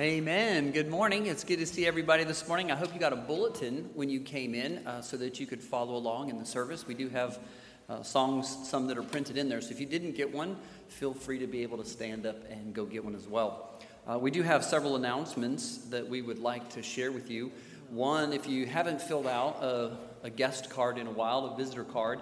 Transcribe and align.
Amen. 0.00 0.70
Good 0.70 0.88
morning. 0.88 1.26
It's 1.26 1.44
good 1.44 1.58
to 1.58 1.66
see 1.66 1.86
everybody 1.86 2.24
this 2.24 2.48
morning. 2.48 2.72
I 2.72 2.74
hope 2.74 2.94
you 2.94 2.98
got 2.98 3.12
a 3.12 3.16
bulletin 3.16 3.90
when 3.92 4.08
you 4.08 4.20
came 4.20 4.54
in 4.54 4.78
uh, 4.86 5.02
so 5.02 5.18
that 5.18 5.38
you 5.38 5.46
could 5.46 5.62
follow 5.62 5.94
along 5.94 6.30
in 6.30 6.38
the 6.38 6.46
service. 6.46 6.86
We 6.86 6.94
do 6.94 7.10
have 7.10 7.38
uh, 7.86 8.02
songs, 8.02 8.66
some 8.66 8.86
that 8.86 8.96
are 8.96 9.02
printed 9.02 9.36
in 9.36 9.50
there. 9.50 9.60
So 9.60 9.72
if 9.72 9.78
you 9.78 9.84
didn't 9.84 10.12
get 10.12 10.34
one, 10.34 10.56
feel 10.88 11.12
free 11.12 11.38
to 11.40 11.46
be 11.46 11.62
able 11.62 11.76
to 11.76 11.84
stand 11.84 12.24
up 12.24 12.50
and 12.50 12.72
go 12.72 12.86
get 12.86 13.04
one 13.04 13.14
as 13.14 13.28
well. 13.28 13.78
Uh, 14.10 14.18
we 14.18 14.30
do 14.30 14.40
have 14.40 14.64
several 14.64 14.96
announcements 14.96 15.76
that 15.90 16.08
we 16.08 16.22
would 16.22 16.38
like 16.38 16.70
to 16.70 16.82
share 16.82 17.12
with 17.12 17.30
you. 17.30 17.52
One, 17.90 18.32
if 18.32 18.48
you 18.48 18.64
haven't 18.64 19.02
filled 19.02 19.26
out 19.26 19.62
a, 19.62 19.98
a 20.22 20.30
guest 20.30 20.70
card 20.70 20.96
in 20.96 21.08
a 21.08 21.12
while, 21.12 21.44
a 21.44 21.56
visitor 21.58 21.84
card, 21.84 22.20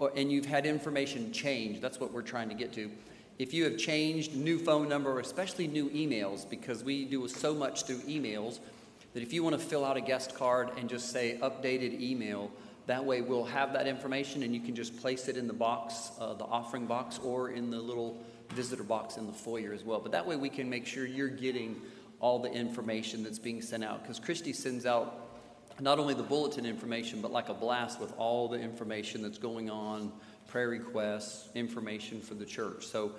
or, 0.00 0.10
and 0.16 0.32
you've 0.32 0.46
had 0.46 0.66
information 0.66 1.30
change, 1.30 1.80
that's 1.80 2.00
what 2.00 2.12
we're 2.12 2.22
trying 2.22 2.48
to 2.48 2.56
get 2.56 2.72
to 2.72 2.90
if 3.38 3.52
you 3.52 3.64
have 3.64 3.76
changed 3.76 4.34
new 4.34 4.58
phone 4.58 4.88
number, 4.88 5.20
especially 5.20 5.66
new 5.66 5.90
emails, 5.90 6.48
because 6.48 6.82
we 6.82 7.04
do 7.04 7.28
so 7.28 7.54
much 7.54 7.84
through 7.84 8.00
emails, 8.00 8.60
that 9.12 9.22
if 9.22 9.32
you 9.32 9.42
want 9.42 9.58
to 9.58 9.64
fill 9.64 9.84
out 9.84 9.96
a 9.96 10.00
guest 10.00 10.34
card 10.34 10.70
and 10.78 10.88
just 10.88 11.10
say 11.10 11.38
updated 11.42 12.00
email, 12.00 12.50
that 12.86 13.04
way 13.04 13.20
we'll 13.20 13.44
have 13.44 13.72
that 13.72 13.86
information 13.86 14.42
and 14.42 14.54
you 14.54 14.60
can 14.60 14.74
just 14.74 14.96
place 15.00 15.28
it 15.28 15.36
in 15.36 15.46
the 15.46 15.52
box, 15.52 16.12
uh, 16.20 16.34
the 16.34 16.44
offering 16.44 16.86
box, 16.86 17.18
or 17.22 17.50
in 17.50 17.70
the 17.70 17.78
little 17.78 18.16
visitor 18.50 18.84
box 18.84 19.16
in 19.16 19.26
the 19.26 19.32
foyer 19.32 19.72
as 19.72 19.84
well. 19.84 20.00
But 20.00 20.12
that 20.12 20.26
way 20.26 20.36
we 20.36 20.48
can 20.48 20.70
make 20.70 20.86
sure 20.86 21.06
you're 21.06 21.28
getting 21.28 21.80
all 22.20 22.38
the 22.38 22.50
information 22.50 23.22
that's 23.22 23.38
being 23.38 23.60
sent 23.60 23.84
out. 23.84 24.02
Because 24.02 24.18
Christy 24.18 24.52
sends 24.52 24.86
out 24.86 25.26
not 25.80 25.98
only 25.98 26.14
the 26.14 26.22
bulletin 26.22 26.64
information, 26.64 27.20
but 27.20 27.32
like 27.32 27.48
a 27.48 27.54
blast 27.54 28.00
with 28.00 28.12
all 28.16 28.48
the 28.48 28.58
information 28.58 29.20
that's 29.20 29.38
going 29.38 29.68
on 29.68 30.12
prayer 30.48 30.68
requests, 30.68 31.48
information 31.54 32.20
for 32.20 32.34
the 32.34 32.44
church. 32.44 32.86
So 32.86 33.12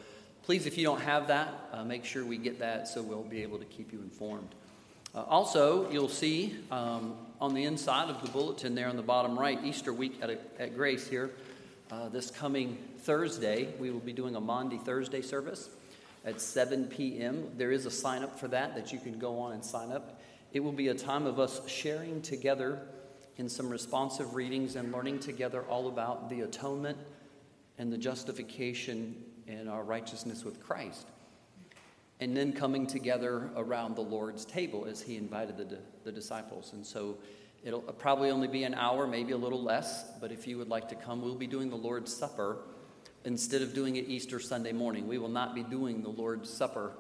please, 0.44 0.66
if 0.66 0.78
you 0.78 0.84
don't 0.84 1.02
have 1.02 1.28
that, 1.28 1.54
uh, 1.74 1.84
make 1.84 2.06
sure 2.06 2.26
we 2.26 2.38
get 2.38 2.60
that 2.60 2.88
so 2.88 3.02
we'll 3.02 3.24
be 3.24 3.44
able 3.44 3.60
to 3.60 3.66
keep 3.66 3.92
you 3.92 4.00
informed. 4.00 4.50
Uh, 5.14 5.24
also, 5.24 5.90
you'll 5.92 6.10
see 6.10 6.56
um, 6.72 7.16
on 7.42 7.54
the 7.54 7.64
inside 7.64 8.10
of 8.10 8.22
the 8.22 8.30
bulletin 8.30 8.76
there 8.76 8.88
on 8.88 8.96
the 8.96 9.02
bottom 9.02 9.38
right, 9.38 9.60
Easter 9.64 9.94
week 9.94 10.20
at, 10.22 10.30
a, 10.30 10.38
at 10.60 10.76
Grace 10.76 11.08
here, 11.08 11.32
uh, 11.90 12.10
this 12.10 12.30
coming 12.30 12.78
Thursday, 13.00 13.74
we 13.80 13.92
will 13.92 14.00
be 14.00 14.14
doing 14.14 14.36
a 14.36 14.42
Maundy 14.42 14.78
Thursday 14.78 15.22
service 15.22 15.70
at 16.26 16.42
7 16.42 16.86
p.m. 16.88 17.50
There 17.58 17.72
is 17.72 17.86
a 17.86 17.92
sign 17.92 18.24
up 18.24 18.38
for 18.38 18.50
that 18.50 18.76
that 18.76 18.92
you 18.92 19.00
can 19.00 19.18
go 19.18 19.40
on 19.40 19.54
and 19.54 19.64
sign 19.64 19.92
up. 19.92 20.20
It 20.52 20.60
will 20.60 20.74
be 20.74 20.90
a 20.90 20.94
time 20.94 21.26
of 21.26 21.40
us 21.40 21.62
sharing 21.68 22.22
together 22.22 22.82
in 23.38 23.48
some 23.48 23.70
responsive 23.70 24.36
readings 24.36 24.76
and 24.76 24.92
learning 24.92 25.20
together 25.20 25.62
all 25.64 25.88
about 25.88 26.30
the 26.30 26.42
atonement 26.42 26.98
and 27.78 27.92
the 27.92 27.98
justification 27.98 29.16
and 29.48 29.70
our 29.70 29.84
righteousness 29.84 30.44
with 30.44 30.62
Christ. 30.62 31.08
And 32.20 32.36
then 32.36 32.52
coming 32.52 32.88
together 32.88 33.52
around 33.56 33.96
the 33.96 34.02
Lord's 34.02 34.44
table 34.46 34.88
as 34.90 35.02
he 35.02 35.18
invited 35.18 35.58
the, 35.58 35.78
the 36.04 36.12
disciples. 36.12 36.74
And 36.74 36.86
so 36.86 37.18
it'll 37.64 37.82
probably 37.82 38.32
only 38.32 38.48
be 38.48 38.64
an 38.64 38.74
hour, 38.74 39.06
maybe 39.06 39.34
a 39.34 39.38
little 39.38 39.62
less, 39.62 40.06
but 40.20 40.32
if 40.32 40.48
you 40.48 40.58
would 40.58 40.70
like 40.70 40.90
to 40.90 40.96
come, 40.96 41.22
we'll 41.22 41.36
be 41.36 41.48
doing 41.48 41.70
the 41.70 41.76
Lord's 41.76 42.16
Supper 42.16 42.58
instead 43.24 43.62
of 43.62 43.74
doing 43.74 43.98
it 43.98 44.08
Easter 44.08 44.40
Sunday 44.40 44.72
morning. 44.72 45.08
We 45.08 45.18
will 45.18 45.30
not 45.30 45.54
be 45.54 45.64
doing 45.64 46.02
the 46.02 46.10
Lord's 46.10 46.50
Supper 46.50 46.94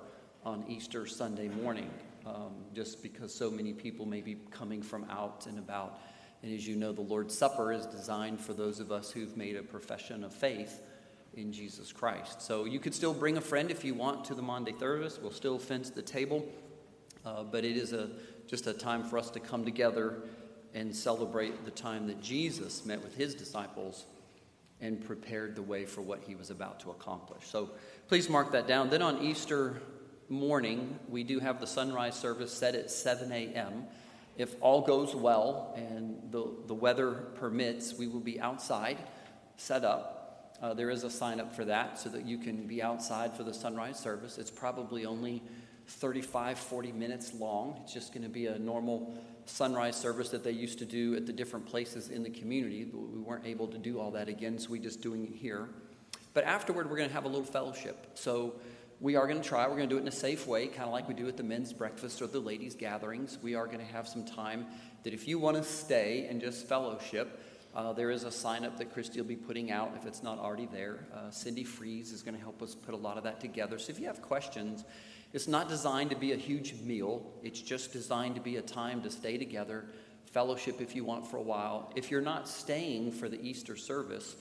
on 0.45 0.66
Easter 0.67 1.06
Sunday 1.08 1.47
morning, 1.47 1.89
um, 2.25 2.53
just 2.73 3.02
because 3.02 3.34
so 3.34 3.50
many 3.50 3.73
people 3.73 4.06
may 4.06 4.22
be 4.22 4.38
coming 4.52 4.81
from 4.81 5.06
out 5.09 5.47
and 5.47 5.58
about. 5.58 6.00
And 6.44 6.54
as 6.54 6.68
you 6.68 6.76
know, 6.76 6.92
the 6.92 7.02
Lord's 7.02 7.38
Supper 7.38 7.72
is 7.72 7.86
designed 7.86 8.40
for 8.40 8.54
those 8.54 8.80
of 8.80 8.92
us 8.92 9.12
who've 9.12 9.36
made 9.36 9.56
a 9.56 9.64
profession 9.64 10.24
of 10.24 10.34
faith 10.34 10.82
in 11.36 11.52
Jesus 11.52 11.92
Christ. 11.92 12.42
So 12.42 12.66
you 12.66 12.80
could 12.80 12.94
still 12.94 13.14
bring 13.14 13.38
a 13.38 13.42
friend 13.42 13.72
if 13.72 13.84
you 13.84 13.94
want 13.94 14.26
to 14.26 14.36
the 14.36 14.42
Maundy 14.42 14.74
service. 14.80 15.20
We'll 15.22 15.32
still 15.32 15.60
fence 15.60 15.90
the 15.90 16.02
table, 16.02 16.46
uh, 17.26 17.44
but 17.44 17.66
it 17.66 17.78
is 17.78 17.94
a, 17.94 18.10
just 18.48 18.68
a 18.68 18.74
time 18.74 19.04
for 19.04 19.18
us 19.18 19.30
to 19.32 19.40
come 19.40 19.66
together 19.66 20.22
and 20.74 20.96
celebrate 20.96 21.66
the 21.66 21.72
time 21.72 22.08
that 22.08 22.22
Jesus 22.22 22.86
met 22.86 23.02
with 23.02 23.16
his 23.16 23.36
disciples 23.36 24.06
and 24.80 25.03
prepared 25.03 25.56
the 25.56 25.62
way 25.62 25.86
for 25.86 26.02
what 26.02 26.22
he 26.28 26.36
was 26.36 26.50
about 26.50 26.80
to 26.81 26.92
accomplish. 26.92 27.46
So 27.47 27.72
please 28.08 28.30
mark 28.30 28.52
that 28.52 28.68
down. 28.68 28.90
Then 28.90 29.02
on 29.02 29.24
Easter 29.24 29.81
morning, 30.30 31.00
we 31.09 31.24
do 31.24 31.40
have 31.40 31.59
the 31.59 31.68
sunrise 31.68 32.16
service 32.16 32.52
set 32.53 32.76
at 32.76 32.92
7 32.92 33.31
a.m. 33.31 33.86
If 34.38 34.56
all 34.62 34.81
goes 34.81 35.16
well 35.16 35.74
and 35.75 36.31
the, 36.31 36.48
the 36.68 36.74
weather 36.74 37.12
permits, 37.36 37.96
we 37.96 38.08
will 38.08 38.20
be 38.20 38.40
outside, 38.40 38.98
set 39.58 39.84
up. 39.84 40.58
Uh, 40.62 40.74
there 40.74 40.90
is 40.90 41.03
a 41.03 41.09
sign 41.09 41.40
up 41.40 41.56
for 41.56 41.66
that 41.66 42.00
so 42.00 42.09
that 42.09 42.25
you 42.25 42.38
can 42.38 42.68
be 42.68 42.81
outside 42.81 43.34
for 43.36 43.44
the 43.44 43.53
sunrise 43.53 44.00
service. 44.00 44.38
It's 44.38 44.52
probably 44.52 45.06
only 45.06 45.44
35, 45.88 46.59
40 46.59 46.92
minutes 46.92 47.34
long. 47.34 47.80
It's 47.84 47.94
just 47.94 48.14
going 48.14 48.24
to 48.24 48.30
be 48.30 48.47
a 48.47 48.59
normal 48.59 49.18
sunrise 49.46 49.96
service 49.96 50.30
that 50.30 50.44
they 50.44 50.52
used 50.52 50.80
to 50.80 50.86
do 50.86 51.16
at 51.16 51.26
the 51.26 51.34
different 51.34 51.66
places 51.66 52.09
in 52.09 52.24
the 52.24 52.30
community. 52.30 52.84
But 52.84 53.00
We 53.00 53.20
weren't 53.20 53.46
able 53.46 53.68
to 53.68 53.78
do 53.78 54.00
all 54.00 54.12
that 54.12 54.28
again, 54.28 54.59
so 54.59 54.72
we're 54.72 54.81
just 54.81 55.02
doing 55.02 55.26
it 55.26 55.36
here. 55.36 55.70
But 56.34 56.44
afterward, 56.44 56.90
we're 56.90 56.97
going 56.97 57.09
to 57.09 57.16
have 57.16 57.26
a 57.26 57.30
little 57.30 57.46
fellowship. 57.46 58.12
So 58.16 58.56
we 59.00 59.16
are 59.16 59.28
going 59.28 59.41
to 59.41 59.47
try. 59.47 59.68
We're 59.68 59.75
going 59.75 59.90
to 59.90 59.94
do 59.94 60.00
it 60.00 60.02
in 60.02 60.08
a 60.08 60.12
safe 60.12 60.47
way, 60.47 60.68
kind 60.68 60.84
of 60.84 60.91
like 60.91 61.08
we 61.08 61.13
do 61.13 61.28
at 61.28 61.38
the 61.38 61.44
men's 61.44 61.72
breakfast 61.72 62.22
or 62.22 62.28
the 62.28 62.40
ladies' 62.40 62.75
gatherings. 62.75 63.38
We 63.41 63.53
are 63.53 63.68
going 63.68 63.80
to 63.80 63.94
have 63.94 64.08
some 64.08 64.25
time 64.25 64.66
that 65.03 65.13
if 65.13 65.28
you 65.28 65.38
want 65.38 65.58
to 65.58 65.63
stay 65.63 66.28
and 66.30 66.41
just 66.41 66.68
fellowship, 66.68 67.40
uh, 67.75 67.94
there 67.94 68.09
is 68.09 68.24
a 68.24 68.31
sign 68.31 68.66
up 68.66 68.78
that 68.80 68.91
Christy 68.91 69.22
will 69.22 69.28
be 69.28 69.35
putting 69.35 69.69
out 69.72 69.94
if 69.96 70.08
it's 70.08 70.24
not 70.24 70.40
already 70.40 70.66
there. 70.66 71.06
Uh, 71.13 71.30
Cindy 71.30 71.63
Freeze 71.63 72.12
is 72.12 72.24
going 72.24 72.35
to 72.35 72.41
help 72.41 72.63
us 72.63 72.74
put 72.74 72.96
a 72.96 72.97
lot 72.97 73.18
of 73.18 73.24
that 73.25 73.40
together. 73.40 73.78
So 73.78 73.91
if 73.91 74.00
you 74.00 74.08
have 74.08 74.22
questions, 74.22 74.84
it's 75.31 75.47
not 75.47 75.69
designed 75.69 76.09
to 76.09 76.16
be 76.16 76.31
a 76.31 76.38
huge 76.38 76.81
meal, 76.81 77.22
it's 77.44 77.62
just 77.62 77.94
designed 77.94 78.34
to 78.35 78.41
be 78.41 78.56
a 78.56 78.62
time 78.64 79.03
to 79.03 79.12
stay 79.12 79.38
together, 79.38 79.85
fellowship 80.31 80.81
if 80.81 80.96
you 80.96 81.03
want 81.03 81.28
for 81.28 81.38
a 81.38 81.41
while. 81.41 81.91
If 81.96 82.09
you're 82.09 82.22
not 82.22 82.47
staying 82.47 83.12
for 83.12 83.29
the 83.29 83.40
Easter 83.41 83.75
service, 83.75 84.35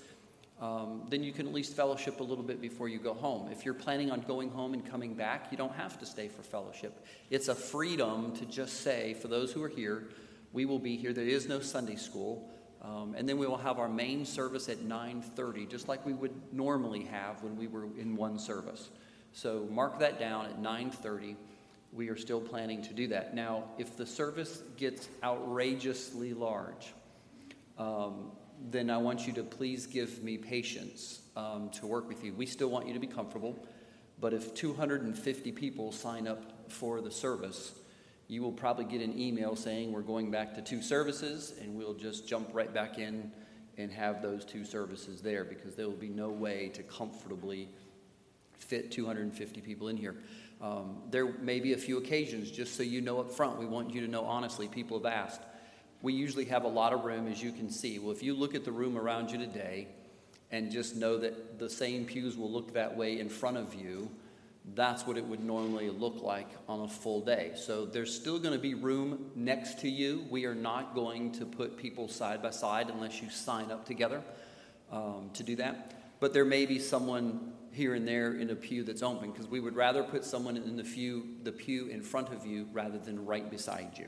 um, 0.60 1.02
then 1.10 1.22
you 1.22 1.32
can 1.32 1.46
at 1.46 1.52
least 1.52 1.76
fellowship 1.76 2.20
a 2.20 2.22
little 2.22 2.44
bit 2.44 2.60
before 2.60 2.88
you 2.88 2.98
go 2.98 3.12
home. 3.12 3.50
If 3.52 3.64
you're 3.64 3.74
planning 3.74 4.10
on 4.10 4.20
going 4.22 4.50
home 4.50 4.72
and 4.72 4.84
coming 4.84 5.14
back, 5.14 5.48
you 5.50 5.58
don't 5.58 5.74
have 5.74 5.98
to 5.98 6.06
stay 6.06 6.28
for 6.28 6.42
fellowship. 6.42 7.04
It's 7.30 7.48
a 7.48 7.54
freedom 7.54 8.34
to 8.36 8.46
just 8.46 8.80
say, 8.80 9.14
for 9.14 9.28
those 9.28 9.52
who 9.52 9.62
are 9.62 9.68
here, 9.68 10.08
we 10.52 10.64
will 10.64 10.78
be 10.78 10.96
here. 10.96 11.12
There 11.12 11.24
is 11.24 11.46
no 11.46 11.60
Sunday 11.60 11.96
school. 11.96 12.50
Um, 12.82 13.14
and 13.16 13.28
then 13.28 13.36
we 13.36 13.46
will 13.46 13.56
have 13.56 13.78
our 13.78 13.88
main 13.88 14.24
service 14.24 14.68
at 14.68 14.78
9.30, 14.78 15.68
just 15.68 15.88
like 15.88 16.06
we 16.06 16.12
would 16.12 16.32
normally 16.52 17.04
have 17.04 17.42
when 17.42 17.56
we 17.56 17.66
were 17.66 17.84
in 17.98 18.16
one 18.16 18.38
service. 18.38 18.90
So 19.32 19.66
mark 19.70 19.98
that 19.98 20.18
down 20.18 20.46
at 20.46 20.62
9.30. 20.62 21.36
We 21.92 22.08
are 22.08 22.16
still 22.16 22.40
planning 22.40 22.82
to 22.82 22.94
do 22.94 23.08
that. 23.08 23.34
Now, 23.34 23.64
if 23.76 23.96
the 23.96 24.06
service 24.06 24.62
gets 24.76 25.08
outrageously 25.22 26.32
large, 26.34 26.94
um, 27.76 28.30
then 28.70 28.90
I 28.90 28.98
want 28.98 29.26
you 29.26 29.32
to 29.34 29.42
please 29.42 29.86
give 29.86 30.22
me 30.22 30.38
patience 30.38 31.20
um, 31.36 31.70
to 31.70 31.86
work 31.86 32.08
with 32.08 32.24
you. 32.24 32.32
We 32.32 32.46
still 32.46 32.68
want 32.68 32.86
you 32.86 32.94
to 32.94 33.00
be 33.00 33.06
comfortable, 33.06 33.56
but 34.20 34.32
if 34.32 34.54
250 34.54 35.52
people 35.52 35.92
sign 35.92 36.26
up 36.26 36.70
for 36.70 37.00
the 37.00 37.10
service, 37.10 37.72
you 38.28 38.42
will 38.42 38.52
probably 38.52 38.84
get 38.84 39.00
an 39.00 39.18
email 39.18 39.54
saying 39.54 39.92
we're 39.92 40.00
going 40.00 40.30
back 40.30 40.54
to 40.54 40.62
two 40.62 40.82
services, 40.82 41.54
and 41.60 41.74
we'll 41.76 41.94
just 41.94 42.26
jump 42.26 42.48
right 42.52 42.72
back 42.72 42.98
in 42.98 43.30
and 43.78 43.92
have 43.92 44.22
those 44.22 44.44
two 44.44 44.64
services 44.64 45.20
there 45.20 45.44
because 45.44 45.74
there 45.74 45.86
will 45.86 45.94
be 45.94 46.08
no 46.08 46.28
way 46.28 46.70
to 46.70 46.82
comfortably 46.82 47.68
fit 48.58 48.90
250 48.90 49.60
people 49.60 49.88
in 49.88 49.96
here. 49.96 50.16
Um, 50.60 51.02
there 51.10 51.26
may 51.40 51.60
be 51.60 51.74
a 51.74 51.76
few 51.76 51.98
occasions, 51.98 52.50
just 52.50 52.76
so 52.76 52.82
you 52.82 53.02
know 53.02 53.20
up 53.20 53.30
front, 53.30 53.58
we 53.58 53.66
want 53.66 53.92
you 53.92 54.00
to 54.00 54.08
know 54.08 54.24
honestly, 54.24 54.66
people 54.66 54.98
have 54.98 55.06
asked 55.06 55.42
we 56.06 56.12
usually 56.12 56.44
have 56.44 56.62
a 56.62 56.68
lot 56.68 56.92
of 56.92 57.04
room, 57.04 57.26
as 57.26 57.42
you 57.42 57.50
can 57.50 57.68
see. 57.68 57.98
Well, 57.98 58.12
if 58.12 58.22
you 58.22 58.32
look 58.32 58.54
at 58.54 58.64
the 58.64 58.70
room 58.70 58.96
around 58.96 59.32
you 59.32 59.38
today 59.38 59.88
and 60.52 60.70
just 60.70 60.94
know 60.94 61.18
that 61.18 61.58
the 61.58 61.68
same 61.68 62.04
pews 62.04 62.36
will 62.36 62.48
look 62.48 62.74
that 62.74 62.96
way 62.96 63.18
in 63.18 63.28
front 63.28 63.56
of 63.56 63.74
you, 63.74 64.08
that's 64.76 65.04
what 65.04 65.16
it 65.16 65.24
would 65.24 65.42
normally 65.42 65.90
look 65.90 66.22
like 66.22 66.46
on 66.68 66.82
a 66.82 66.88
full 66.88 67.22
day. 67.22 67.54
So 67.56 67.84
there's 67.84 68.14
still 68.14 68.38
going 68.38 68.54
to 68.54 68.60
be 68.60 68.74
room 68.74 69.32
next 69.34 69.80
to 69.80 69.88
you. 69.88 70.24
We 70.30 70.44
are 70.44 70.54
not 70.54 70.94
going 70.94 71.32
to 71.32 71.44
put 71.44 71.76
people 71.76 72.06
side 72.06 72.40
by 72.40 72.50
side 72.50 72.88
unless 72.88 73.20
you 73.20 73.28
sign 73.28 73.72
up 73.72 73.84
together 73.84 74.22
um, 74.92 75.30
to 75.34 75.42
do 75.42 75.56
that. 75.56 76.18
But 76.20 76.32
there 76.32 76.44
may 76.44 76.66
be 76.66 76.78
someone 76.78 77.52
here 77.72 77.94
and 77.94 78.06
there 78.06 78.34
in 78.34 78.50
a 78.50 78.54
pew 78.54 78.84
that's 78.84 79.02
open 79.02 79.32
because 79.32 79.48
we 79.48 79.58
would 79.58 79.74
rather 79.74 80.04
put 80.04 80.24
someone 80.24 80.56
in 80.56 80.76
the 80.76 80.84
pew, 80.84 81.34
the 81.42 81.50
pew 81.50 81.88
in 81.88 82.00
front 82.00 82.32
of 82.32 82.46
you 82.46 82.68
rather 82.72 82.96
than 82.96 83.26
right 83.26 83.50
beside 83.50 83.98
you. 83.98 84.06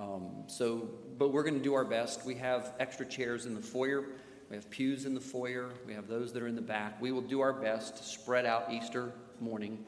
Um, 0.00 0.44
so, 0.46 0.88
but 1.18 1.30
we're 1.30 1.42
going 1.42 1.58
to 1.58 1.62
do 1.62 1.74
our 1.74 1.84
best. 1.84 2.24
We 2.24 2.36
have 2.36 2.72
extra 2.80 3.04
chairs 3.04 3.44
in 3.44 3.54
the 3.54 3.60
foyer. 3.60 4.06
We 4.48 4.56
have 4.56 4.70
pews 4.70 5.04
in 5.04 5.14
the 5.14 5.20
foyer. 5.20 5.68
We 5.86 5.92
have 5.92 6.08
those 6.08 6.32
that 6.32 6.42
are 6.42 6.48
in 6.48 6.56
the 6.56 6.62
back. 6.62 7.00
We 7.02 7.12
will 7.12 7.20
do 7.20 7.40
our 7.40 7.52
best 7.52 7.98
to 7.98 8.02
spread 8.02 8.46
out 8.46 8.72
Easter 8.72 9.12
morning. 9.40 9.84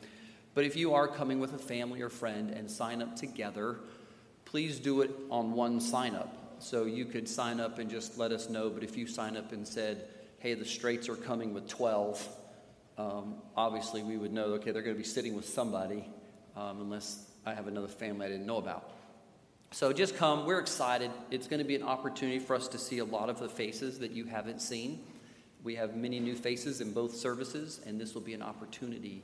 But 0.52 0.66
if 0.66 0.76
you 0.76 0.92
are 0.92 1.08
coming 1.08 1.40
with 1.40 1.54
a 1.54 1.58
family 1.58 2.02
or 2.02 2.10
friend 2.10 2.50
and 2.50 2.70
sign 2.70 3.00
up 3.00 3.16
together, 3.16 3.78
please 4.44 4.78
do 4.78 5.00
it 5.00 5.10
on 5.30 5.52
one 5.52 5.80
sign 5.80 6.14
up. 6.14 6.58
So 6.58 6.84
you 6.84 7.06
could 7.06 7.26
sign 7.26 7.58
up 7.58 7.78
and 7.78 7.90
just 7.90 8.18
let 8.18 8.32
us 8.32 8.50
know. 8.50 8.68
But 8.68 8.84
if 8.84 8.98
you 8.98 9.06
sign 9.06 9.38
up 9.38 9.52
and 9.52 9.66
said, 9.66 10.08
hey, 10.40 10.52
the 10.52 10.66
straights 10.66 11.08
are 11.08 11.16
coming 11.16 11.54
with 11.54 11.68
12, 11.68 12.28
um, 12.98 13.36
obviously 13.56 14.02
we 14.02 14.18
would 14.18 14.32
know, 14.32 14.44
okay, 14.54 14.72
they're 14.72 14.82
going 14.82 14.94
to 14.94 15.02
be 15.02 15.08
sitting 15.08 15.34
with 15.34 15.48
somebody 15.48 16.06
um, 16.54 16.82
unless 16.82 17.24
I 17.46 17.54
have 17.54 17.66
another 17.66 17.88
family 17.88 18.26
I 18.26 18.28
didn't 18.28 18.46
know 18.46 18.58
about. 18.58 18.90
So 19.72 19.90
just 19.90 20.16
come. 20.16 20.44
We're 20.44 20.58
excited. 20.58 21.10
It's 21.30 21.46
going 21.46 21.58
to 21.58 21.64
be 21.64 21.74
an 21.74 21.82
opportunity 21.82 22.38
for 22.38 22.54
us 22.54 22.68
to 22.68 22.78
see 22.78 22.98
a 22.98 23.06
lot 23.06 23.30
of 23.30 23.38
the 23.38 23.48
faces 23.48 24.00
that 24.00 24.10
you 24.10 24.26
haven't 24.26 24.60
seen. 24.60 25.00
We 25.64 25.76
have 25.76 25.96
many 25.96 26.20
new 26.20 26.34
faces 26.34 26.82
in 26.82 26.92
both 26.92 27.16
services, 27.16 27.80
and 27.86 27.98
this 27.98 28.12
will 28.12 28.20
be 28.20 28.34
an 28.34 28.42
opportunity 28.42 29.22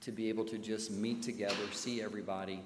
to 0.00 0.10
be 0.10 0.30
able 0.30 0.46
to 0.46 0.56
just 0.56 0.90
meet 0.90 1.22
together, 1.22 1.54
see 1.72 2.00
everybody, 2.00 2.62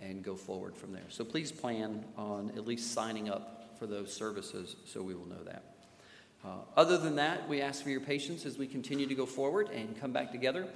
and 0.00 0.24
go 0.24 0.34
forward 0.34 0.74
from 0.74 0.94
there. 0.94 1.04
So 1.10 1.22
please 1.22 1.52
plan 1.52 2.02
on 2.16 2.50
at 2.56 2.66
least 2.66 2.94
signing 2.94 3.28
up 3.28 3.76
for 3.78 3.86
those 3.86 4.10
services 4.10 4.76
so 4.86 5.02
we 5.02 5.14
will 5.14 5.26
know 5.26 5.44
that. 5.44 5.62
Uh, 6.42 6.60
other 6.78 6.96
than 6.96 7.16
that, 7.16 7.46
we 7.46 7.60
ask 7.60 7.82
for 7.82 7.90
your 7.90 8.00
patience 8.00 8.46
as 8.46 8.56
we 8.56 8.66
continue 8.66 9.06
to 9.06 9.14
go 9.14 9.26
forward 9.26 9.68
and 9.68 10.00
come 10.00 10.12
back 10.12 10.32
together. 10.32 10.66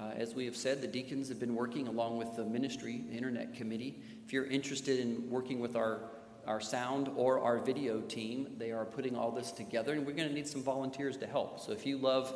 Uh, 0.00 0.10
as 0.16 0.34
we 0.34 0.44
have 0.46 0.56
said, 0.56 0.80
the 0.80 0.86
deacons 0.86 1.28
have 1.28 1.38
been 1.38 1.54
working 1.54 1.86
along 1.86 2.16
with 2.16 2.34
the 2.34 2.44
ministry 2.44 3.04
the 3.08 3.16
internet 3.16 3.54
committee. 3.54 4.00
If 4.24 4.32
you're 4.32 4.46
interested 4.46 4.98
in 4.98 5.30
working 5.30 5.60
with 5.60 5.76
our, 5.76 6.00
our 6.46 6.60
sound 6.60 7.10
or 7.14 7.40
our 7.40 7.58
video 7.58 8.00
team, 8.00 8.54
they 8.58 8.72
are 8.72 8.84
putting 8.84 9.16
all 9.16 9.30
this 9.30 9.52
together, 9.52 9.92
and 9.92 10.06
we're 10.06 10.16
going 10.16 10.28
to 10.28 10.34
need 10.34 10.48
some 10.48 10.62
volunteers 10.62 11.16
to 11.18 11.26
help. 11.26 11.60
So 11.60 11.72
if 11.72 11.86
you 11.86 11.98
love 11.98 12.34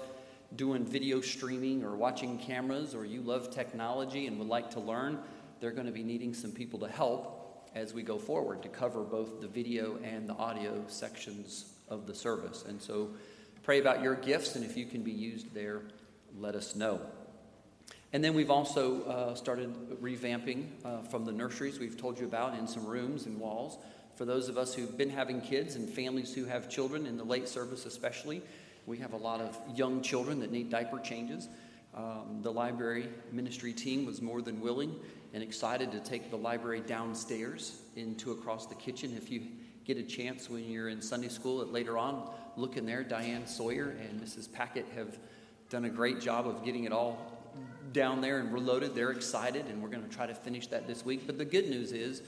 doing 0.54 0.84
video 0.84 1.20
streaming 1.20 1.82
or 1.82 1.96
watching 1.96 2.38
cameras, 2.38 2.94
or 2.94 3.04
you 3.04 3.20
love 3.20 3.50
technology 3.50 4.26
and 4.26 4.38
would 4.38 4.48
like 4.48 4.70
to 4.72 4.80
learn, 4.80 5.18
they're 5.60 5.72
going 5.72 5.86
to 5.86 5.92
be 5.92 6.04
needing 6.04 6.34
some 6.34 6.52
people 6.52 6.78
to 6.80 6.88
help 6.88 7.68
as 7.74 7.92
we 7.92 8.02
go 8.02 8.18
forward 8.18 8.62
to 8.62 8.68
cover 8.68 9.02
both 9.02 9.40
the 9.40 9.48
video 9.48 9.98
and 10.04 10.28
the 10.28 10.34
audio 10.34 10.84
sections 10.86 11.72
of 11.88 12.06
the 12.06 12.14
service. 12.14 12.64
And 12.68 12.80
so 12.80 13.10
pray 13.62 13.80
about 13.80 14.02
your 14.02 14.14
gifts, 14.14 14.54
and 14.54 14.64
if 14.64 14.76
you 14.76 14.86
can 14.86 15.02
be 15.02 15.12
used 15.12 15.52
there, 15.52 15.82
let 16.38 16.54
us 16.54 16.76
know. 16.76 17.00
And 18.12 18.22
then 18.22 18.34
we've 18.34 18.50
also 18.50 19.02
uh, 19.02 19.34
started 19.34 19.74
revamping 20.00 20.68
uh, 20.84 21.02
from 21.02 21.24
the 21.24 21.32
nurseries 21.32 21.78
we've 21.78 21.96
told 21.96 22.18
you 22.18 22.26
about 22.26 22.58
in 22.58 22.66
some 22.66 22.86
rooms 22.86 23.26
and 23.26 23.38
walls. 23.38 23.78
For 24.14 24.24
those 24.24 24.48
of 24.48 24.56
us 24.56 24.74
who've 24.74 24.96
been 24.96 25.10
having 25.10 25.40
kids 25.40 25.76
and 25.76 25.88
families 25.88 26.32
who 26.32 26.44
have 26.44 26.70
children 26.70 27.04
in 27.06 27.16
the 27.16 27.24
late 27.24 27.48
service, 27.48 27.84
especially, 27.84 28.42
we 28.86 28.98
have 28.98 29.12
a 29.12 29.16
lot 29.16 29.40
of 29.40 29.58
young 29.74 30.00
children 30.00 30.40
that 30.40 30.52
need 30.52 30.70
diaper 30.70 30.98
changes. 31.00 31.48
Um, 31.94 32.40
the 32.42 32.52
library 32.52 33.08
ministry 33.32 33.72
team 33.72 34.06
was 34.06 34.22
more 34.22 34.40
than 34.40 34.60
willing 34.60 34.94
and 35.34 35.42
excited 35.42 35.90
to 35.92 36.00
take 36.00 36.30
the 36.30 36.36
library 36.36 36.80
downstairs 36.80 37.82
into 37.96 38.32
across 38.32 38.66
the 38.66 38.74
kitchen. 38.74 39.14
If 39.16 39.30
you 39.30 39.42
get 39.84 39.98
a 39.98 40.02
chance 40.02 40.48
when 40.48 40.64
you're 40.64 40.88
in 40.88 41.02
Sunday 41.02 41.28
school 41.28 41.60
at 41.60 41.72
later 41.72 41.98
on, 41.98 42.30
look 42.56 42.76
in 42.76 42.86
there. 42.86 43.02
Diane 43.02 43.46
Sawyer 43.46 43.96
and 44.00 44.20
Mrs. 44.20 44.50
Packett 44.50 44.86
have 44.94 45.18
done 45.68 45.84
a 45.84 45.90
great 45.90 46.20
job 46.20 46.46
of 46.46 46.64
getting 46.64 46.84
it 46.84 46.92
all 46.92 47.35
down 47.96 48.20
there 48.20 48.38
and 48.38 48.52
reloaded. 48.52 48.94
They're 48.94 49.10
excited, 49.10 49.66
and 49.66 49.82
we're 49.82 49.88
going 49.88 50.06
to 50.06 50.14
try 50.14 50.26
to 50.26 50.34
finish 50.34 50.66
that 50.68 50.86
this 50.86 51.04
week. 51.04 51.22
But 51.26 51.38
the 51.38 51.44
good 51.44 51.68
news 51.68 51.92
is, 51.92 52.22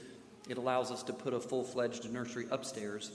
it 0.49 0.57
allows 0.57 0.91
us 0.91 1.03
to 1.03 1.13
put 1.13 1.33
a 1.33 1.39
full 1.39 1.63
fledged 1.63 2.11
nursery 2.11 2.47
upstairs 2.49 3.11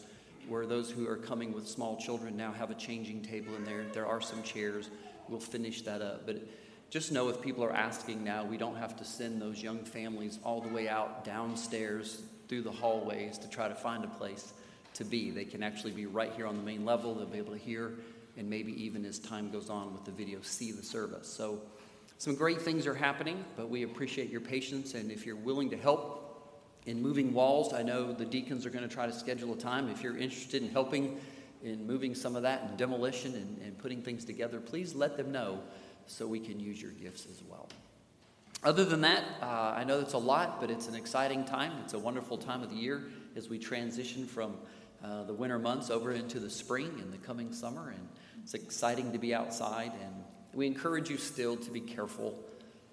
where 0.49 0.65
those 0.65 0.91
who 0.91 1.09
are 1.09 1.17
coming 1.17 1.53
with 1.53 1.67
small 1.67 1.97
children 1.97 2.37
now 2.37 2.53
have 2.53 2.71
a 2.71 2.75
changing 2.75 3.23
table 3.23 3.55
in 3.57 3.65
there. 3.65 3.85
There 3.93 4.07
are 4.07 4.21
some 4.21 4.43
chairs. 4.43 4.89
We'll 5.29 5.41
finish 5.41 5.83
that 5.83 6.01
up. 6.01 6.27
But 6.27 6.47
just 6.91 7.11
know 7.11 7.29
if 7.29 7.43
people 7.43 7.65
are 7.65 7.73
asking 7.73 8.23
now, 8.23 8.45
we 8.45 8.57
don't 8.57 8.77
have 8.77 8.95
to 8.97 9.05
send 9.05 9.43
those 9.43 9.61
young 9.61 9.85
families 9.85 10.39
all 10.45 10.61
the 10.61 10.69
way 10.69 10.89
out 10.89 11.25
downstairs 11.25 12.23
through 12.49 12.63
the 12.63 12.71
hallways 12.71 13.37
to 13.39 13.49
try 13.49 13.67
to 13.67 13.75
find 13.75 14.05
a 14.05 14.09
place 14.09 14.53
to 14.95 15.05
be. 15.05 15.31
They 15.31 15.45
can 15.45 15.63
actually 15.63 15.93
be 15.93 16.07
right 16.07 16.33
here 16.37 16.47
on 16.47 16.57
the 16.57 16.63
main 16.63 16.85
level. 16.85 17.15
They'll 17.15 17.27
be 17.27 17.39
able 17.39 17.55
to 17.55 17.59
hear 17.59 17.95
and 18.37 18.49
maybe 18.49 18.73
even 18.85 19.05
as 19.05 19.19
time 19.19 19.51
goes 19.51 19.71
on 19.71 19.93
with 19.93 20.05
the 20.05 20.11
video, 20.11 20.41
see 20.43 20.73
the 20.73 20.83
service. 20.83 21.29
So, 21.29 21.61
some 22.19 22.35
great 22.35 22.63
things 22.63 22.87
are 22.87 22.95
happening, 22.95 23.45
but 23.57 23.69
we 23.69 23.83
appreciate 23.83 24.31
your 24.31 24.41
patience. 24.41 24.95
And 24.95 25.11
if 25.11 25.27
you're 25.27 25.37
willing 25.37 25.71
to 25.71 25.77
help, 25.77 26.25
in 26.87 27.01
moving 27.01 27.33
walls. 27.33 27.73
I 27.73 27.83
know 27.83 28.13
the 28.13 28.25
deacons 28.25 28.67
are 28.67 28.71
going 28.71 28.87
to 28.87 28.95
try 28.95 29.07
to 29.07 29.13
schedule 29.13 29.55
a 29.55 29.57
time. 29.57 29.89
If 29.89 30.03
you're 30.03 30.17
interested 30.17 30.63
in 30.63 30.71
helping 30.71 31.21
in 31.63 31.87
moving 31.87 32.15
some 32.15 32.37
of 32.37 32.43
that 32.43 32.63
and 32.63 32.77
demolition 32.77 33.35
and, 33.35 33.59
and 33.65 33.79
putting 33.79 34.03
things 34.03 34.27
together, 34.27 34.61
please 34.61 34.95
let 34.95 35.17
them 35.17 35.33
know 35.33 35.61
so 36.07 36.27
we 36.27 36.39
can 36.39 36.61
use 36.61 36.81
your 36.81 36.91
gifts 36.91 37.27
as 37.31 37.43
well. 37.43 37.71
Other 38.63 38.85
than 38.85 39.01
that, 39.01 39.25
uh, 39.41 39.73
I 39.75 39.83
know 39.85 39.99
it's 40.01 40.13
a 40.13 40.19
lot, 40.19 40.61
but 40.61 40.71
it's 40.71 40.89
an 40.89 40.95
exciting 40.95 41.47
time. 41.47 41.73
It's 41.83 41.95
a 41.95 41.99
wonderful 41.99 42.37
time 42.37 42.63
of 42.63 42.69
the 42.69 42.77
year 42.77 43.05
as 43.35 43.49
we 43.49 43.59
transition 43.59 44.27
from 44.27 44.59
uh, 45.03 45.25
the 45.25 45.33
winter 45.33 45.59
months 45.59 45.89
over 45.89 46.13
into 46.13 46.39
the 46.39 46.51
spring 46.51 46.91
and 47.01 47.11
the 47.11 47.19
coming 47.19 47.51
summer. 47.51 47.89
And 47.89 48.09
it's 48.43 48.53
exciting 48.53 49.13
to 49.13 49.19
be 49.19 49.35
outside. 49.35 49.93
And 50.03 50.15
we 50.55 50.67
encourage 50.67 51.11
you 51.11 51.17
still 51.17 51.57
to 51.57 51.71
be 51.71 51.81
careful. 51.81 52.39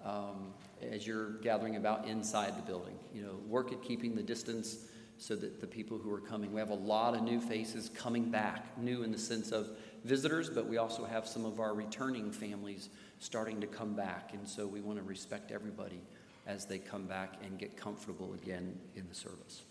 Um, 0.04 0.52
as 0.90 1.06
you're 1.06 1.30
gathering 1.38 1.76
about 1.76 2.06
inside 2.06 2.56
the 2.56 2.62
building. 2.62 2.94
You 3.14 3.22
know, 3.22 3.34
work 3.48 3.72
at 3.72 3.82
keeping 3.82 4.14
the 4.14 4.22
distance 4.22 4.78
so 5.18 5.36
that 5.36 5.60
the 5.60 5.66
people 5.66 5.98
who 5.98 6.12
are 6.12 6.20
coming, 6.20 6.52
we 6.52 6.58
have 6.58 6.70
a 6.70 6.74
lot 6.74 7.14
of 7.14 7.22
new 7.22 7.40
faces 7.40 7.90
coming 7.94 8.30
back, 8.30 8.76
new 8.78 9.02
in 9.02 9.12
the 9.12 9.18
sense 9.18 9.52
of 9.52 9.70
visitors, 10.04 10.50
but 10.50 10.66
we 10.66 10.78
also 10.78 11.04
have 11.04 11.28
some 11.28 11.44
of 11.44 11.60
our 11.60 11.74
returning 11.74 12.32
families 12.32 12.88
starting 13.20 13.60
to 13.60 13.66
come 13.66 13.94
back. 13.94 14.30
And 14.32 14.48
so 14.48 14.66
we 14.66 14.80
want 14.80 14.98
to 14.98 15.04
respect 15.04 15.52
everybody 15.52 16.00
as 16.46 16.64
they 16.64 16.78
come 16.78 17.04
back 17.04 17.34
and 17.44 17.56
get 17.56 17.76
comfortable 17.76 18.34
again 18.34 18.76
in 18.96 19.06
the 19.08 19.14
service. 19.14 19.62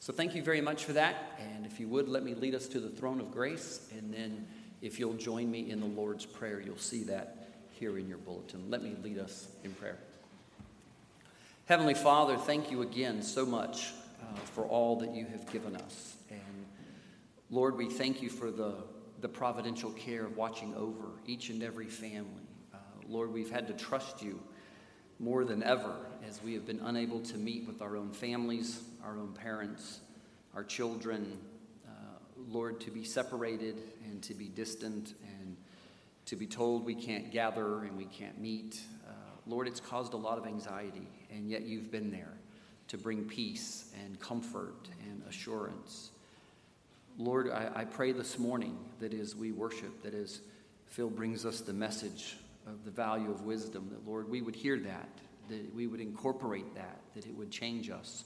So 0.00 0.12
thank 0.12 0.34
you 0.34 0.42
very 0.42 0.62
much 0.62 0.86
for 0.86 0.94
that. 0.94 1.38
And 1.54 1.66
if 1.66 1.78
you 1.78 1.86
would, 1.88 2.08
let 2.08 2.24
me 2.24 2.34
lead 2.34 2.54
us 2.54 2.66
to 2.68 2.80
the 2.80 2.88
throne 2.88 3.20
of 3.20 3.30
grace. 3.30 3.88
And 3.96 4.12
then 4.12 4.46
if 4.82 4.98
you'll 4.98 5.14
join 5.14 5.50
me 5.50 5.70
in 5.70 5.80
the 5.80 5.86
Lord's 5.86 6.26
Prayer, 6.26 6.60
you'll 6.60 6.76
see 6.76 7.04
that 7.04 7.48
here 7.70 7.98
in 7.98 8.08
your 8.08 8.18
bulletin. 8.18 8.64
Let 8.68 8.82
me 8.82 8.94
lead 9.02 9.18
us 9.18 9.48
in 9.64 9.72
prayer. 9.72 9.98
Heavenly 11.66 11.94
Father, 11.94 12.36
thank 12.36 12.70
you 12.70 12.82
again 12.82 13.22
so 13.22 13.46
much 13.46 13.92
uh, 14.20 14.36
for 14.54 14.64
all 14.64 14.96
that 14.96 15.14
you 15.14 15.24
have 15.26 15.50
given 15.52 15.76
us. 15.76 16.16
And 16.30 16.66
Lord, 17.48 17.76
we 17.76 17.88
thank 17.88 18.22
you 18.22 18.28
for 18.28 18.50
the, 18.50 18.74
the 19.20 19.28
providential 19.28 19.90
care 19.92 20.26
of 20.26 20.36
watching 20.36 20.74
over 20.74 21.04
each 21.26 21.48
and 21.48 21.62
every 21.62 21.86
family. 21.86 22.48
Uh, 22.74 22.78
Lord, 23.08 23.32
we've 23.32 23.50
had 23.50 23.66
to 23.68 23.72
trust 23.72 24.22
you 24.22 24.40
more 25.18 25.44
than 25.44 25.62
ever 25.62 25.94
as 26.26 26.42
we 26.42 26.54
have 26.54 26.66
been 26.66 26.80
unable 26.80 27.20
to 27.20 27.36
meet 27.36 27.66
with 27.66 27.82
our 27.82 27.96
own 27.96 28.10
families, 28.10 28.80
our 29.04 29.18
own 29.18 29.32
parents, 29.32 30.00
our 30.54 30.64
children. 30.64 31.38
Lord, 32.50 32.80
to 32.80 32.90
be 32.90 33.04
separated 33.04 33.76
and 34.04 34.22
to 34.24 34.34
be 34.34 34.48
distant 34.48 35.14
and 35.40 35.56
to 36.26 36.36
be 36.36 36.46
told 36.46 36.84
we 36.84 36.94
can't 36.94 37.30
gather 37.30 37.84
and 37.84 37.96
we 37.96 38.06
can't 38.06 38.40
meet. 38.40 38.80
Uh, 39.08 39.12
Lord, 39.46 39.68
it's 39.68 39.80
caused 39.80 40.14
a 40.14 40.16
lot 40.16 40.36
of 40.36 40.46
anxiety 40.46 41.06
and 41.30 41.48
yet 41.48 41.62
you've 41.62 41.90
been 41.90 42.10
there 42.10 42.32
to 42.88 42.98
bring 42.98 43.24
peace 43.24 43.92
and 44.04 44.18
comfort 44.18 44.88
and 45.08 45.22
assurance. 45.28 46.10
Lord, 47.18 47.50
I, 47.50 47.70
I 47.74 47.84
pray 47.84 48.10
this 48.10 48.38
morning 48.38 48.78
that 48.98 49.14
as 49.14 49.36
we 49.36 49.52
worship, 49.52 50.02
that 50.02 50.14
as 50.14 50.40
Phil 50.86 51.08
brings 51.08 51.46
us 51.46 51.60
the 51.60 51.72
message 51.72 52.36
of 52.66 52.84
the 52.84 52.90
value 52.90 53.30
of 53.30 53.42
wisdom, 53.42 53.88
that 53.90 54.08
Lord, 54.08 54.28
we 54.28 54.42
would 54.42 54.56
hear 54.56 54.78
that, 54.80 55.08
that 55.48 55.74
we 55.74 55.86
would 55.86 56.00
incorporate 56.00 56.74
that, 56.74 57.00
that 57.14 57.26
it 57.26 57.34
would 57.36 57.52
change 57.52 57.90
us 57.90 58.24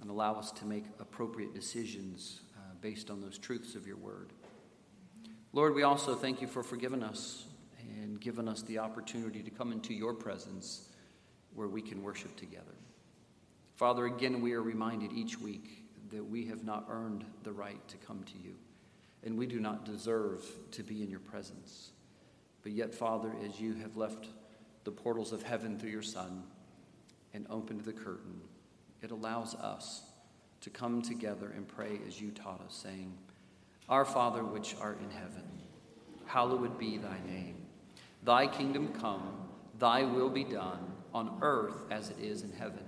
and 0.00 0.08
allow 0.08 0.34
us 0.34 0.52
to 0.52 0.64
make 0.64 0.84
appropriate 1.00 1.52
decisions 1.52 2.42
based 2.80 3.10
on 3.10 3.20
those 3.20 3.38
truths 3.38 3.74
of 3.74 3.86
your 3.86 3.96
word. 3.96 4.32
Lord, 5.52 5.74
we 5.74 5.82
also 5.82 6.14
thank 6.14 6.40
you 6.40 6.46
for 6.46 6.62
forgiving 6.62 7.02
us 7.02 7.44
and 8.00 8.20
giving 8.20 8.48
us 8.48 8.62
the 8.62 8.78
opportunity 8.78 9.42
to 9.42 9.50
come 9.50 9.72
into 9.72 9.92
your 9.94 10.14
presence 10.14 10.88
where 11.54 11.68
we 11.68 11.82
can 11.82 12.02
worship 12.02 12.36
together. 12.36 12.76
Father, 13.74 14.06
again, 14.06 14.40
we 14.40 14.52
are 14.52 14.62
reminded 14.62 15.12
each 15.12 15.40
week 15.40 15.84
that 16.10 16.24
we 16.24 16.46
have 16.46 16.64
not 16.64 16.86
earned 16.88 17.24
the 17.42 17.52
right 17.52 17.86
to 17.88 17.96
come 17.96 18.22
to 18.24 18.38
you, 18.38 18.54
and 19.24 19.36
we 19.36 19.46
do 19.46 19.58
not 19.58 19.84
deserve 19.84 20.44
to 20.72 20.82
be 20.82 21.02
in 21.02 21.10
your 21.10 21.20
presence. 21.20 21.90
But 22.62 22.72
yet, 22.72 22.94
Father, 22.94 23.32
as 23.44 23.60
you 23.60 23.74
have 23.74 23.96
left 23.96 24.28
the 24.84 24.90
portals 24.90 25.32
of 25.32 25.42
heaven 25.42 25.78
through 25.78 25.90
your 25.90 26.02
Son 26.02 26.44
and 27.32 27.46
opened 27.48 27.82
the 27.82 27.92
curtain, 27.92 28.40
it 29.02 29.10
allows 29.10 29.54
us 29.54 30.02
to 30.60 30.70
come 30.70 31.02
together 31.02 31.52
and 31.54 31.66
pray 31.66 32.00
as 32.06 32.20
you 32.20 32.30
taught 32.30 32.60
us, 32.66 32.74
saying, 32.74 33.12
Our 33.88 34.04
Father 34.04 34.44
which 34.44 34.76
art 34.80 35.00
in 35.00 35.10
heaven, 35.10 35.44
hallowed 36.26 36.78
be 36.78 36.98
thy 36.98 37.18
name. 37.26 37.56
Thy 38.22 38.46
kingdom 38.46 38.92
come, 38.92 39.48
thy 39.78 40.02
will 40.04 40.28
be 40.28 40.44
done 40.44 40.92
on 41.14 41.38
earth 41.42 41.84
as 41.90 42.10
it 42.10 42.18
is 42.20 42.42
in 42.42 42.52
heaven. 42.52 42.84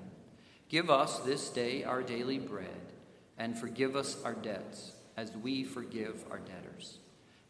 Give 0.69 0.91
us 0.91 1.19
this 1.21 1.49
day 1.49 1.85
our 1.85 2.03
daily 2.03 2.39
bread, 2.39 2.93
and 3.39 3.59
forgive 3.59 3.97
us 3.97 4.23
our 4.25 4.35
debts 4.35 4.93
as 5.17 5.37
we 5.37 5.65
forgive 5.65 6.25
our 6.31 6.39
debtors. 6.39 6.99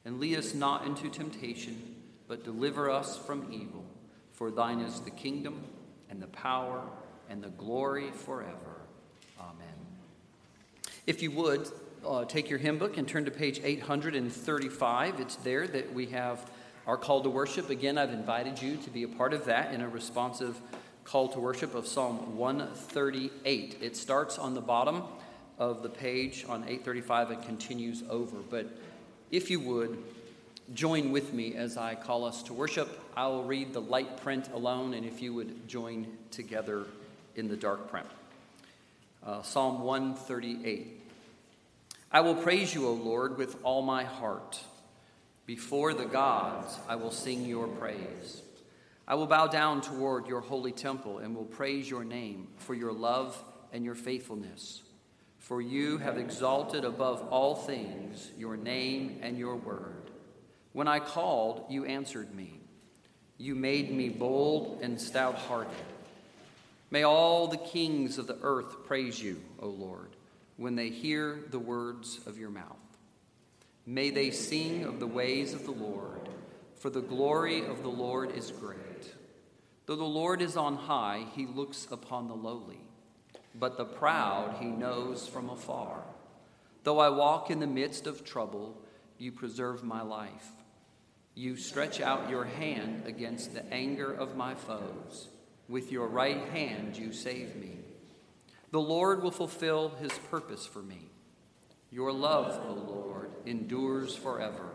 And 0.05 0.19
lead 0.19 0.38
us 0.38 0.55
not 0.55 0.87
into 0.87 1.09
temptation, 1.09 1.97
but 2.26 2.45
deliver 2.45 2.91
us 2.91 3.17
from 3.17 3.52
evil. 3.52 3.85
For 4.33 4.50
thine 4.50 4.81
is 4.81 5.00
the 5.00 5.11
kingdom, 5.11 5.62
and 6.11 6.21
the 6.21 6.26
power, 6.29 6.83
and 7.29 7.43
the 7.43 7.50
glory 7.50 8.11
forever. 8.11 8.83
Amen. 9.38 9.72
If 11.04 11.21
you 11.21 11.32
would, 11.32 11.68
uh, 12.06 12.25
take 12.26 12.49
your 12.49 12.61
hymn 12.61 12.78
book 12.78 12.97
and 12.97 13.09
turn 13.09 13.25
to 13.25 13.32
page 13.32 13.61
835. 13.64 15.18
It's 15.18 15.35
there 15.37 15.66
that 15.66 15.92
we 15.92 16.06
have 16.06 16.49
our 16.87 16.97
call 16.97 17.23
to 17.23 17.28
worship. 17.28 17.71
Again, 17.71 17.99
I've 17.99 18.12
invited 18.12 18.62
you 18.62 18.76
to 18.76 18.90
be 18.90 19.02
a 19.02 19.09
part 19.09 19.32
of 19.32 19.47
that 19.47 19.75
in 19.75 19.80
a 19.80 19.88
responsive 19.88 20.61
call 21.02 21.26
to 21.30 21.40
worship 21.40 21.75
of 21.75 21.88
Psalm 21.88 22.37
138. 22.37 23.78
It 23.80 23.97
starts 23.97 24.38
on 24.38 24.54
the 24.54 24.61
bottom 24.61 25.02
of 25.59 25.82
the 25.82 25.88
page 25.88 26.44
on 26.49 26.62
835 26.62 27.32
and 27.32 27.42
continues 27.42 28.04
over. 28.09 28.37
But 28.37 28.68
if 29.32 29.50
you 29.50 29.59
would, 29.59 29.99
join 30.73 31.11
with 31.11 31.32
me 31.32 31.56
as 31.56 31.76
I 31.76 31.97
call 31.97 32.25
us 32.25 32.44
to 32.44 32.52
worship. 32.52 33.00
I 33.16 33.26
will 33.26 33.42
read 33.42 33.73
the 33.73 33.80
light 33.80 34.23
print 34.23 34.50
alone, 34.52 34.94
and 34.94 35.04
if 35.04 35.21
you 35.21 35.35
would 35.35 35.66
join 35.66 36.06
together 36.30 36.87
in 37.35 37.49
the 37.49 37.56
dark 37.56 37.90
print. 37.90 38.06
Uh, 39.25 39.43
Psalm 39.43 39.83
138. 39.83 41.00
I 42.11 42.21
will 42.21 42.35
praise 42.35 42.75
you, 42.75 42.88
O 42.88 42.93
Lord, 42.93 43.38
with 43.38 43.57
all 43.62 43.83
my 43.83 44.05
heart. 44.05 44.61
Before 45.47 45.95
the 45.95 46.05
gods, 46.05 46.79
I 46.88 46.97
will 46.97 47.11
sing 47.11 47.45
your 47.45 47.69
praise. 47.69 48.43
I 49.07 49.14
will 49.14 49.26
bow 49.26 49.47
down 49.47 49.81
toward 49.81 50.26
your 50.26 50.41
holy 50.41 50.73
temple 50.73 51.19
and 51.19 51.37
will 51.37 51.45
praise 51.45 51.88
your 51.88 52.05
name 52.05 52.49
for 52.57 52.75
your 52.75 52.93
love 52.93 53.41
and 53.73 53.85
your 53.85 53.95
faithfulness. 53.95 54.83
For 55.38 55.61
you 55.61 55.99
have 55.99 56.19
exalted 56.19 56.85
above 56.85 57.23
all 57.31 57.55
things 57.55 58.31
your 58.37 58.57
name 58.57 59.21
and 59.23 59.38
your 59.38 59.57
word. 59.57 60.11
When 60.73 60.88
I 60.88 60.99
called, 60.99 61.67
you 61.69 61.85
answered 61.85 62.35
me. 62.35 62.61
You 63.38 63.55
made 63.55 63.93
me 63.93 64.09
bold 64.09 64.81
and 64.83 65.00
stout 65.00 65.35
hearted. 65.35 65.91
May 66.92 67.04
all 67.04 67.46
the 67.49 67.56
kings 67.56 68.18
of 68.18 68.26
the 68.26 68.37
earth 68.42 68.84
praise 68.84 69.18
you, 69.18 69.40
O 69.61 69.68
Lord, 69.68 70.11
when 70.58 70.76
they 70.76 70.90
hear 70.90 71.42
the 71.49 71.58
words 71.58 72.20
of 72.26 72.37
your 72.37 72.50
mouth. 72.50 72.66
May 73.87 74.11
they 74.11 74.30
sing 74.30 74.84
of 74.84 75.00
the 75.00 75.06
ways 75.06 75.54
of 75.54 75.64
the 75.64 75.70
Lord, 75.70 76.28
for 76.76 76.90
the 76.90 77.00
glory 77.00 77.64
of 77.64 77.82
the 77.82 77.88
Lord 77.88 78.37
is 78.37 78.50
great. 78.50 79.11
Though 79.87 79.96
the 79.96 80.04
Lord 80.04 80.42
is 80.42 80.54
on 80.54 80.76
high, 80.76 81.25
he 81.34 81.46
looks 81.46 81.88
upon 81.90 82.28
the 82.28 82.34
lowly, 82.34 82.82
but 83.54 83.78
the 83.78 83.87
proud 83.87 84.58
he 84.61 84.66
knows 84.66 85.26
from 85.26 85.49
afar. 85.49 86.02
Though 86.84 86.99
I 86.99 87.08
walk 87.08 87.50
in 87.50 87.61
the 87.61 87.66
midst 87.66 88.06
of 88.06 88.22
trouble, 88.22 88.76
you 89.16 89.32
preserve 89.32 89.82
my 89.82 90.02
life. 90.02 90.50
You 91.34 91.56
stretch 91.56 92.02
out 92.02 92.28
your 92.28 92.44
hand 92.44 93.04
against 93.06 93.54
the 93.54 93.64
anger 93.72 94.12
of 94.12 94.37
my 94.37 94.54
foes. 94.54 95.28
With 95.73 95.91
your 95.91 96.07
right 96.07 96.37
hand 96.52 96.99
you 96.99 97.14
save 97.14 97.57
me. 97.57 97.79
The 98.73 98.79
Lord 98.79 99.23
will 99.23 99.31
fulfill 99.31 99.88
his 100.02 100.12
purpose 100.31 100.67
for 100.67 100.83
me. 100.83 100.99
Your 101.91 102.12
love, 102.12 102.61
O 102.69 102.75
Lord, 102.75 103.31
endures 103.47 104.14
forever. 104.14 104.69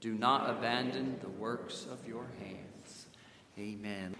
Do 0.00 0.14
not 0.14 0.48
abandon 0.48 1.18
the 1.20 1.28
works 1.28 1.88
of 1.90 2.06
your 2.06 2.24
hands. 2.38 3.06
Amen. 3.58 4.14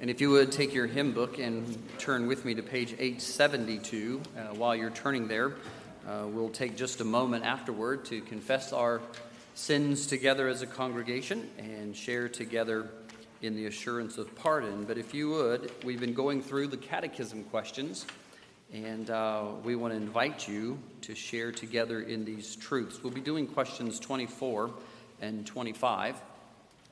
And 0.00 0.08
if 0.08 0.20
you 0.20 0.30
would 0.30 0.52
take 0.52 0.72
your 0.72 0.86
hymn 0.86 1.10
book 1.10 1.40
and 1.40 1.76
turn 1.98 2.28
with 2.28 2.44
me 2.44 2.54
to 2.54 2.62
page 2.62 2.92
872, 2.92 4.22
uh, 4.22 4.54
while 4.54 4.76
you're 4.76 4.90
turning 4.90 5.26
there, 5.26 5.54
uh, 6.06 6.28
we'll 6.28 6.48
take 6.48 6.76
just 6.76 7.00
a 7.00 7.04
moment 7.04 7.44
afterward 7.44 8.04
to 8.04 8.20
confess 8.20 8.72
our 8.72 9.00
sins 9.56 10.06
together 10.06 10.46
as 10.46 10.62
a 10.62 10.66
congregation 10.68 11.50
and 11.58 11.96
share 11.96 12.28
together 12.28 12.88
in 13.42 13.54
the 13.54 13.66
assurance 13.66 14.18
of 14.18 14.34
pardon. 14.36 14.84
But 14.84 14.98
if 14.98 15.14
you 15.14 15.30
would, 15.30 15.72
we've 15.84 16.00
been 16.00 16.14
going 16.14 16.42
through 16.42 16.68
the 16.68 16.76
catechism 16.76 17.44
questions. 17.44 18.06
And 18.72 19.08
uh, 19.08 19.44
we 19.64 19.76
want 19.76 19.94
to 19.94 19.96
invite 19.96 20.46
you 20.46 20.78
to 21.02 21.14
share 21.14 21.52
together 21.52 22.02
in 22.02 22.24
these 22.24 22.54
truths. 22.56 23.02
We'll 23.02 23.12
be 23.12 23.20
doing 23.20 23.46
questions 23.46 23.98
24 23.98 24.70
and 25.22 25.46
25. 25.46 26.20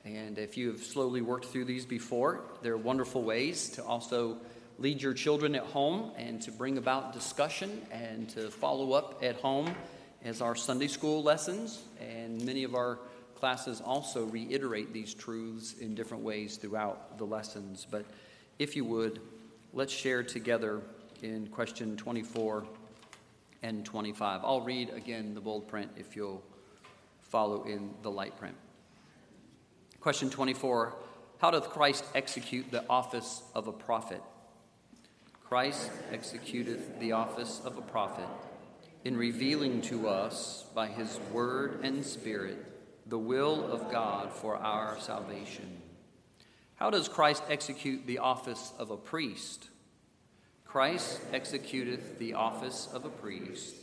And 0.05 0.38
if 0.38 0.57
you 0.57 0.69
have 0.69 0.83
slowly 0.83 1.21
worked 1.21 1.47
through 1.47 1.67
these 1.67 1.85
before, 1.85 2.41
they're 2.62 2.76
wonderful 2.76 3.23
ways 3.23 3.71
to 3.71 3.85
also 3.85 4.38
lead 4.79 5.03
your 5.03 5.15
children 5.15 5.55
at 5.55 5.65
home 5.65 6.12
and 6.17 6.41
to 6.43 6.53
bring 6.53 6.79
about 6.79 7.12
discussion 7.12 7.83
and 7.91 8.29
to 8.31 8.50
follow 8.50 8.93
up 8.93 9.23
at 9.23 9.37
home 9.37 9.75
as 10.25 10.41
our 10.41 10.55
Sunday 10.55 10.88
school 10.88 11.23
lessons. 11.23 11.83
And 12.00 12.43
many 12.45 12.65
of 12.65 12.75
our 12.75 12.99
classes 13.37 13.81
also 13.81 14.25
reiterate 14.25 14.93
these 14.93 15.14
truths 15.14 15.75
in 15.75 15.95
different 15.95 16.25
ways 16.25 16.57
throughout 16.57 17.19
the 17.19 17.25
lessons. 17.25 17.87
But 17.88 18.05
if 18.59 18.76
you 18.76 18.85
would, 18.85 19.21
let's 19.73 19.93
share 19.93 20.23
together 20.23 20.81
in 21.23 21.47
question 21.49 21.97
24 21.97 22.66
and 23.62 23.85
25. 23.85 24.40
I'll 24.45 24.61
read 24.61 24.90
again 24.90 25.35
the 25.35 25.40
bold 25.40 25.69
print 25.69 25.90
if 25.97 26.16
you'll 26.16 26.43
follow 27.21 27.64
in 27.64 27.90
the 28.02 28.11
light 28.11 28.37
print. 28.38 28.57
Question 30.00 30.31
24 30.31 30.95
How 31.38 31.50
doth 31.50 31.71
Christ 31.71 32.05
execute 32.14 32.71
the 32.71 32.85
office 32.88 33.43
of 33.55 33.69
a 33.69 33.73
prophet? 33.73 34.23
Christ 35.45 35.90
executeth 36.11 36.99
the 36.99 37.12
office 37.12 37.61
of 37.64 37.78
a 37.78 37.83
prophet 37.83 38.26
in 39.05 39.16
revealing 39.16 39.81
to 39.83 40.09
us 40.09 40.64
by 40.75 40.88
his 40.88 41.21
word 41.33 41.85
and 41.85 42.05
spirit 42.05 42.75
the 43.08 43.18
will 43.18 43.70
of 43.70 43.90
God 43.90 44.32
for 44.32 44.56
our 44.56 44.98
salvation. 44.98 45.80
How 46.75 46.90
does 46.90 47.08
Christ 47.08 47.42
execute 47.48 48.06
the 48.06 48.18
office 48.18 48.72
of 48.78 48.90
a 48.90 48.96
priest? 48.96 49.68
Christ 50.64 51.20
executeth 51.32 52.18
the 52.18 52.34
office 52.34 52.88
of 52.92 53.04
a 53.04 53.08
priest 53.08 53.75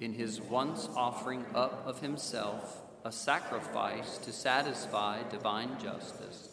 in 0.00 0.14
his 0.14 0.40
once 0.40 0.88
offering 0.96 1.44
up 1.54 1.86
of 1.86 2.00
himself 2.00 2.80
a 3.04 3.12
sacrifice 3.12 4.18
to 4.18 4.32
satisfy 4.32 5.22
divine 5.30 5.78
justice 5.80 6.48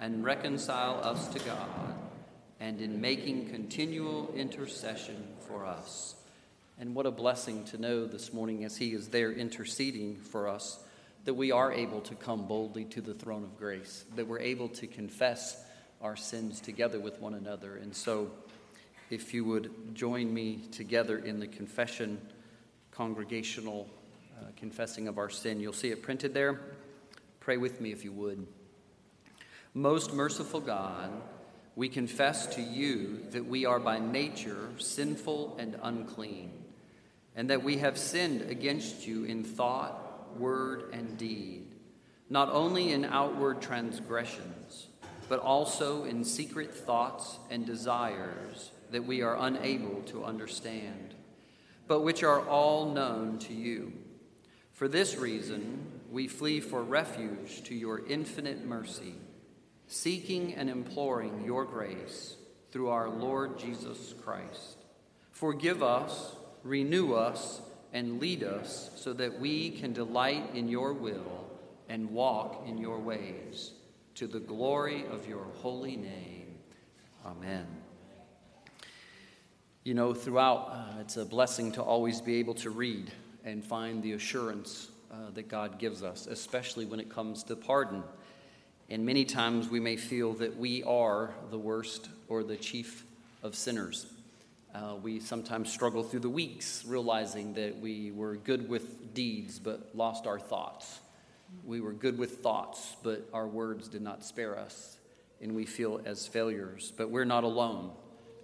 and 0.00 0.24
reconcile 0.24 1.00
us 1.02 1.28
to 1.28 1.38
God, 1.40 1.94
and 2.60 2.80
in 2.80 3.00
making 3.00 3.48
continual 3.50 4.32
intercession 4.34 5.26
for 5.46 5.64
us. 5.66 6.14
And 6.78 6.94
what 6.94 7.06
a 7.06 7.10
blessing 7.10 7.64
to 7.66 7.78
know 7.78 8.06
this 8.06 8.32
morning 8.32 8.64
as 8.64 8.76
he 8.76 8.92
is 8.92 9.08
there 9.08 9.32
interceding 9.32 10.16
for 10.16 10.48
us 10.48 10.78
that 11.28 11.34
we 11.34 11.52
are 11.52 11.70
able 11.70 12.00
to 12.00 12.14
come 12.14 12.46
boldly 12.46 12.86
to 12.86 13.02
the 13.02 13.12
throne 13.12 13.44
of 13.44 13.54
grace, 13.58 14.06
that 14.16 14.26
we're 14.26 14.38
able 14.38 14.66
to 14.66 14.86
confess 14.86 15.62
our 16.00 16.16
sins 16.16 16.58
together 16.58 16.98
with 16.98 17.20
one 17.20 17.34
another. 17.34 17.76
And 17.76 17.94
so, 17.94 18.30
if 19.10 19.34
you 19.34 19.44
would 19.44 19.94
join 19.94 20.32
me 20.32 20.62
together 20.72 21.18
in 21.18 21.38
the 21.38 21.46
confession, 21.46 22.18
congregational 22.92 23.90
uh, 24.40 24.46
confessing 24.56 25.06
of 25.06 25.18
our 25.18 25.28
sin. 25.28 25.60
You'll 25.60 25.74
see 25.74 25.90
it 25.90 26.02
printed 26.02 26.32
there. 26.32 26.60
Pray 27.40 27.58
with 27.58 27.78
me 27.78 27.92
if 27.92 28.04
you 28.04 28.12
would. 28.12 28.46
Most 29.74 30.14
merciful 30.14 30.60
God, 30.60 31.10
we 31.76 31.90
confess 31.90 32.46
to 32.54 32.62
you 32.62 33.20
that 33.32 33.44
we 33.44 33.66
are 33.66 33.78
by 33.78 33.98
nature 33.98 34.70
sinful 34.78 35.56
and 35.58 35.78
unclean, 35.82 36.52
and 37.36 37.50
that 37.50 37.62
we 37.62 37.76
have 37.76 37.98
sinned 37.98 38.50
against 38.50 39.06
you 39.06 39.24
in 39.24 39.44
thought, 39.44 40.06
word, 40.36 40.90
and 40.92 41.16
deed, 41.16 41.74
not 42.28 42.50
only 42.50 42.92
in 42.92 43.04
outward 43.04 43.62
transgressions, 43.62 44.88
but 45.28 45.40
also 45.40 46.04
in 46.04 46.24
secret 46.24 46.74
thoughts 46.74 47.38
and 47.50 47.66
desires 47.66 48.72
that 48.90 49.04
we 49.04 49.22
are 49.22 49.36
unable 49.38 50.02
to 50.02 50.24
understand, 50.24 51.14
but 51.86 52.00
which 52.00 52.22
are 52.22 52.46
all 52.48 52.92
known 52.92 53.38
to 53.38 53.52
you. 53.52 53.92
For 54.72 54.88
this 54.88 55.16
reason, 55.16 56.00
we 56.10 56.28
flee 56.28 56.60
for 56.60 56.82
refuge 56.82 57.62
to 57.64 57.74
your 57.74 58.06
infinite 58.06 58.64
mercy, 58.64 59.14
seeking 59.86 60.54
and 60.54 60.70
imploring 60.70 61.44
your 61.44 61.64
grace 61.64 62.36
through 62.70 62.88
our 62.88 63.08
Lord 63.08 63.58
Jesus 63.58 64.14
Christ. 64.22 64.78
Forgive 65.30 65.82
us, 65.82 66.36
renew 66.62 67.14
us, 67.14 67.60
and 67.92 68.20
lead 68.20 68.42
us 68.42 68.90
so 68.96 69.12
that 69.14 69.40
we 69.40 69.70
can 69.70 69.92
delight 69.92 70.50
in 70.54 70.68
your 70.68 70.92
will 70.92 71.50
and 71.88 72.10
walk 72.10 72.64
in 72.66 72.78
your 72.78 72.98
ways, 72.98 73.72
to 74.14 74.26
the 74.26 74.40
glory 74.40 75.06
of 75.10 75.26
your 75.26 75.44
holy 75.56 75.96
name. 75.96 76.58
Amen. 77.24 77.66
You 79.84 79.94
know, 79.94 80.12
throughout, 80.12 80.70
uh, 80.70 81.00
it's 81.00 81.16
a 81.16 81.24
blessing 81.24 81.72
to 81.72 81.82
always 81.82 82.20
be 82.20 82.36
able 82.36 82.54
to 82.54 82.70
read 82.70 83.10
and 83.44 83.64
find 83.64 84.02
the 84.02 84.12
assurance 84.12 84.88
uh, 85.10 85.30
that 85.34 85.48
God 85.48 85.78
gives 85.78 86.02
us, 86.02 86.26
especially 86.26 86.84
when 86.84 87.00
it 87.00 87.08
comes 87.08 87.42
to 87.44 87.56
pardon. 87.56 88.02
And 88.90 89.06
many 89.06 89.24
times 89.24 89.68
we 89.68 89.80
may 89.80 89.96
feel 89.96 90.34
that 90.34 90.56
we 90.56 90.82
are 90.82 91.32
the 91.50 91.58
worst 91.58 92.08
or 92.28 92.42
the 92.42 92.56
chief 92.56 93.04
of 93.42 93.54
sinners. 93.54 94.06
Uh, 94.74 94.96
we 95.02 95.18
sometimes 95.18 95.72
struggle 95.72 96.02
through 96.02 96.20
the 96.20 96.28
weeks 96.28 96.84
realizing 96.86 97.54
that 97.54 97.78
we 97.80 98.10
were 98.12 98.36
good 98.36 98.68
with 98.68 99.14
deeds 99.14 99.58
but 99.58 99.90
lost 99.94 100.26
our 100.26 100.38
thoughts. 100.38 101.00
We 101.64 101.80
were 101.80 101.92
good 101.92 102.18
with 102.18 102.38
thoughts, 102.38 102.96
but 103.02 103.28
our 103.32 103.46
words 103.46 103.88
did 103.88 104.02
not 104.02 104.24
spare 104.24 104.58
us, 104.58 104.98
and 105.40 105.54
we 105.54 105.64
feel 105.64 106.00
as 106.04 106.26
failures. 106.26 106.92
But 106.96 107.10
we're 107.10 107.24
not 107.24 107.44
alone 107.44 107.92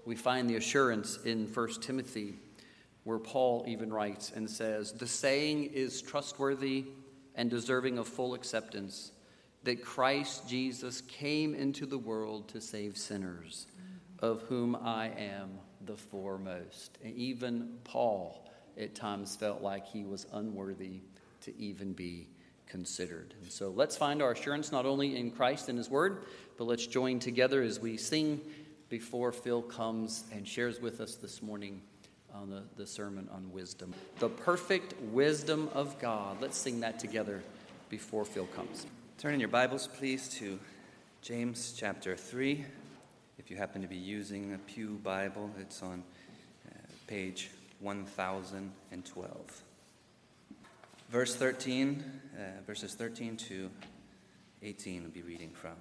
we 0.05 0.17
find 0.17 0.49
the 0.49 0.57
assurance 0.57 1.19
in 1.25 1.47
1 1.47 1.69
Timothy, 1.81 2.35
where 3.05 3.19
Paul 3.19 3.65
even 3.67 3.93
writes 3.93 4.33
and 4.35 4.49
says, 4.49 4.93
The 4.93 5.07
saying 5.07 5.65
is 5.73 6.03
trustworthy 6.03 6.87
and 7.35 7.51
deserving 7.51 7.99
of 7.99 8.07
full 8.07 8.35
acceptance 8.35 9.13
that 9.63 9.83
Christ 9.83 10.49
Jesus 10.49 11.01
came 11.01 11.55
into 11.55 11.87
the 11.87 11.99
world 11.99 12.49
to 12.49 12.61
save 12.61 12.99
sinners, 12.99 13.67
of 14.19 14.43
whom 14.43 14.77
I 14.77 15.07
am 15.17 15.59
the 15.87 15.97
foremost. 15.97 16.99
And 17.03 17.15
even 17.17 17.79
Paul 17.85 18.49
at 18.79 18.95
times 18.95 19.37
felt 19.37 19.63
like 19.63 19.87
he 19.87 20.05
was 20.05 20.27
unworthy 20.33 21.01
to 21.43 21.57
even 21.59 21.93
be 21.93 22.29
considered. 22.67 23.35
And 23.43 23.51
so 23.51 23.71
let's 23.71 23.97
find 23.97 24.23
our 24.23 24.33
assurance 24.33 24.73
not 24.73 24.87
only 24.87 25.17
in 25.17 25.31
Christ 25.31 25.69
and 25.69 25.79
His 25.79 25.91
Word, 25.91 26.25
but 26.57 26.65
let's 26.65 26.87
join 26.87 27.19
together 27.19 27.63
as 27.63 27.79
we 27.79 27.97
sing 27.97 28.41
before 28.89 29.33
Phil 29.33 29.63
comes 29.63 30.25
and 30.33 30.47
shares 30.47 30.81
with 30.81 31.01
us 31.01 31.15
this 31.15 31.43
morning 31.43 31.81
on 32.35 32.51
the, 32.51 32.63
the 32.77 32.87
sermon 32.87 33.29
on 33.33 33.53
wisdom. 33.53 33.95
The 34.19 34.29
perfect 34.29 34.95
wisdom 35.13 35.69
of 35.73 35.99
God. 36.01 36.39
Let's 36.41 36.57
sing 36.57 36.81
that 36.81 36.99
together 36.99 37.43
before 37.89 38.25
Phil 38.25 38.47
comes. 38.47 38.87
Turn 39.19 39.35
in 39.35 39.41
your 39.41 39.49
Bibles, 39.49 39.87
please, 39.87 40.29
to 40.41 40.59
James 41.23 41.75
chapter 41.77 42.17
3. 42.17 42.65
If 43.37 43.51
you 43.51 43.57
happen 43.57 43.83
to 43.83 43.89
be 43.89 43.97
using 43.97 44.55
a 44.55 44.59
Pew 44.59 45.01
Bible, 45.03 45.51
it's 45.61 45.83
on 45.83 46.05
uh, 46.69 46.73
page 47.09 47.51
1012. 47.81 49.63
Verse 51.11 51.35
13, 51.35 52.05
uh, 52.37 52.63
verses 52.65 52.95
13 52.95 53.37
to 53.37 53.71
18, 54.63 55.03
we'll 55.03 55.11
be 55.11 55.23
reading 55.23 55.51
from. 55.51 55.75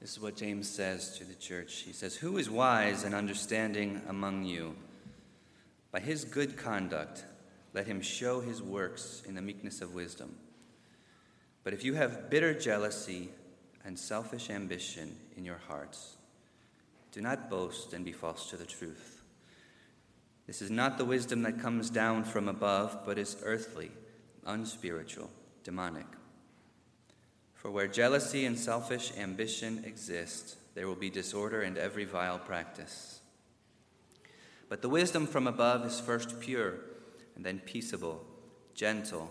This 0.00 0.10
is 0.10 0.20
what 0.20 0.34
James 0.36 0.68
says 0.68 1.16
to 1.18 1.24
the 1.24 1.36
church. 1.36 1.82
He 1.82 1.92
says, 1.92 2.16
Who 2.16 2.36
is 2.36 2.50
wise 2.50 3.04
and 3.04 3.14
understanding 3.14 4.02
among 4.08 4.42
you? 4.42 4.74
By 5.92 6.00
his 6.00 6.24
good 6.24 6.56
conduct, 6.56 7.24
let 7.74 7.86
him 7.86 8.00
show 8.00 8.40
his 8.40 8.60
works 8.60 9.22
in 9.26 9.36
the 9.36 9.42
meekness 9.42 9.80
of 9.80 9.94
wisdom. 9.94 10.34
But 11.62 11.74
if 11.74 11.84
you 11.84 11.94
have 11.94 12.28
bitter 12.28 12.54
jealousy 12.54 13.30
and 13.84 13.98
selfish 13.98 14.50
ambition 14.50 15.16
in 15.36 15.44
your 15.44 15.60
hearts, 15.68 16.16
do 17.12 17.20
not 17.20 17.48
boast 17.50 17.92
and 17.92 18.04
be 18.04 18.12
false 18.12 18.50
to 18.50 18.56
the 18.56 18.66
truth. 18.66 19.22
This 20.46 20.62
is 20.62 20.70
not 20.70 20.98
the 20.98 21.04
wisdom 21.04 21.42
that 21.42 21.60
comes 21.60 21.90
down 21.90 22.24
from 22.24 22.48
above, 22.48 23.00
but 23.04 23.18
is 23.18 23.36
earthly, 23.42 23.90
unspiritual, 24.46 25.30
demonic. 25.62 26.06
For 27.54 27.70
where 27.70 27.88
jealousy 27.88 28.46
and 28.46 28.58
selfish 28.58 29.12
ambition 29.18 29.84
exist, 29.84 30.56
there 30.74 30.86
will 30.86 30.94
be 30.94 31.10
disorder 31.10 31.62
and 31.62 31.76
every 31.76 32.04
vile 32.04 32.38
practice. 32.38 33.20
But 34.68 34.80
the 34.80 34.88
wisdom 34.88 35.26
from 35.26 35.46
above 35.46 35.84
is 35.84 36.00
first 36.00 36.40
pure, 36.40 36.74
and 37.36 37.44
then 37.44 37.58
peaceable, 37.58 38.24
gentle, 38.74 39.30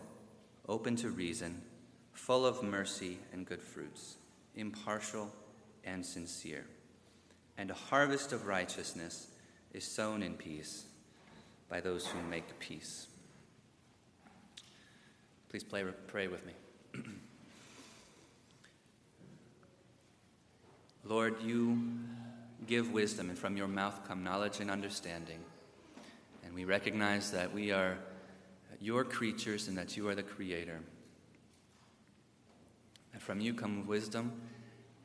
open 0.68 0.96
to 0.98 1.10
reason, 1.10 1.62
full 2.12 2.46
of 2.46 2.64
mercy 2.64 3.18
and 3.32 3.46
good 3.46 3.62
fruits, 3.62 4.18
impartial 4.58 5.32
and 5.86 6.06
sincere. 6.06 6.66
And 7.58 7.72
a 7.72 7.76
harvest 7.76 8.34
of 8.34 8.46
righteousness 8.48 9.28
is 9.74 9.86
sown 9.86 10.22
in 10.22 10.34
peace 10.34 10.86
by 11.70 11.80
those 11.80 12.06
who 12.06 12.22
make 12.30 12.60
peace. 12.60 13.08
Please 15.50 15.64
play, 15.64 15.84
pray 16.08 16.28
with 16.28 16.46
me. 16.46 16.54
Lord, 21.06 21.42
you 21.42 21.82
give 22.68 22.92
wisdom, 22.92 23.30
and 23.30 23.40
from 23.40 23.56
your 23.56 23.68
mouth 23.68 24.02
come 24.08 24.24
knowledge 24.24 24.60
and 24.60 24.70
understanding. 24.70 25.40
And 26.44 26.54
we 26.54 26.66
recognize 26.66 27.32
that 27.32 27.54
we 27.54 27.72
are 27.72 27.98
your 28.80 29.04
creatures 29.04 29.68
and 29.68 29.78
that 29.78 29.96
you 29.96 30.08
are 30.10 30.16
the 30.16 30.24
creator. 30.24 30.82
And 33.18 33.24
from 33.24 33.42
you 33.42 33.56
come 33.56 33.88
wisdom, 33.88 34.32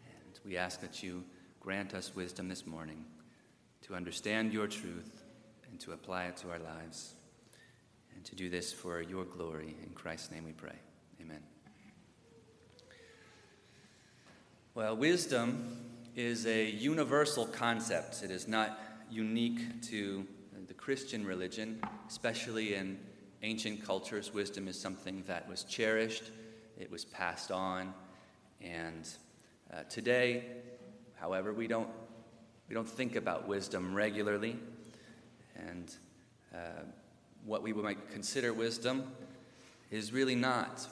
and 0.05 0.39
we 0.45 0.59
ask 0.59 0.83
that 0.83 1.03
you 1.03 1.25
grant 1.61 1.95
us 1.95 2.15
wisdom 2.15 2.47
this 2.47 2.67
morning 2.67 3.07
to 3.87 3.95
understand 3.95 4.53
your 4.53 4.67
truth 4.67 5.23
and 5.71 5.81
to 5.81 5.93
apply 5.93 6.25
it 6.25 6.37
to 6.37 6.51
our 6.51 6.59
lives. 6.59 7.15
And 8.15 8.23
to 8.27 8.35
do 8.35 8.51
this 8.51 8.71
for 8.71 9.01
your 9.01 9.25
glory. 9.25 9.77
In 9.83 9.95
Christ's 9.95 10.31
name 10.31 10.45
we 10.45 10.53
pray. 10.53 10.75
Amen. 11.23 11.39
Well, 14.75 14.95
wisdom 14.95 15.81
is 16.15 16.47
a 16.47 16.69
universal 16.69 17.47
concept. 17.47 18.23
It 18.23 18.31
is 18.31 18.47
not 18.47 18.79
unique 19.11 19.81
to 19.85 20.27
the 20.69 20.75
Christian 20.75 21.25
religion, 21.25 21.81
especially 22.11 22.75
in 22.75 22.99
ancient 23.43 23.83
cultures. 23.83 24.35
Wisdom 24.35 24.69
is 24.69 24.79
something 24.79 25.25
that 25.27 25.49
was 25.49 25.65
cherished, 25.65 26.25
it 26.79 26.91
was 26.91 27.05
passed 27.05 27.51
on, 27.51 27.95
and 28.61 29.09
uh, 29.73 29.83
today, 29.89 30.45
however, 31.15 31.53
we 31.53 31.67
don't, 31.67 31.89
we 32.69 32.75
don't 32.75 32.89
think 32.89 33.17
about 33.17 33.49
wisdom 33.49 33.95
regularly. 33.95 34.59
And 35.57 35.95
uh, 36.55 36.83
what 37.45 37.63
we 37.63 37.73
might 37.73 38.11
consider 38.11 38.53
wisdom 38.53 39.11
is 39.91 40.13
really 40.13 40.35
not. 40.35 40.87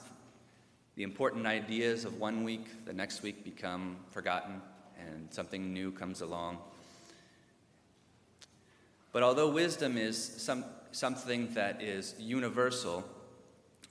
The 0.95 1.03
important 1.03 1.45
ideas 1.45 2.05
of 2.05 2.19
one 2.19 2.43
week, 2.43 2.85
the 2.85 2.93
next 2.93 3.23
week 3.23 3.43
become 3.43 3.97
forgotten 4.11 4.61
and 4.99 5.33
something 5.33 5.73
new 5.73 5.91
comes 5.91 6.21
along. 6.21 6.57
But 9.11 9.23
although 9.23 9.49
wisdom 9.49 9.97
is 9.97 10.17
some, 10.17 10.63
something 10.91 11.53
that 11.53 11.81
is 11.81 12.15
universal, 12.19 13.03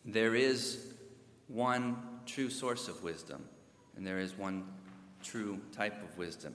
there 0.04 0.34
is 0.34 0.89
one 1.52 1.96
true 2.26 2.50
source 2.50 2.88
of 2.88 3.02
wisdom, 3.02 3.44
and 3.96 4.06
there 4.06 4.18
is 4.18 4.36
one 4.36 4.66
true 5.22 5.60
type 5.72 6.02
of 6.02 6.16
wisdom. 6.16 6.54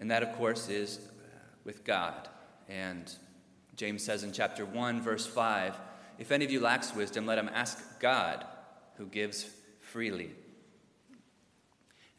And 0.00 0.10
that, 0.10 0.22
of 0.22 0.32
course, 0.32 0.68
is 0.68 0.98
uh, 0.98 1.36
with 1.64 1.84
God. 1.84 2.28
And 2.68 3.12
James 3.76 4.02
says 4.02 4.24
in 4.24 4.32
chapter 4.32 4.64
1, 4.64 5.00
verse 5.00 5.26
5 5.26 5.76
If 6.18 6.32
any 6.32 6.44
of 6.44 6.50
you 6.50 6.60
lacks 6.60 6.94
wisdom, 6.94 7.26
let 7.26 7.38
him 7.38 7.50
ask 7.52 8.00
God, 8.00 8.44
who 8.96 9.06
gives 9.06 9.46
freely 9.80 10.30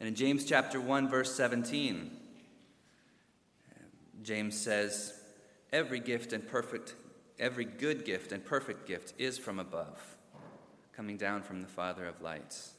and 0.04 0.08
in 0.10 0.14
James 0.16 0.44
chapter 0.44 0.80
1 0.80 1.08
verse 1.08 1.34
17, 1.34 2.10
James 4.22 4.54
says, 4.58 5.14
"Every 5.72 5.98
gift 5.98 6.34
and 6.34 6.46
perfect 6.46 6.94
every 7.38 7.64
good 7.64 8.04
gift 8.04 8.30
and 8.30 8.44
perfect 8.44 8.86
gift 8.86 9.14
is 9.18 9.38
from 9.38 9.58
above, 9.58 10.13
coming 10.96 11.16
down 11.16 11.42
from 11.42 11.62
the 11.62 11.68
Father 11.68 12.06
of 12.06 12.20
lights." 12.20 12.74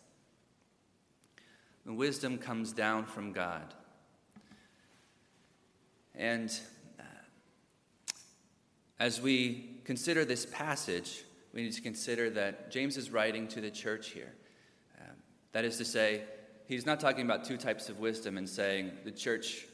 The 1.85 1.93
wisdom 1.93 2.39
comes 2.39 2.73
down 2.73 3.05
from 3.05 3.31
God. 3.31 3.73
And 6.15 6.51
uh, 6.99 7.03
as 8.99 9.21
we 9.21 9.81
consider 9.83 10.25
this 10.25 10.47
passage, 10.47 11.23
we 11.53 11.61
need 11.63 11.73
to 11.73 11.81
consider 11.81 12.29
that 12.31 12.71
James 12.71 12.97
is 12.97 13.11
writing 13.11 13.47
to 13.49 13.61
the 13.61 13.69
church 13.69 14.09
here. 14.09 14.33
Uh, 14.99 15.11
that 15.51 15.63
is 15.63 15.77
to 15.77 15.85
say, 15.85 16.23
he's 16.67 16.85
not 16.85 16.99
talking 16.99 17.23
about 17.23 17.45
two 17.45 17.57
types 17.57 17.87
of 17.87 17.99
wisdom 17.99 18.37
and 18.37 18.49
saying 18.49 18.91
the 19.03 19.11
church 19.11 19.65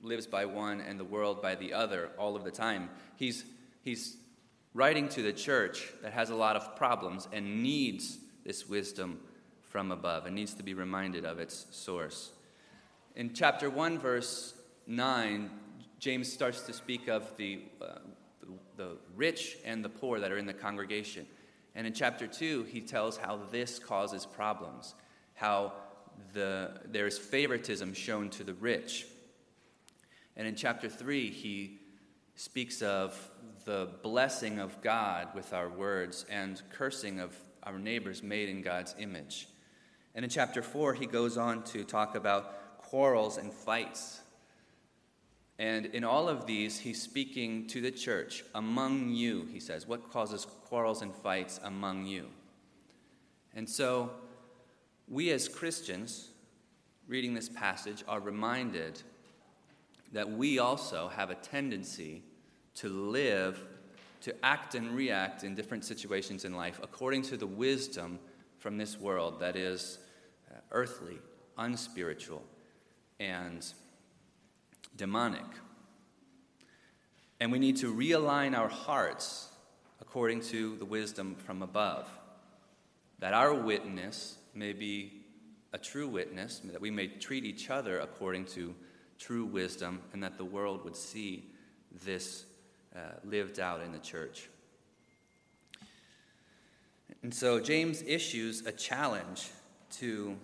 lives 0.00 0.26
by 0.26 0.46
one 0.46 0.80
and 0.80 0.98
the 0.98 1.04
world 1.04 1.42
by 1.42 1.54
the 1.54 1.72
other 1.74 2.10
all 2.18 2.34
of 2.34 2.44
the 2.44 2.50
time. 2.50 2.88
He's, 3.16 3.44
he's 3.82 4.16
writing 4.78 5.08
to 5.08 5.22
the 5.22 5.32
church 5.32 5.88
that 6.02 6.12
has 6.12 6.30
a 6.30 6.34
lot 6.36 6.54
of 6.54 6.76
problems 6.76 7.26
and 7.32 7.64
needs 7.64 8.18
this 8.44 8.68
wisdom 8.68 9.18
from 9.60 9.90
above 9.90 10.24
and 10.24 10.36
needs 10.36 10.54
to 10.54 10.62
be 10.62 10.72
reminded 10.72 11.24
of 11.24 11.40
its 11.40 11.66
source. 11.72 12.30
In 13.16 13.34
chapter 13.34 13.68
1, 13.68 13.98
verse 13.98 14.54
9, 14.86 15.50
James 15.98 16.32
starts 16.32 16.60
to 16.60 16.72
speak 16.72 17.08
of 17.08 17.36
the, 17.36 17.62
uh, 17.82 17.98
the, 18.76 18.96
rich 19.16 19.56
and 19.64 19.84
the 19.84 19.88
poor 19.88 20.20
that 20.20 20.30
are 20.30 20.38
in 20.38 20.46
the 20.46 20.52
congregation. 20.52 21.26
And 21.74 21.84
in 21.84 21.92
chapter 21.92 22.28
2, 22.28 22.62
he 22.70 22.80
tells 22.80 23.16
how 23.16 23.40
this 23.50 23.80
causes 23.80 24.26
problems, 24.26 24.94
how 25.34 25.72
the, 26.34 26.82
there 26.84 27.08
is 27.08 27.18
favoritism 27.18 27.94
shown 27.94 28.30
to 28.30 28.44
the 28.44 28.54
rich. 28.54 29.08
And 30.36 30.46
in 30.46 30.54
chapter 30.54 30.88
3, 30.88 31.30
he 31.30 31.80
speaks 32.36 32.80
of 32.80 33.28
the 33.68 33.86
blessing 34.02 34.58
of 34.58 34.80
God 34.80 35.28
with 35.34 35.52
our 35.52 35.68
words 35.68 36.24
and 36.30 36.62
cursing 36.70 37.20
of 37.20 37.36
our 37.64 37.78
neighbors 37.78 38.22
made 38.22 38.48
in 38.48 38.62
God's 38.62 38.94
image. 38.98 39.46
And 40.14 40.24
in 40.24 40.30
chapter 40.30 40.62
4, 40.62 40.94
he 40.94 41.04
goes 41.04 41.36
on 41.36 41.64
to 41.64 41.84
talk 41.84 42.14
about 42.14 42.78
quarrels 42.78 43.36
and 43.36 43.52
fights. 43.52 44.22
And 45.58 45.84
in 45.84 46.02
all 46.02 46.30
of 46.30 46.46
these, 46.46 46.78
he's 46.78 47.02
speaking 47.02 47.66
to 47.66 47.82
the 47.82 47.90
church, 47.90 48.42
among 48.54 49.10
you, 49.10 49.46
he 49.52 49.60
says. 49.60 49.86
What 49.86 50.10
causes 50.10 50.46
quarrels 50.64 51.02
and 51.02 51.14
fights 51.14 51.60
among 51.62 52.06
you? 52.06 52.28
And 53.54 53.68
so, 53.68 54.12
we 55.06 55.30
as 55.30 55.46
Christians, 55.46 56.30
reading 57.06 57.34
this 57.34 57.50
passage, 57.50 58.02
are 58.08 58.20
reminded 58.20 59.02
that 60.12 60.30
we 60.30 60.58
also 60.58 61.08
have 61.08 61.28
a 61.28 61.34
tendency 61.34 62.22
to 62.78 62.88
live, 62.88 63.60
to 64.20 64.34
act 64.44 64.74
and 64.74 64.94
react 64.94 65.44
in 65.44 65.54
different 65.54 65.84
situations 65.84 66.44
in 66.44 66.54
life 66.54 66.80
according 66.82 67.22
to 67.22 67.36
the 67.36 67.46
wisdom 67.46 68.18
from 68.58 68.76
this 68.76 68.98
world 68.98 69.40
that 69.40 69.56
is 69.56 69.98
uh, 70.50 70.58
earthly, 70.70 71.18
unspiritual, 71.56 72.42
and 73.20 73.72
demonic. 74.96 75.44
And 77.40 77.52
we 77.52 77.58
need 77.58 77.76
to 77.78 77.94
realign 77.94 78.56
our 78.56 78.68
hearts 78.68 79.48
according 80.00 80.40
to 80.40 80.76
the 80.76 80.84
wisdom 80.84 81.36
from 81.36 81.62
above, 81.62 82.08
that 83.18 83.34
our 83.34 83.54
witness 83.54 84.38
may 84.54 84.72
be 84.72 85.24
a 85.72 85.78
true 85.78 86.08
witness, 86.08 86.60
that 86.64 86.80
we 86.80 86.90
may 86.90 87.08
treat 87.08 87.44
each 87.44 87.70
other 87.70 87.98
according 87.98 88.44
to 88.44 88.74
true 89.18 89.44
wisdom, 89.44 90.00
and 90.12 90.22
that 90.22 90.38
the 90.38 90.44
world 90.44 90.84
would 90.84 90.96
see 90.96 91.50
this 92.04 92.44
uh, 92.94 93.00
lived 93.24 93.60
out 93.60 93.80
in 93.82 93.92
the 93.92 93.98
church. 93.98 94.48
And 97.22 97.34
so 97.34 97.58
James 97.60 98.02
issues 98.06 98.64
a 98.66 98.72
challenge 98.72 99.50
to 99.98 100.36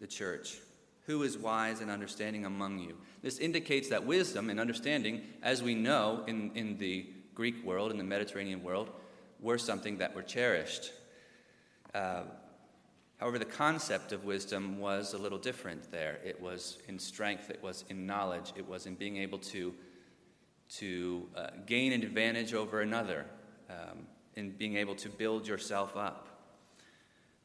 the 0.00 0.06
church. 0.06 0.58
Who 1.06 1.22
is 1.24 1.36
wise 1.36 1.80
and 1.80 1.90
understanding 1.90 2.46
among 2.46 2.78
you? 2.78 2.96
This 3.22 3.38
indicates 3.38 3.88
that 3.88 4.06
wisdom 4.06 4.50
and 4.50 4.58
understanding, 4.60 5.22
as 5.42 5.62
we 5.62 5.74
know 5.74 6.24
in, 6.26 6.50
in 6.54 6.78
the 6.78 7.06
Greek 7.34 7.64
world, 7.64 7.90
in 7.90 7.98
the 7.98 8.04
Mediterranean 8.04 8.62
world, 8.62 8.90
were 9.40 9.58
something 9.58 9.98
that 9.98 10.14
were 10.14 10.22
cherished. 10.22 10.92
Uh, 11.92 12.22
however, 13.18 13.38
the 13.38 13.44
concept 13.44 14.12
of 14.12 14.24
wisdom 14.24 14.78
was 14.78 15.14
a 15.14 15.18
little 15.18 15.38
different 15.38 15.90
there. 15.90 16.20
It 16.24 16.40
was 16.40 16.78
in 16.88 16.98
strength, 16.98 17.50
it 17.50 17.62
was 17.62 17.84
in 17.88 18.06
knowledge, 18.06 18.52
it 18.56 18.66
was 18.66 18.86
in 18.86 18.94
being 18.94 19.16
able 19.16 19.38
to, 19.38 19.74
to 20.78 21.28
uh, 21.36 21.48
gain 21.66 21.92
an 21.92 22.02
advantage 22.02 22.54
over 22.54 22.80
another, 22.80 23.26
um, 23.68 24.06
in 24.36 24.50
being 24.50 24.76
able 24.76 24.94
to 24.94 25.08
build 25.08 25.46
yourself 25.46 25.96
up. 25.96 26.28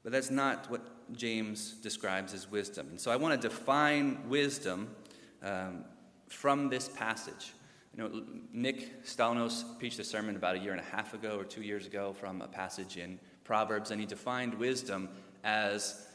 But 0.04 0.14
that's 0.14 0.32
not 0.32 0.70
what 0.72 0.82
James 1.14 1.74
describes 1.74 2.34
as 2.34 2.50
wisdom. 2.50 2.88
And 2.92 3.00
so 3.00 3.12
I 3.12 3.18
want 3.18 3.42
to 3.42 3.50
define 3.50 4.30
wisdom 4.30 4.96
um, 5.44 5.84
from 6.30 6.70
this 6.70 6.88
passage. 6.88 7.54
You 7.96 8.04
know, 8.04 8.24
Nick 8.54 9.04
Stalnos 9.04 9.78
preached 9.80 10.00
a 10.00 10.04
sermon 10.04 10.36
about 10.36 10.56
a 10.56 10.60
year 10.60 10.72
and 10.72 10.80
a 10.80 10.96
half 10.96 11.14
ago 11.14 11.38
or 11.38 11.44
two 11.44 11.64
years 11.64 11.88
ago 11.88 12.14
from 12.14 12.42
a 12.42 12.48
passage 12.48 12.98
in 12.98 13.20
Proverbs, 13.44 13.92
and 13.92 14.00
he 14.00 14.06
defined 14.06 14.54
wisdom 14.54 15.10
as, 15.44 16.08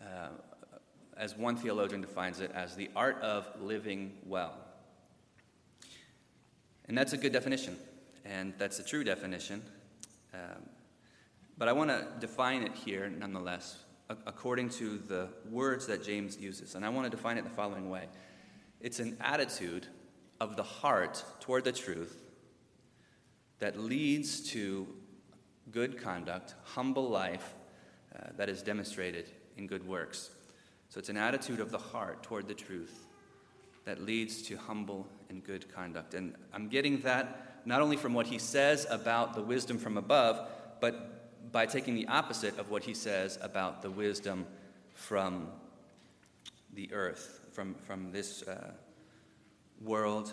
uh, 0.00 0.28
as 1.16 1.36
one 1.36 1.56
theologian 1.56 2.00
defines 2.00 2.40
it, 2.40 2.50
as 2.54 2.74
the 2.74 2.90
art 2.96 3.20
of 3.22 3.48
living 3.60 4.12
well. 4.26 4.61
And 6.88 6.98
that's 6.98 7.12
a 7.12 7.16
good 7.16 7.32
definition, 7.32 7.76
and 8.24 8.54
that's 8.58 8.78
a 8.78 8.84
true 8.84 9.04
definition. 9.04 9.62
Um, 10.34 10.68
but 11.56 11.68
I 11.68 11.72
want 11.72 11.90
to 11.90 12.06
define 12.18 12.62
it 12.62 12.74
here 12.74 13.08
nonetheless 13.08 13.78
according 14.26 14.68
to 14.68 14.98
the 14.98 15.28
words 15.50 15.86
that 15.86 16.04
James 16.04 16.38
uses. 16.38 16.74
And 16.74 16.84
I 16.84 16.88
want 16.88 17.10
to 17.10 17.16
define 17.16 17.38
it 17.38 17.44
the 17.44 17.50
following 17.50 17.90
way 17.90 18.08
it's 18.80 18.98
an 18.98 19.16
attitude 19.20 19.86
of 20.40 20.56
the 20.56 20.62
heart 20.62 21.24
toward 21.40 21.62
the 21.62 21.72
truth 21.72 22.20
that 23.60 23.78
leads 23.78 24.40
to 24.50 24.88
good 25.70 26.02
conduct, 26.02 26.56
humble 26.64 27.08
life 27.08 27.54
uh, 28.14 28.30
that 28.36 28.48
is 28.48 28.60
demonstrated 28.60 29.30
in 29.56 29.68
good 29.68 29.86
works. 29.86 30.30
So 30.88 30.98
it's 30.98 31.08
an 31.08 31.16
attitude 31.16 31.60
of 31.60 31.70
the 31.70 31.78
heart 31.78 32.24
toward 32.24 32.48
the 32.48 32.54
truth 32.54 33.06
that 33.84 34.02
leads 34.02 34.42
to 34.42 34.56
humble 34.56 35.06
and 35.32 35.42
good 35.42 35.72
conduct. 35.74 36.14
And 36.14 36.34
I'm 36.52 36.68
getting 36.68 37.00
that 37.00 37.62
not 37.64 37.80
only 37.80 37.96
from 37.96 38.14
what 38.14 38.26
he 38.26 38.38
says 38.38 38.86
about 38.88 39.34
the 39.34 39.42
wisdom 39.42 39.78
from 39.78 39.96
above, 39.96 40.48
but 40.80 41.50
by 41.50 41.66
taking 41.66 41.94
the 41.94 42.06
opposite 42.06 42.58
of 42.58 42.70
what 42.70 42.84
he 42.84 42.94
says 42.94 43.38
about 43.42 43.82
the 43.82 43.90
wisdom 43.90 44.46
from 44.94 45.48
the 46.74 46.92
earth, 46.92 47.40
from, 47.52 47.74
from 47.74 48.12
this 48.12 48.42
uh, 48.42 48.72
world. 49.80 50.32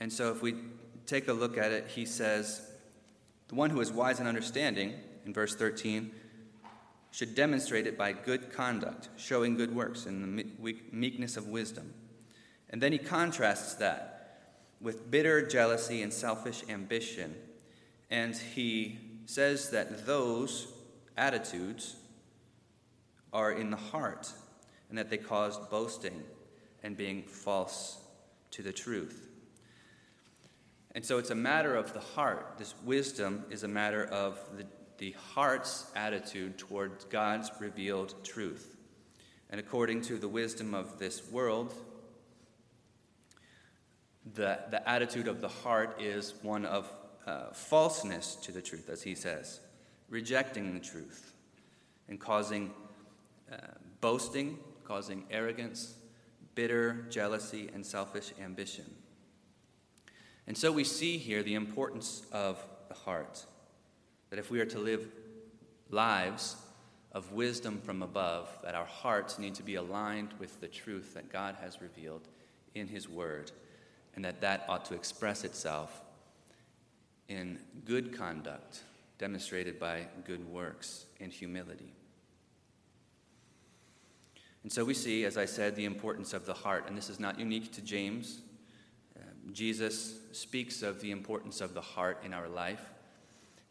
And 0.00 0.12
so, 0.12 0.30
if 0.30 0.42
we 0.42 0.56
take 1.06 1.28
a 1.28 1.32
look 1.32 1.56
at 1.58 1.70
it, 1.70 1.86
he 1.88 2.04
says, 2.04 2.60
The 3.48 3.54
one 3.54 3.70
who 3.70 3.80
is 3.80 3.92
wise 3.92 4.18
and 4.18 4.28
understanding, 4.28 4.94
in 5.24 5.32
verse 5.32 5.54
13, 5.54 6.10
should 7.10 7.34
demonstrate 7.34 7.86
it 7.86 7.96
by 7.96 8.12
good 8.12 8.52
conduct, 8.52 9.08
showing 9.16 9.56
good 9.56 9.74
works 9.74 10.06
in 10.06 10.20
the 10.20 10.44
meekness 10.90 11.36
of 11.36 11.46
wisdom. 11.46 11.94
And 12.74 12.82
then 12.82 12.90
he 12.90 12.98
contrasts 12.98 13.74
that 13.74 14.56
with 14.80 15.08
bitter 15.08 15.46
jealousy 15.46 16.02
and 16.02 16.12
selfish 16.12 16.64
ambition 16.68 17.32
and 18.10 18.36
he 18.36 18.98
says 19.26 19.70
that 19.70 20.06
those 20.06 20.66
attitudes 21.16 21.94
are 23.32 23.52
in 23.52 23.70
the 23.70 23.76
heart 23.76 24.28
and 24.88 24.98
that 24.98 25.08
they 25.08 25.18
cause 25.18 25.56
boasting 25.70 26.20
and 26.82 26.96
being 26.96 27.22
false 27.22 27.98
to 28.50 28.60
the 28.60 28.72
truth. 28.72 29.28
And 30.96 31.06
so 31.06 31.18
it's 31.18 31.30
a 31.30 31.36
matter 31.36 31.76
of 31.76 31.92
the 31.92 32.00
heart. 32.00 32.54
This 32.58 32.74
wisdom 32.84 33.44
is 33.50 33.62
a 33.62 33.68
matter 33.68 34.04
of 34.06 34.40
the, 34.56 34.66
the 34.98 35.12
heart's 35.12 35.92
attitude 35.94 36.58
toward 36.58 37.04
God's 37.08 37.52
revealed 37.60 38.16
truth. 38.24 38.76
And 39.48 39.60
according 39.60 40.00
to 40.02 40.18
the 40.18 40.26
wisdom 40.26 40.74
of 40.74 40.98
this 40.98 41.30
world, 41.30 41.72
the, 44.32 44.58
the 44.70 44.88
attitude 44.88 45.28
of 45.28 45.40
the 45.40 45.48
heart 45.48 46.00
is 46.00 46.34
one 46.42 46.64
of 46.64 46.90
uh, 47.26 47.52
falseness 47.52 48.36
to 48.36 48.52
the 48.52 48.62
truth, 48.62 48.88
as 48.88 49.02
he 49.02 49.14
says, 49.14 49.60
rejecting 50.08 50.72
the 50.74 50.80
truth, 50.80 51.34
and 52.08 52.18
causing 52.18 52.72
uh, 53.52 53.56
boasting, 54.00 54.58
causing 54.84 55.24
arrogance, 55.30 55.94
bitter 56.54 57.06
jealousy, 57.10 57.70
and 57.74 57.84
selfish 57.84 58.32
ambition. 58.42 58.84
And 60.46 60.56
so 60.56 60.70
we 60.70 60.84
see 60.84 61.16
here 61.18 61.42
the 61.42 61.54
importance 61.54 62.22
of 62.32 62.64
the 62.88 62.94
heart. 62.94 63.44
That 64.30 64.38
if 64.38 64.50
we 64.50 64.60
are 64.60 64.66
to 64.66 64.78
live 64.78 65.06
lives 65.90 66.56
of 67.12 67.32
wisdom 67.32 67.80
from 67.80 68.02
above, 68.02 68.48
that 68.62 68.74
our 68.74 68.84
hearts 68.84 69.38
need 69.38 69.54
to 69.54 69.62
be 69.62 69.76
aligned 69.76 70.34
with 70.38 70.60
the 70.60 70.68
truth 70.68 71.14
that 71.14 71.32
God 71.32 71.56
has 71.62 71.80
revealed 71.80 72.28
in 72.74 72.88
His 72.88 73.08
Word, 73.08 73.52
and 74.16 74.24
that 74.24 74.40
that 74.40 74.64
ought 74.68 74.84
to 74.86 74.94
express 74.94 75.44
itself 75.44 76.02
in 77.28 77.58
good 77.84 78.16
conduct, 78.16 78.80
demonstrated 79.18 79.78
by 79.78 80.06
good 80.24 80.48
works 80.48 81.06
and 81.20 81.32
humility. 81.32 81.92
And 84.62 84.72
so 84.72 84.84
we 84.84 84.94
see, 84.94 85.24
as 85.24 85.36
I 85.36 85.44
said, 85.44 85.76
the 85.76 85.84
importance 85.84 86.32
of 86.32 86.46
the 86.46 86.54
heart. 86.54 86.84
And 86.88 86.96
this 86.96 87.10
is 87.10 87.20
not 87.20 87.38
unique 87.38 87.70
to 87.72 87.82
James. 87.82 88.40
Uh, 89.14 89.22
Jesus 89.52 90.14
speaks 90.32 90.82
of 90.82 91.00
the 91.00 91.10
importance 91.10 91.60
of 91.60 91.74
the 91.74 91.82
heart 91.82 92.22
in 92.24 92.32
our 92.32 92.48
life. 92.48 92.82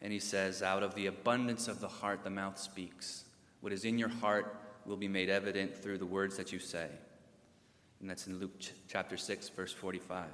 And 0.02 0.14
he 0.14 0.20
says, 0.20 0.62
Out 0.62 0.84
of 0.84 0.94
the 0.94 1.08
abundance 1.08 1.68
of 1.68 1.80
the 1.80 1.88
heart, 1.88 2.24
the 2.24 2.30
mouth 2.30 2.60
speaks. 2.60 3.26
What 3.62 3.74
is 3.74 3.86
in 3.86 3.98
your 3.98 4.10
heart 4.10 4.56
will 4.86 4.98
be 4.98 5.08
made 5.08 5.30
evident 5.30 5.76
through 5.76 5.98
the 5.98 6.06
words 6.06 6.38
that 6.38 6.52
you 6.52 6.60
say. 6.60 6.90
And 8.04 8.10
that's 8.10 8.28
in 8.28 8.38
Luke 8.38 8.60
ch- 8.60 8.74
chapter 8.90 9.16
6, 9.16 9.48
verse 9.48 9.72
45. 9.72 10.26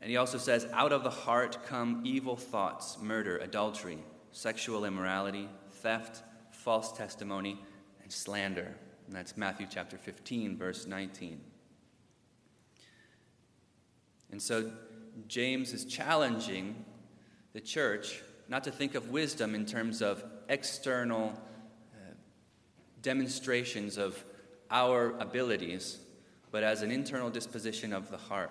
And 0.00 0.10
he 0.10 0.16
also 0.16 0.38
says, 0.38 0.66
Out 0.72 0.90
of 0.90 1.04
the 1.04 1.10
heart 1.10 1.58
come 1.66 2.00
evil 2.02 2.34
thoughts, 2.34 2.96
murder, 2.98 3.36
adultery, 3.36 3.98
sexual 4.32 4.86
immorality, 4.86 5.50
theft, 5.82 6.22
false 6.50 6.96
testimony, 6.96 7.62
and 8.02 8.10
slander. 8.10 8.74
And 9.06 9.14
that's 9.14 9.36
Matthew 9.36 9.66
chapter 9.68 9.98
15, 9.98 10.56
verse 10.56 10.86
19. 10.86 11.42
And 14.30 14.40
so 14.40 14.72
James 15.28 15.74
is 15.74 15.84
challenging 15.84 16.86
the 17.52 17.60
church 17.60 18.22
not 18.48 18.64
to 18.64 18.70
think 18.70 18.94
of 18.94 19.10
wisdom 19.10 19.54
in 19.54 19.66
terms 19.66 20.00
of 20.00 20.24
external 20.48 21.34
uh, 21.94 22.14
demonstrations 23.02 23.98
of 23.98 24.24
our 24.70 25.18
abilities, 25.18 25.98
but 26.50 26.62
as 26.62 26.82
an 26.82 26.90
internal 26.90 27.30
disposition 27.30 27.92
of 27.92 28.10
the 28.10 28.16
heart. 28.16 28.50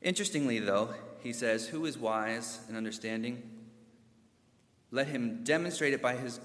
Interestingly, 0.00 0.58
though, 0.58 0.94
he 1.20 1.32
says, 1.32 1.68
Who 1.68 1.86
is 1.86 1.96
wise 1.96 2.60
and 2.68 2.76
understanding? 2.76 3.42
Let 4.90 5.06
him 5.06 5.42
demonstrate 5.44 5.94
it 5.94 6.02
by 6.02 6.16
his 6.16 6.40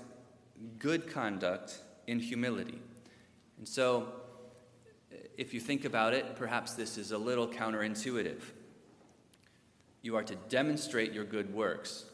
good 0.79 1.11
conduct 1.11 1.81
in 2.05 2.19
humility. 2.19 2.79
And 3.57 3.67
so, 3.67 4.13
if 5.37 5.53
you 5.53 5.59
think 5.59 5.85
about 5.85 6.13
it, 6.13 6.35
perhaps 6.35 6.73
this 6.73 6.97
is 6.97 7.11
a 7.11 7.17
little 7.17 7.47
counterintuitive. 7.47 8.41
You 10.01 10.15
are 10.15 10.23
to 10.23 10.35
demonstrate 10.49 11.11
your 11.11 11.25
good 11.25 11.53
works 11.53 12.05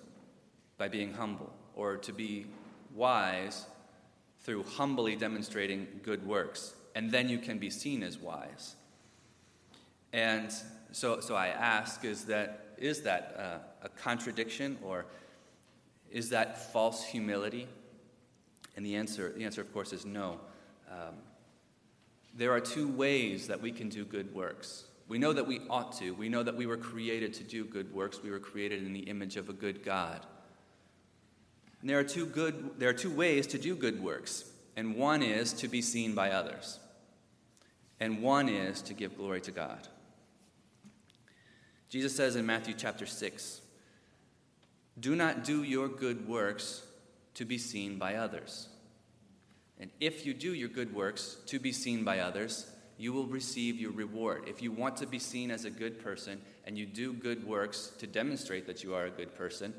by 0.78 0.88
being 0.88 1.14
humble, 1.14 1.54
or 1.76 1.98
to 1.98 2.12
be 2.12 2.48
wise 2.94 3.66
through 4.42 4.64
humbly 4.64 5.16
demonstrating 5.16 5.88
good 6.04 6.26
works, 6.26 6.74
and 6.96 7.12
then 7.12 7.30
you 7.30 7.40
can 7.40 7.58
be 7.58 7.70
seen 7.70 8.04
as 8.04 8.18
wise. 8.18 8.76
And 10.12 10.52
so, 10.92 11.20
so 11.20 11.36
I 11.36 11.48
ask 11.48 12.06
is 12.06 12.26
that, 12.26 12.76
is 12.78 13.02
that 13.02 13.36
uh, 13.38 13.86
a 13.86 13.90
contradiction 13.90 14.78
or 14.84 15.06
Is 16.14 16.30
that 16.30 16.72
false 16.72 17.04
humility? 17.04 17.68
And 18.78 18.86
the 18.86 18.96
answer, 18.96 19.34
the 19.36 19.44
answer 19.44 19.62
of 19.62 19.74
course, 19.74 19.92
is 19.92 20.06
no. 20.06 20.40
Um, 20.90 21.16
there 22.36 22.52
are 22.52 22.60
two 22.60 22.88
ways 22.88 23.48
that 23.48 23.60
we 23.60 23.72
can 23.72 23.90
do 23.90 24.06
good 24.06 24.34
works. 24.34 24.86
We 25.08 25.18
know 25.18 25.34
that 25.34 25.48
we 25.48 25.62
ought 25.70 25.98
to. 25.98 26.12
We 26.12 26.30
know 26.30 26.44
that 26.44 26.56
we 26.56 26.68
were 26.68 26.78
created 26.78 27.34
to 27.36 27.44
do 27.44 27.66
good 27.66 27.92
works. 27.94 28.22
We 28.22 28.30
were 28.30 28.40
created 28.40 28.86
in 28.86 28.94
the 28.94 29.02
image 29.02 29.38
of 29.38 29.50
a 29.50 29.54
good 29.54 29.84
God. 29.84 30.24
And 31.82 31.90
there 31.90 32.00
are 32.00 32.04
two 32.04 32.28
good 32.28 32.80
there 32.80 32.90
are 32.90 32.94
two 32.94 33.12
ways 33.12 33.48
to 33.48 33.58
do 33.58 33.76
good 33.76 34.02
works. 34.02 34.46
And 34.76 34.96
one 34.96 35.24
is 35.24 35.52
to 35.54 35.68
be 35.68 35.82
seen 35.82 36.16
by 36.16 36.32
others. 36.32 36.80
And 38.00 38.22
one 38.22 38.50
is 38.50 38.82
to 38.84 38.94
give 38.94 39.16
glory 39.18 39.42
to 39.42 39.52
God. 39.52 39.88
Jesus 41.90 42.16
says 42.16 42.36
in 42.36 42.46
Matthew 42.46 42.74
chapter 42.74 43.06
6, 43.06 43.62
"Do 45.00 45.16
not 45.16 45.44
do 45.44 45.64
your 45.64 45.88
good 45.88 46.28
works 46.28 46.84
to 47.36 47.46
be 47.46 47.58
seen 47.58 47.98
by 47.98 48.16
others." 48.16 48.68
And 49.80 49.92
if 50.00 50.26
you 50.26 50.34
do 50.34 50.54
your 50.54 50.70
good 50.70 50.94
works 50.94 51.38
to 51.48 51.60
be 51.60 51.72
seen 51.72 52.04
by 52.04 52.20
others, 52.20 52.68
you 52.98 53.12
will 53.12 53.28
receive 53.28 53.80
your 53.80 53.92
reward. 53.92 54.48
If 54.48 54.62
you 54.62 54.72
want 54.72 54.98
to 54.98 55.06
be 55.06 55.20
seen 55.20 55.52
as 55.52 55.66
a 55.66 55.72
good 55.72 56.00
person 56.00 56.42
and 56.66 56.78
you 56.78 56.86
do 56.86 57.12
good 57.14 57.44
works 57.44 57.92
to 58.00 58.08
demonstrate 58.08 58.66
that 58.68 58.84
you 58.84 58.94
are 58.94 59.06
a 59.06 59.12
good 59.12 59.36
person, 59.36 59.74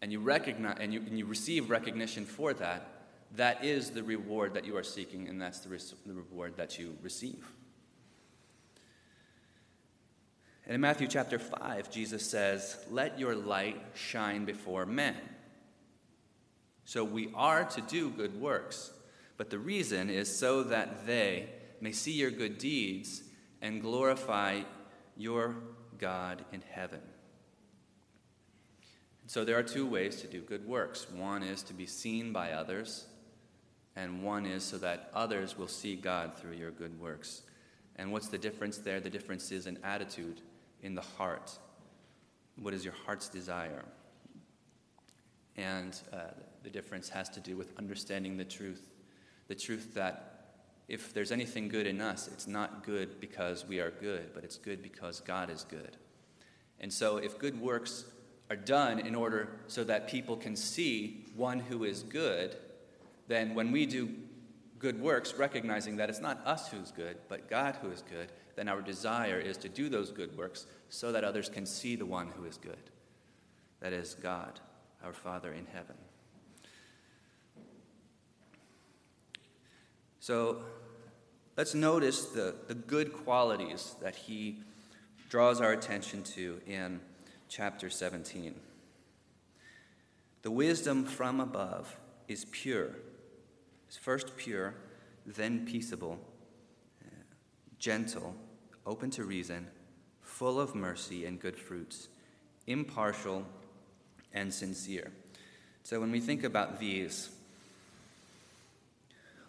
and 0.00 0.10
you 0.10 0.20
recognize 0.20 0.78
and 0.80 0.92
you, 0.92 1.00
and 1.00 1.18
you 1.18 1.24
receive 1.24 1.70
recognition 1.70 2.26
for 2.26 2.52
that, 2.54 2.91
that 3.36 3.64
is 3.64 3.90
the 3.90 4.02
reward 4.02 4.54
that 4.54 4.64
you 4.64 4.76
are 4.76 4.82
seeking, 4.82 5.28
and 5.28 5.40
that's 5.40 5.60
the, 5.60 5.68
the 6.06 6.14
reward 6.14 6.56
that 6.56 6.78
you 6.78 6.96
receive. 7.02 7.46
And 10.64 10.74
in 10.74 10.80
Matthew 10.80 11.08
chapter 11.08 11.38
5, 11.38 11.90
Jesus 11.90 12.28
says, 12.28 12.76
Let 12.90 13.18
your 13.18 13.34
light 13.34 13.80
shine 13.94 14.44
before 14.44 14.86
men. 14.86 15.16
So 16.84 17.04
we 17.04 17.30
are 17.34 17.64
to 17.64 17.80
do 17.80 18.10
good 18.10 18.40
works, 18.40 18.92
but 19.36 19.50
the 19.50 19.58
reason 19.58 20.10
is 20.10 20.34
so 20.34 20.62
that 20.64 21.06
they 21.06 21.48
may 21.80 21.92
see 21.92 22.12
your 22.12 22.30
good 22.30 22.58
deeds 22.58 23.22
and 23.60 23.80
glorify 23.80 24.60
your 25.16 25.56
God 25.98 26.44
in 26.52 26.62
heaven. 26.70 27.00
So 29.26 29.44
there 29.44 29.58
are 29.58 29.62
two 29.62 29.86
ways 29.86 30.20
to 30.20 30.26
do 30.26 30.42
good 30.42 30.66
works. 30.66 31.08
One 31.10 31.42
is 31.42 31.62
to 31.64 31.72
be 31.74 31.86
seen 31.86 32.32
by 32.32 32.52
others, 32.52 33.06
and 33.96 34.22
one 34.22 34.46
is 34.46 34.64
so 34.64 34.78
that 34.78 35.10
others 35.14 35.58
will 35.58 35.68
see 35.68 35.96
God 35.96 36.36
through 36.36 36.52
your 36.52 36.70
good 36.70 36.98
works. 37.00 37.42
And 37.96 38.10
what's 38.10 38.28
the 38.28 38.38
difference 38.38 38.78
there? 38.78 39.00
The 39.00 39.10
difference 39.10 39.52
is 39.52 39.66
an 39.66 39.78
attitude 39.84 40.40
in 40.82 40.94
the 40.94 41.02
heart. 41.02 41.58
What 42.56 42.74
is 42.74 42.84
your 42.84 42.94
heart's 43.04 43.28
desire? 43.28 43.84
And 45.56 45.94
uh, 46.12 46.18
the 46.62 46.70
difference 46.70 47.08
has 47.10 47.28
to 47.30 47.40
do 47.40 47.56
with 47.56 47.76
understanding 47.78 48.36
the 48.36 48.44
truth 48.44 48.92
the 49.48 49.54
truth 49.54 49.92
that 49.94 50.54
if 50.88 51.12
there's 51.12 51.30
anything 51.30 51.68
good 51.68 51.86
in 51.86 52.00
us, 52.00 52.26
it's 52.28 52.46
not 52.46 52.84
good 52.84 53.20
because 53.20 53.66
we 53.66 53.80
are 53.80 53.90
good, 53.90 54.30
but 54.34 54.44
it's 54.44 54.56
good 54.56 54.82
because 54.82 55.20
God 55.20 55.50
is 55.50 55.64
good. 55.64 55.96
And 56.80 56.92
so 56.92 57.18
if 57.18 57.38
good 57.38 57.60
works 57.60 58.04
are 58.48 58.56
done 58.56 58.98
in 58.98 59.14
order 59.14 59.60
so 59.66 59.84
that 59.84 60.08
people 60.08 60.36
can 60.36 60.56
see 60.56 61.26
one 61.36 61.60
who 61.60 61.84
is 61.84 62.02
good, 62.02 62.56
then 63.28 63.54
when 63.54 63.72
we 63.72 63.86
do 63.86 64.10
good 64.78 65.00
works, 65.00 65.34
recognizing 65.34 65.96
that 65.96 66.10
it's 66.10 66.20
not 66.20 66.44
us 66.44 66.68
who's 66.68 66.90
good, 66.90 67.16
but 67.28 67.48
God 67.48 67.76
who 67.80 67.90
is 67.90 68.02
good, 68.02 68.32
then 68.56 68.68
our 68.68 68.80
desire 68.80 69.38
is 69.38 69.56
to 69.58 69.68
do 69.68 69.88
those 69.88 70.10
good 70.10 70.36
works 70.36 70.66
so 70.88 71.12
that 71.12 71.24
others 71.24 71.48
can 71.48 71.64
see 71.64 71.96
the 71.96 72.04
one 72.04 72.28
who 72.36 72.44
is 72.44 72.58
good. 72.58 72.90
That 73.80 73.92
is 73.92 74.14
God, 74.14 74.60
our 75.04 75.12
Father 75.12 75.52
in 75.52 75.66
heaven. 75.72 75.96
So 80.20 80.62
let's 81.56 81.74
notice 81.74 82.26
the, 82.26 82.54
the 82.68 82.74
good 82.74 83.12
qualities 83.12 83.96
that 84.02 84.14
he 84.14 84.60
draws 85.28 85.60
our 85.60 85.72
attention 85.72 86.22
to 86.22 86.60
in 86.66 87.00
chapter 87.48 87.88
17. 87.88 88.54
The 90.42 90.50
wisdom 90.50 91.04
from 91.04 91.40
above 91.40 91.96
is 92.28 92.44
pure. 92.46 92.96
It's 93.92 93.98
first 93.98 94.38
pure, 94.38 94.72
then 95.26 95.66
peaceable, 95.66 96.18
gentle, 97.78 98.34
open 98.86 99.10
to 99.10 99.24
reason, 99.24 99.66
full 100.22 100.58
of 100.58 100.74
mercy 100.74 101.26
and 101.26 101.38
good 101.38 101.58
fruits, 101.58 102.08
impartial 102.66 103.44
and 104.32 104.50
sincere. 104.54 105.12
So 105.82 106.00
when 106.00 106.10
we 106.10 106.20
think 106.20 106.42
about 106.42 106.80
these, 106.80 107.28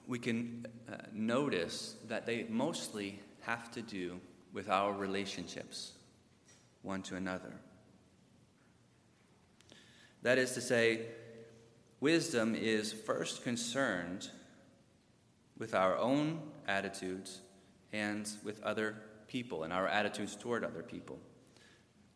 we 0.07 0.19
can 0.19 0.67
uh, 0.91 0.97
notice 1.13 1.95
that 2.09 2.25
they 2.25 2.45
mostly 2.49 3.21
have 3.43 3.71
to 3.71 3.81
do 3.81 4.19
with 4.51 4.67
our 4.67 4.91
relationships 4.91 5.93
one 6.81 7.01
to 7.03 7.15
another. 7.15 7.53
That 10.21 10.37
is 10.37 10.51
to 10.51 10.59
say, 10.59 11.05
wisdom 12.03 12.53
is 12.53 12.91
first 12.91 13.45
concerned 13.45 14.29
with 15.57 15.73
our 15.73 15.97
own 15.97 16.37
attitudes 16.67 17.39
and 17.93 18.29
with 18.43 18.61
other 18.61 18.97
people 19.29 19.63
and 19.63 19.71
our 19.71 19.87
attitudes 19.87 20.35
toward 20.35 20.65
other 20.65 20.83
people 20.83 21.17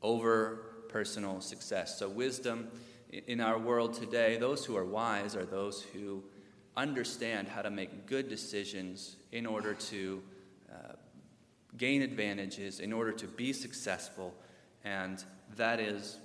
over 0.02 0.58
personal 0.90 1.40
success. 1.40 1.98
So, 1.98 2.10
wisdom 2.10 2.68
in 3.28 3.40
our 3.40 3.58
world 3.58 3.94
today, 3.94 4.36
those 4.36 4.66
who 4.66 4.76
are 4.76 4.84
wise 4.84 5.38
are 5.38 5.46
those 5.46 5.82
who 5.82 6.22
understand 6.76 7.48
how 7.48 7.62
to 7.62 7.70
make 7.70 8.08
good 8.08 8.28
decisions 8.28 9.16
in 9.32 9.46
order 9.46 9.74
to 9.74 10.22
uh, 10.70 10.96
gain 11.78 12.02
advantages, 12.02 12.82
in 12.82 12.92
order 12.92 13.14
to 13.14 13.26
be 13.26 13.54
successful, 13.54 14.36
and 14.84 15.24
that 15.56 15.80
is 15.80 16.18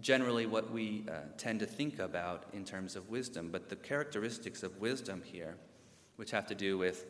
generally 0.00 0.46
what 0.46 0.70
we 0.70 1.04
uh, 1.08 1.20
tend 1.36 1.60
to 1.60 1.66
think 1.66 1.98
about 1.98 2.44
in 2.52 2.64
terms 2.64 2.94
of 2.94 3.08
wisdom. 3.08 3.50
But 3.50 3.68
the 3.68 3.76
characteristics 3.76 4.62
of 4.62 4.80
wisdom 4.80 5.22
here, 5.24 5.56
which 6.16 6.30
have 6.30 6.46
to 6.46 6.54
do 6.54 6.78
with 6.78 7.06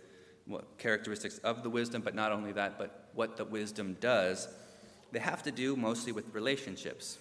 what 0.47 0.79
characteristics 0.79 1.38
of 1.38 1.62
the 1.62 1.71
wisdom, 1.71 2.03
but 2.03 2.14
not 2.14 2.33
only 2.33 2.53
that, 2.53 2.79
but 2.79 3.11
what 3.14 3.37
the 3.37 3.45
wisdom 3.45 3.97
does, 4.01 4.49
they 5.12 5.19
have 5.19 5.43
to 5.43 5.51
do 5.51 5.77
mostly 5.77 6.12
with 6.12 6.33
relationships. 6.35 7.19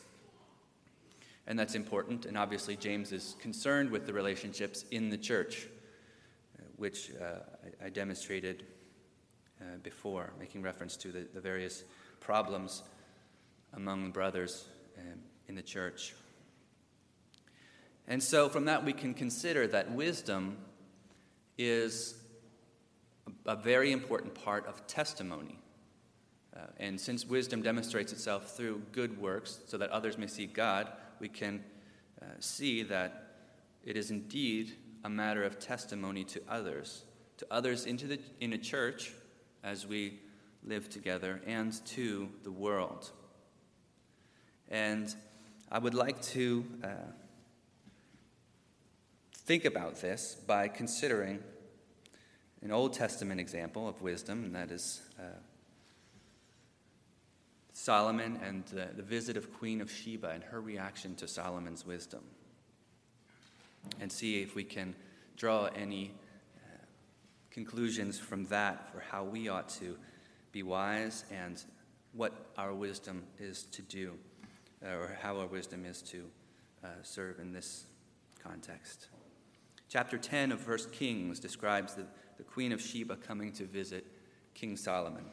And 1.45 1.57
that's 1.57 1.75
important, 1.75 2.25
and 2.25 2.37
obviously, 2.37 2.75
James 2.75 3.11
is 3.11 3.35
concerned 3.39 3.89
with 3.89 4.05
the 4.05 4.13
relationships 4.13 4.85
in 4.91 5.09
the 5.09 5.17
church, 5.17 5.67
uh, 6.57 6.63
which 6.77 7.11
uh, 7.19 7.39
I, 7.83 7.89
demonstrated 7.89 8.65
uh, 9.59 9.77
before, 9.81 10.31
making 10.39 10.61
reference 10.61 10.95
to 10.97 11.11
the, 11.11 11.27
the 11.33 11.41
various 11.41 11.83
problems 12.19 12.83
among 13.73 14.11
brothers 14.11 14.67
in 15.49 15.55
the 15.55 15.61
church. 15.61 16.13
And 18.07 18.23
so, 18.23 18.47
from 18.47 18.65
that, 18.65 18.85
we 18.85 18.93
can 18.93 19.13
consider 19.13 19.67
that 19.67 19.91
wisdom 19.91 20.57
is 21.57 22.15
a 23.45 23.55
very 23.55 23.91
important 23.91 24.35
part 24.35 24.65
of 24.67 24.87
testimony. 24.87 25.59
Uh, 26.55 26.61
and 26.77 26.99
since 26.99 27.25
wisdom 27.25 27.61
demonstrates 27.61 28.11
itself 28.11 28.55
through 28.55 28.81
good 28.91 29.19
works 29.19 29.59
so 29.67 29.77
that 29.77 29.89
others 29.89 30.17
may 30.17 30.27
see 30.27 30.45
God, 30.45 30.91
we 31.19 31.29
can 31.29 31.63
uh, 32.21 32.25
see 32.39 32.83
that 32.83 33.33
it 33.83 33.97
is 33.97 34.11
indeed 34.11 34.75
a 35.03 35.09
matter 35.09 35.43
of 35.43 35.59
testimony 35.59 36.23
to 36.25 36.41
others, 36.49 37.03
to 37.37 37.47
others 37.49 37.85
into 37.85 38.07
the, 38.07 38.19
in 38.39 38.53
a 38.53 38.57
church 38.57 39.13
as 39.63 39.85
we 39.85 40.19
live 40.63 40.89
together, 40.89 41.41
and 41.45 41.73
to 41.85 42.29
the 42.43 42.51
world. 42.51 43.11
And 44.69 45.13
I 45.71 45.77
would 45.77 45.93
like 45.93 46.19
to 46.23 46.65
uh, 46.83 46.87
think 49.33 49.65
about 49.65 50.01
this 50.01 50.35
by 50.47 50.67
considering 50.67 51.43
an 52.63 52.71
Old 52.71 52.93
Testament 52.93 53.39
example 53.39 53.87
of 53.87 54.01
wisdom, 54.01 54.45
and 54.45 54.55
that 54.55 54.71
is 54.71 55.03
uh, 55.19 55.25
Solomon 57.73 58.39
and 58.43 58.65
the, 58.65 58.87
the 58.95 59.03
visit 59.03 59.37
of 59.37 59.53
Queen 59.53 59.79
of 59.79 59.91
Sheba 59.91 60.29
and 60.29 60.43
her 60.45 60.59
reaction 60.59 61.13
to 61.17 61.27
Solomon's 61.27 61.85
wisdom. 61.85 62.21
And 64.01 64.11
see 64.11 64.41
if 64.41 64.55
we 64.55 64.63
can 64.63 64.95
draw 65.37 65.65
any 65.75 66.13
uh, 66.65 66.77
conclusions 67.51 68.17
from 68.17 68.45
that 68.45 68.91
for 68.91 69.01
how 69.01 69.23
we 69.23 69.49
ought 69.49 69.69
to 69.69 69.97
be 70.51 70.63
wise 70.63 71.25
and 71.31 71.63
what 72.13 72.33
our 72.57 72.73
wisdom 72.73 73.23
is 73.37 73.65
to 73.65 73.83
do 73.83 74.13
uh, 74.13 74.28
or 74.83 75.17
how 75.21 75.37
our 75.37 75.47
wisdom 75.47 75.85
is 75.85 76.01
to 76.01 76.25
uh, 76.83 76.87
serve 77.03 77.39
in 77.39 77.51
this 77.51 77.85
context. 78.41 79.07
Chapter 79.89 80.17
10 80.17 80.51
of 80.51 80.67
1 80.67 80.77
Kings 80.91 81.39
describes 81.39 81.95
the, 81.95 82.05
the 82.37 82.43
Queen 82.43 82.71
of 82.71 82.81
Sheba 82.81 83.15
coming 83.15 83.51
to 83.53 83.65
visit 83.65 84.05
King 84.53 84.77
Solomon. 84.77 85.25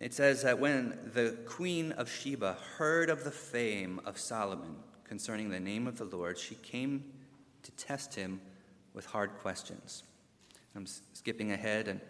It 0.00 0.14
says 0.14 0.42
that 0.42 0.58
when 0.58 0.98
the 1.12 1.36
queen 1.44 1.92
of 1.92 2.10
Sheba 2.10 2.56
heard 2.78 3.10
of 3.10 3.22
the 3.22 3.30
fame 3.30 4.00
of 4.06 4.18
Solomon 4.18 4.76
concerning 5.04 5.50
the 5.50 5.60
name 5.60 5.86
of 5.86 5.98
the 5.98 6.06
Lord, 6.06 6.38
she 6.38 6.54
came 6.56 7.04
to 7.62 7.70
test 7.72 8.14
him 8.14 8.40
with 8.94 9.04
hard 9.04 9.30
questions. 9.40 10.04
I'm 10.74 10.86
skipping 11.12 11.52
ahead, 11.52 11.86
and 11.86 12.00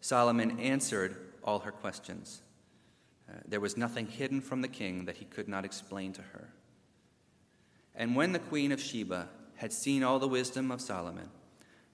Solomon 0.00 0.60
answered 0.60 1.16
all 1.42 1.58
her 1.60 1.72
questions. 1.72 2.42
Uh, 3.30 3.38
there 3.46 3.60
was 3.60 3.76
nothing 3.76 4.06
hidden 4.06 4.40
from 4.40 4.62
the 4.62 4.68
king 4.68 5.04
that 5.04 5.16
he 5.16 5.24
could 5.24 5.48
not 5.48 5.64
explain 5.64 6.12
to 6.12 6.22
her. 6.22 6.48
And 7.94 8.16
when 8.16 8.32
the 8.32 8.38
queen 8.38 8.72
of 8.72 8.80
Sheba 8.80 9.28
had 9.56 9.72
seen 9.72 10.02
all 10.02 10.18
the 10.18 10.28
wisdom 10.28 10.70
of 10.70 10.80
Solomon, 10.80 11.28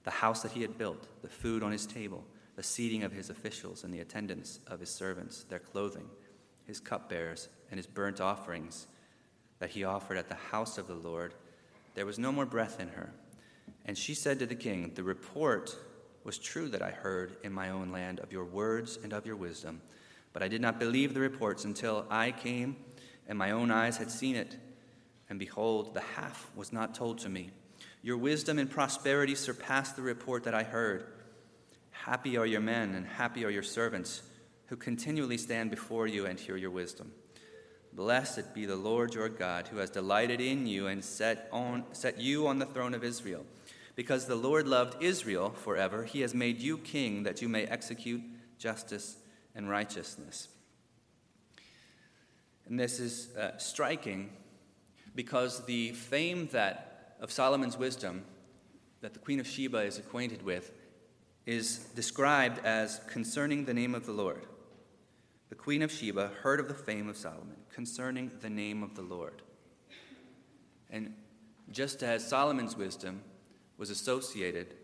the 0.03 0.11
house 0.11 0.41
that 0.41 0.53
he 0.53 0.61
had 0.61 0.77
built, 0.77 1.07
the 1.21 1.27
food 1.27 1.63
on 1.63 1.71
his 1.71 1.85
table, 1.85 2.23
the 2.55 2.63
seating 2.63 3.03
of 3.03 3.11
his 3.11 3.29
officials 3.29 3.83
and 3.83 3.93
the 3.93 3.99
attendance 3.99 4.59
of 4.67 4.79
his 4.79 4.89
servants, 4.89 5.43
their 5.43 5.59
clothing, 5.59 6.09
his 6.65 6.79
cupbearers, 6.79 7.49
and 7.69 7.77
his 7.77 7.87
burnt 7.87 8.21
offerings 8.21 8.87
that 9.59 9.69
he 9.69 9.83
offered 9.83 10.17
at 10.17 10.29
the 10.29 10.35
house 10.35 10.77
of 10.77 10.87
the 10.87 10.93
Lord, 10.93 11.33
there 11.95 12.05
was 12.05 12.19
no 12.19 12.31
more 12.31 12.45
breath 12.45 12.79
in 12.79 12.89
her. 12.89 13.11
And 13.85 13.97
she 13.97 14.13
said 14.13 14.39
to 14.39 14.45
the 14.45 14.55
king, 14.55 14.91
The 14.93 15.03
report 15.03 15.75
was 16.23 16.37
true 16.37 16.69
that 16.69 16.81
I 16.81 16.91
heard 16.91 17.37
in 17.43 17.51
my 17.51 17.69
own 17.69 17.91
land 17.91 18.19
of 18.19 18.31
your 18.31 18.45
words 18.45 18.99
and 19.03 19.13
of 19.13 19.25
your 19.25 19.35
wisdom, 19.35 19.81
but 20.33 20.43
I 20.43 20.47
did 20.47 20.61
not 20.61 20.79
believe 20.79 21.13
the 21.13 21.19
reports 21.19 21.65
until 21.65 22.05
I 22.09 22.31
came 22.31 22.77
and 23.27 23.37
my 23.37 23.51
own 23.51 23.71
eyes 23.71 23.97
had 23.97 24.11
seen 24.11 24.35
it. 24.35 24.57
And 25.29 25.37
behold, 25.37 25.93
the 25.93 26.01
half 26.01 26.49
was 26.55 26.71
not 26.71 26.95
told 26.95 27.19
to 27.19 27.29
me. 27.29 27.51
Your 28.01 28.17
wisdom 28.17 28.59
and 28.59 28.69
prosperity 28.69 29.35
surpassed 29.35 29.95
the 29.95 30.01
report 30.01 30.45
that 30.45 30.53
I 30.53 30.63
heard. 30.63 31.05
Happy 31.91 32.37
are 32.37 32.45
your 32.45 32.61
men, 32.61 32.95
and 32.95 33.05
happy 33.05 33.43
are 33.43 33.49
your 33.49 33.63
servants 33.63 34.21
who 34.67 34.77
continually 34.77 35.37
stand 35.37 35.69
before 35.69 36.07
you 36.07 36.25
and 36.25 36.39
hear 36.39 36.55
your 36.55 36.71
wisdom. 36.71 37.11
Blessed 37.91 38.53
be 38.53 38.65
the 38.65 38.75
Lord 38.75 39.13
your 39.13 39.27
God, 39.27 39.67
who 39.67 39.77
has 39.77 39.89
delighted 39.89 40.39
in 40.39 40.67
you 40.67 40.87
and 40.87 41.03
set, 41.03 41.49
on, 41.51 41.83
set 41.91 42.21
you 42.21 42.47
on 42.47 42.59
the 42.59 42.65
throne 42.65 42.93
of 42.93 43.03
Israel. 43.03 43.45
Because 43.95 44.27
the 44.27 44.35
Lord 44.35 44.67
loved 44.67 45.01
Israel 45.01 45.49
forever, 45.49 46.03
he 46.03 46.21
has 46.21 46.33
made 46.33 46.61
you 46.61 46.77
king 46.77 47.23
that 47.23 47.41
you 47.41 47.49
may 47.49 47.65
execute 47.65 48.21
justice 48.59 49.17
and 49.57 49.69
righteousness. 49.69 50.47
And 52.67 52.79
this 52.79 52.99
is 52.99 53.35
uh, 53.35 53.57
striking 53.57 54.29
because 55.15 55.65
the 55.65 55.91
fame 55.91 56.47
that 56.51 57.15
of 57.19 57.31
Solomon's 57.31 57.77
wisdom 57.77 58.23
that 59.01 59.13
the 59.13 59.19
Queen 59.19 59.39
of 59.39 59.47
Sheba 59.47 59.79
is 59.79 59.97
acquainted 59.97 60.43
with 60.43 60.71
is 61.45 61.77
described 61.95 62.63
as 62.63 63.01
concerning 63.07 63.65
the 63.65 63.73
name 63.73 63.95
of 63.95 64.05
the 64.05 64.11
Lord. 64.11 64.45
The 65.49 65.55
Queen 65.55 65.81
of 65.81 65.91
Sheba 65.91 66.31
heard 66.41 66.59
of 66.59 66.67
the 66.67 66.73
fame 66.73 67.09
of 67.09 67.17
Solomon 67.17 67.55
concerning 67.73 68.31
the 68.41 68.49
name 68.49 68.83
of 68.83 68.95
the 68.95 69.01
Lord. 69.01 69.41
And 70.89 71.13
just 71.71 72.03
as 72.03 72.27
Solomon's 72.27 72.77
wisdom 72.77 73.23
was 73.77 73.89
associated 73.89 74.75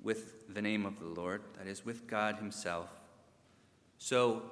with 0.00 0.52
the 0.52 0.62
name 0.62 0.86
of 0.86 0.98
the 0.98 1.06
Lord, 1.06 1.42
that 1.58 1.66
is, 1.66 1.84
with 1.84 2.06
God 2.06 2.36
Himself, 2.36 2.88
so 4.02 4.42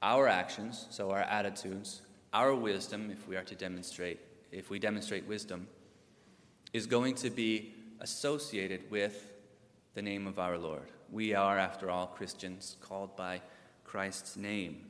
our 0.00 0.28
actions, 0.28 0.86
so 0.90 1.10
our 1.10 1.22
attitudes, 1.22 2.02
our 2.32 2.54
wisdom, 2.54 3.10
if 3.10 3.26
we 3.26 3.34
are 3.34 3.42
to 3.42 3.56
demonstrate, 3.56 4.20
if 4.52 4.70
we 4.70 4.78
demonstrate 4.78 5.26
wisdom, 5.26 5.66
is 6.72 6.86
going 6.86 7.16
to 7.16 7.30
be 7.30 7.74
associated 7.98 8.88
with 8.92 9.32
the 9.94 10.02
name 10.02 10.28
of 10.28 10.38
our 10.38 10.56
Lord. 10.56 10.88
We 11.10 11.34
are, 11.34 11.58
after 11.58 11.90
all, 11.90 12.06
Christians 12.06 12.76
called 12.80 13.16
by 13.16 13.42
Christ's 13.82 14.36
name. 14.36 14.84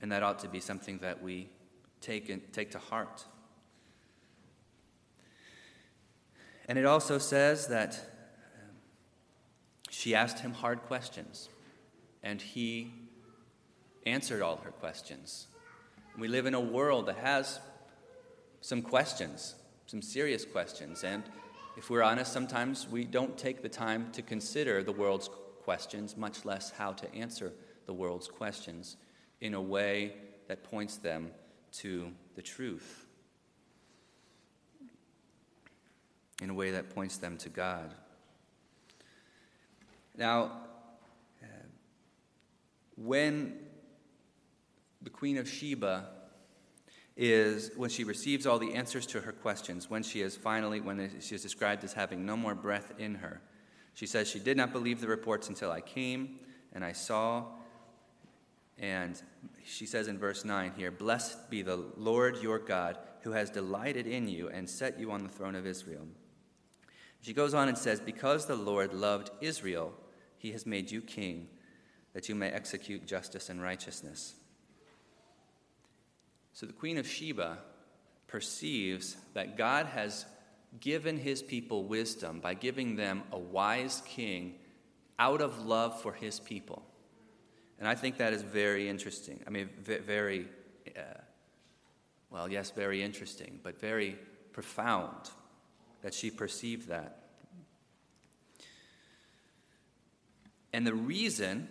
And 0.00 0.12
that 0.12 0.22
ought 0.22 0.38
to 0.38 0.48
be 0.48 0.60
something 0.60 0.98
that 0.98 1.20
we 1.20 1.48
take, 2.00 2.30
in, 2.30 2.40
take 2.52 2.70
to 2.70 2.78
heart. 2.78 3.24
And 6.68 6.78
it 6.78 6.84
also 6.84 7.18
says 7.18 7.66
that 7.66 7.98
she 9.98 10.14
asked 10.14 10.38
him 10.38 10.52
hard 10.52 10.80
questions, 10.84 11.48
and 12.22 12.40
he 12.40 12.92
answered 14.06 14.42
all 14.42 14.58
her 14.58 14.70
questions. 14.70 15.48
We 16.16 16.28
live 16.28 16.46
in 16.46 16.54
a 16.54 16.60
world 16.60 17.06
that 17.06 17.16
has 17.16 17.58
some 18.60 18.80
questions, 18.80 19.56
some 19.86 20.00
serious 20.00 20.44
questions. 20.44 21.02
And 21.02 21.24
if 21.76 21.90
we're 21.90 22.04
honest, 22.04 22.32
sometimes 22.32 22.86
we 22.88 23.02
don't 23.02 23.36
take 23.36 23.60
the 23.60 23.68
time 23.68 24.12
to 24.12 24.22
consider 24.22 24.84
the 24.84 24.92
world's 24.92 25.30
questions, 25.64 26.16
much 26.16 26.44
less 26.44 26.70
how 26.70 26.92
to 26.92 27.12
answer 27.12 27.52
the 27.86 27.92
world's 27.92 28.28
questions 28.28 28.98
in 29.40 29.52
a 29.52 29.60
way 29.60 30.14
that 30.46 30.62
points 30.62 30.98
them 30.98 31.32
to 31.72 32.12
the 32.36 32.42
truth, 32.42 33.04
in 36.40 36.50
a 36.50 36.54
way 36.54 36.70
that 36.70 36.94
points 36.94 37.16
them 37.16 37.36
to 37.38 37.48
God. 37.48 37.92
Now, 40.18 40.50
uh, 41.40 41.46
when 42.96 43.54
the 45.00 45.10
Queen 45.10 45.38
of 45.38 45.48
Sheba 45.48 46.08
is 47.16 47.70
when 47.76 47.88
she 47.88 48.02
receives 48.02 48.44
all 48.44 48.58
the 48.58 48.74
answers 48.74 49.06
to 49.06 49.20
her 49.20 49.30
questions, 49.30 49.88
when 49.88 50.02
she 50.02 50.20
is 50.20 50.36
finally, 50.36 50.80
when 50.80 51.20
she 51.20 51.36
is 51.36 51.42
described 51.42 51.84
as 51.84 51.92
having 51.92 52.26
no 52.26 52.36
more 52.36 52.54
breath 52.54 52.92
in 52.98 53.14
her. 53.16 53.40
She 53.94 54.06
says, 54.06 54.28
She 54.28 54.40
did 54.40 54.56
not 54.56 54.72
believe 54.72 55.00
the 55.00 55.06
reports 55.06 55.48
until 55.48 55.70
I 55.70 55.80
came 55.80 56.40
and 56.72 56.84
I 56.84 56.92
saw. 56.92 57.44
And 58.76 59.20
she 59.64 59.86
says 59.86 60.08
in 60.08 60.18
verse 60.18 60.44
9 60.44 60.72
here, 60.76 60.90
Blessed 60.90 61.48
be 61.48 61.62
the 61.62 61.84
Lord 61.96 62.38
your 62.42 62.58
God, 62.58 62.98
who 63.22 63.32
has 63.32 63.50
delighted 63.50 64.06
in 64.06 64.28
you 64.28 64.48
and 64.48 64.68
set 64.68 64.98
you 64.98 65.12
on 65.12 65.22
the 65.22 65.28
throne 65.28 65.54
of 65.54 65.66
Israel. 65.66 66.06
She 67.20 67.32
goes 67.32 67.54
on 67.54 67.68
and 67.68 67.76
says, 67.76 68.00
Because 68.00 68.46
the 68.46 68.56
Lord 68.56 68.94
loved 68.94 69.30
Israel, 69.40 69.92
he 70.38 70.52
has 70.52 70.64
made 70.64 70.90
you 70.90 71.00
king, 71.00 71.48
that 72.14 72.28
you 72.28 72.34
may 72.34 72.50
execute 72.50 73.06
justice 73.06 73.48
and 73.48 73.62
righteousness. 73.62 74.34
So 76.52 76.66
the 76.66 76.72
Queen 76.72 76.98
of 76.98 77.06
Sheba 77.06 77.58
perceives 78.26 79.16
that 79.34 79.56
God 79.56 79.86
has 79.86 80.26
given 80.80 81.16
his 81.16 81.42
people 81.42 81.84
wisdom 81.84 82.40
by 82.40 82.54
giving 82.54 82.96
them 82.96 83.22
a 83.32 83.38
wise 83.38 84.02
king 84.06 84.54
out 85.18 85.40
of 85.40 85.66
love 85.66 86.00
for 86.00 86.12
his 86.12 86.38
people. 86.40 86.82
And 87.78 87.88
I 87.88 87.94
think 87.94 88.18
that 88.18 88.32
is 88.32 88.42
very 88.42 88.88
interesting. 88.88 89.40
I 89.46 89.50
mean, 89.50 89.68
very, 89.82 90.46
uh, 90.96 91.20
well, 92.30 92.50
yes, 92.50 92.70
very 92.70 93.02
interesting, 93.02 93.60
but 93.62 93.80
very 93.80 94.18
profound 94.52 95.30
that 96.02 96.12
she 96.12 96.30
perceived 96.30 96.88
that. 96.88 97.27
And 100.72 100.86
the 100.86 100.94
reason 100.94 101.68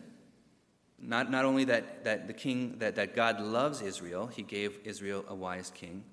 not, 1.00 1.30
not 1.30 1.46
only 1.46 1.66
that, 1.66 2.06
that 2.06 2.28
the 2.28 2.34
king, 2.34 2.76
that, 2.80 2.96
that 2.96 3.16
God 3.16 3.40
loves 3.40 3.82
Israel, 3.82 4.28
he 4.28 4.42
gave 4.42 4.80
Israel 4.84 5.24
a 5.28 5.36
wise 5.36 5.72
king, 5.74 6.04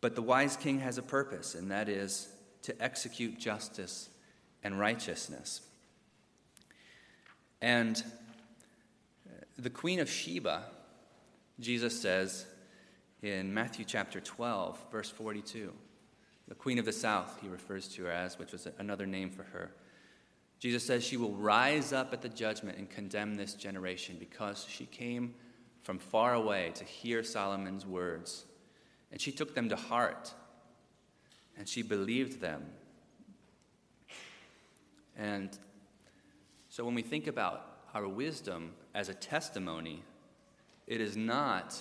but 0.00 0.14
the 0.14 0.22
wise 0.22 0.56
king 0.56 0.80
has 0.80 0.98
a 0.98 1.02
purpose, 1.02 1.54
and 1.54 1.70
that 1.70 1.88
is 1.88 2.28
to 2.62 2.82
execute 2.82 3.38
justice 3.38 4.08
and 4.62 4.78
righteousness. 4.78 5.60
And 7.60 8.02
uh, 9.26 9.44
the 9.58 9.70
queen 9.70 10.00
of 10.00 10.08
Sheba, 10.08 10.64
Jesus 11.58 12.00
says 12.00 12.46
in 13.22 13.52
Matthew 13.52 13.84
chapter 13.84 14.20
12, 14.20 14.78
verse 14.92 15.10
42, 15.10 15.72
the 16.46 16.54
queen 16.54 16.78
of 16.78 16.84
the 16.84 16.92
south, 16.92 17.38
he 17.40 17.48
refers 17.48 17.88
to 17.88 18.04
her 18.04 18.10
as, 18.10 18.38
which 18.38 18.52
was 18.52 18.68
another 18.78 19.06
name 19.06 19.30
for 19.30 19.44
her. 19.44 19.72
Jesus 20.60 20.84
says 20.84 21.04
she 21.04 21.16
will 21.16 21.34
rise 21.34 21.92
up 21.92 22.12
at 22.12 22.22
the 22.22 22.28
judgment 22.28 22.78
and 22.78 22.88
condemn 22.88 23.34
this 23.34 23.54
generation 23.54 24.16
because 24.18 24.66
she 24.68 24.86
came 24.86 25.34
from 25.82 25.98
far 25.98 26.34
away 26.34 26.72
to 26.74 26.84
hear 26.84 27.22
Solomon's 27.22 27.84
words. 27.84 28.46
And 29.12 29.20
she 29.20 29.30
took 29.30 29.54
them 29.54 29.68
to 29.68 29.76
heart 29.76 30.32
and 31.56 31.68
she 31.68 31.82
believed 31.82 32.40
them. 32.40 32.64
And 35.16 35.56
so 36.68 36.84
when 36.84 36.94
we 36.94 37.02
think 37.02 37.26
about 37.26 37.66
our 37.94 38.08
wisdom 38.08 38.72
as 38.94 39.08
a 39.08 39.14
testimony, 39.14 40.02
it 40.86 41.00
is 41.00 41.16
not 41.16 41.80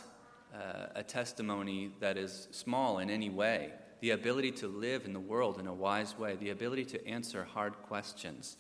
uh, 0.54 0.88
a 0.94 1.04
testimony 1.04 1.92
that 2.00 2.18
is 2.18 2.48
small 2.52 3.00
in 3.00 3.10
any 3.10 3.30
way. 3.30 3.72
The 4.04 4.12
ability 4.12 4.52
to 4.52 4.68
live 4.68 5.06
in 5.06 5.14
the 5.14 5.20
world 5.22 5.62
in 5.62 5.68
a 5.68 5.74
wise 5.74 6.20
way, 6.20 6.36
the 6.36 6.50
ability 6.50 6.84
to 6.88 7.08
answer 7.08 7.46
hard 7.46 7.72
questions, 7.84 8.58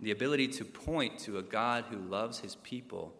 the 0.00 0.10
ability 0.10 0.48
to 0.48 0.64
point 0.64 1.20
to 1.20 1.38
a 1.38 1.42
God 1.44 1.84
who 1.88 1.98
loves 1.98 2.40
his 2.40 2.56
people 2.64 3.14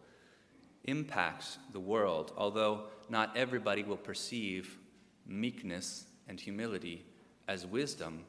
impacts 0.82 1.58
the 1.70 1.78
world, 1.78 2.32
although 2.36 2.86
not 3.08 3.36
everybody 3.36 3.84
will 3.84 3.96
perceive 3.96 4.76
meekness 5.24 6.06
and 6.26 6.40
humility 6.40 7.06
as 7.46 7.64
wisdom. 7.64 8.24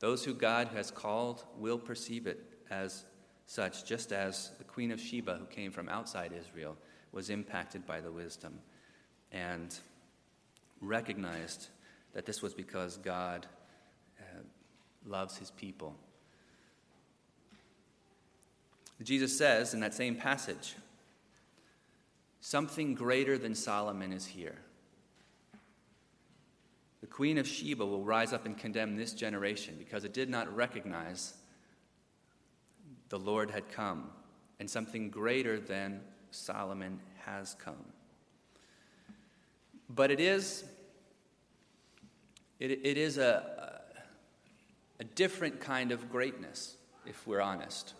Those 0.00 0.24
who 0.24 0.34
God 0.34 0.66
has 0.74 0.90
called 0.90 1.44
will 1.56 1.78
perceive 1.78 2.26
it 2.26 2.40
as 2.70 3.04
such 3.46 3.84
just 3.84 4.10
as 4.10 4.50
the 4.58 4.64
Queen 4.64 4.90
of 4.90 5.00
Sheba, 5.00 5.36
who 5.36 5.46
came 5.46 5.70
from 5.70 5.88
outside 5.88 6.32
Israel, 6.36 6.76
was 7.12 7.30
impacted 7.30 7.86
by 7.86 8.00
the 8.00 8.10
wisdom 8.10 8.58
and 9.30 9.78
recognized 10.80 11.68
that 12.14 12.26
this 12.26 12.40
was 12.40 12.54
because 12.54 12.96
God 12.96 13.46
uh, 14.18 14.42
loves 15.04 15.36
his 15.36 15.50
people. 15.50 15.94
Jesus 19.02 19.36
says 19.36 19.74
in 19.74 19.80
that 19.80 19.92
same 19.92 20.14
passage, 20.14 20.76
something 22.40 22.94
greater 22.94 23.36
than 23.36 23.54
Solomon 23.54 24.12
is 24.12 24.24
here. 24.24 24.56
The 27.00 27.06
queen 27.06 27.36
of 27.36 27.46
Sheba 27.46 27.84
will 27.84 28.02
rise 28.02 28.32
up 28.32 28.46
and 28.46 28.56
condemn 28.56 28.96
this 28.96 29.12
generation 29.12 29.74
because 29.78 30.04
it 30.04 30.14
did 30.14 30.30
not 30.30 30.54
recognize 30.56 31.34
the 33.10 33.18
Lord 33.18 33.50
had 33.50 33.70
come, 33.70 34.10
and 34.58 34.68
something 34.68 35.10
greater 35.10 35.60
than 35.60 36.00
Solomon 36.30 36.98
has 37.26 37.54
come. 37.62 37.84
But 39.90 40.10
it 40.10 40.18
is, 40.18 40.64
it, 42.60 42.70
it 42.70 42.96
is 42.96 43.18
a, 43.18 43.80
a 45.00 45.04
different 45.04 45.60
kind 45.60 45.92
of 45.92 46.10
greatness, 46.10 46.76
if 47.06 47.26
we're 47.26 47.40
honest. 47.40 47.94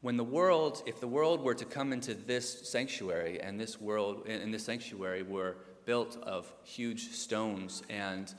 When 0.00 0.16
the 0.16 0.24
world, 0.24 0.82
if 0.86 1.00
the 1.00 1.08
world 1.08 1.42
were 1.42 1.54
to 1.54 1.64
come 1.64 1.92
into 1.92 2.14
this 2.14 2.68
sanctuary 2.68 3.40
and 3.40 3.60
this 3.60 3.80
world, 3.80 4.26
in 4.26 4.50
this 4.50 4.64
sanctuary 4.64 5.22
were 5.22 5.56
built 5.84 6.16
of 6.22 6.50
huge 6.64 7.10
stones 7.10 7.82
and 7.90 8.32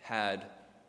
had 0.00 0.44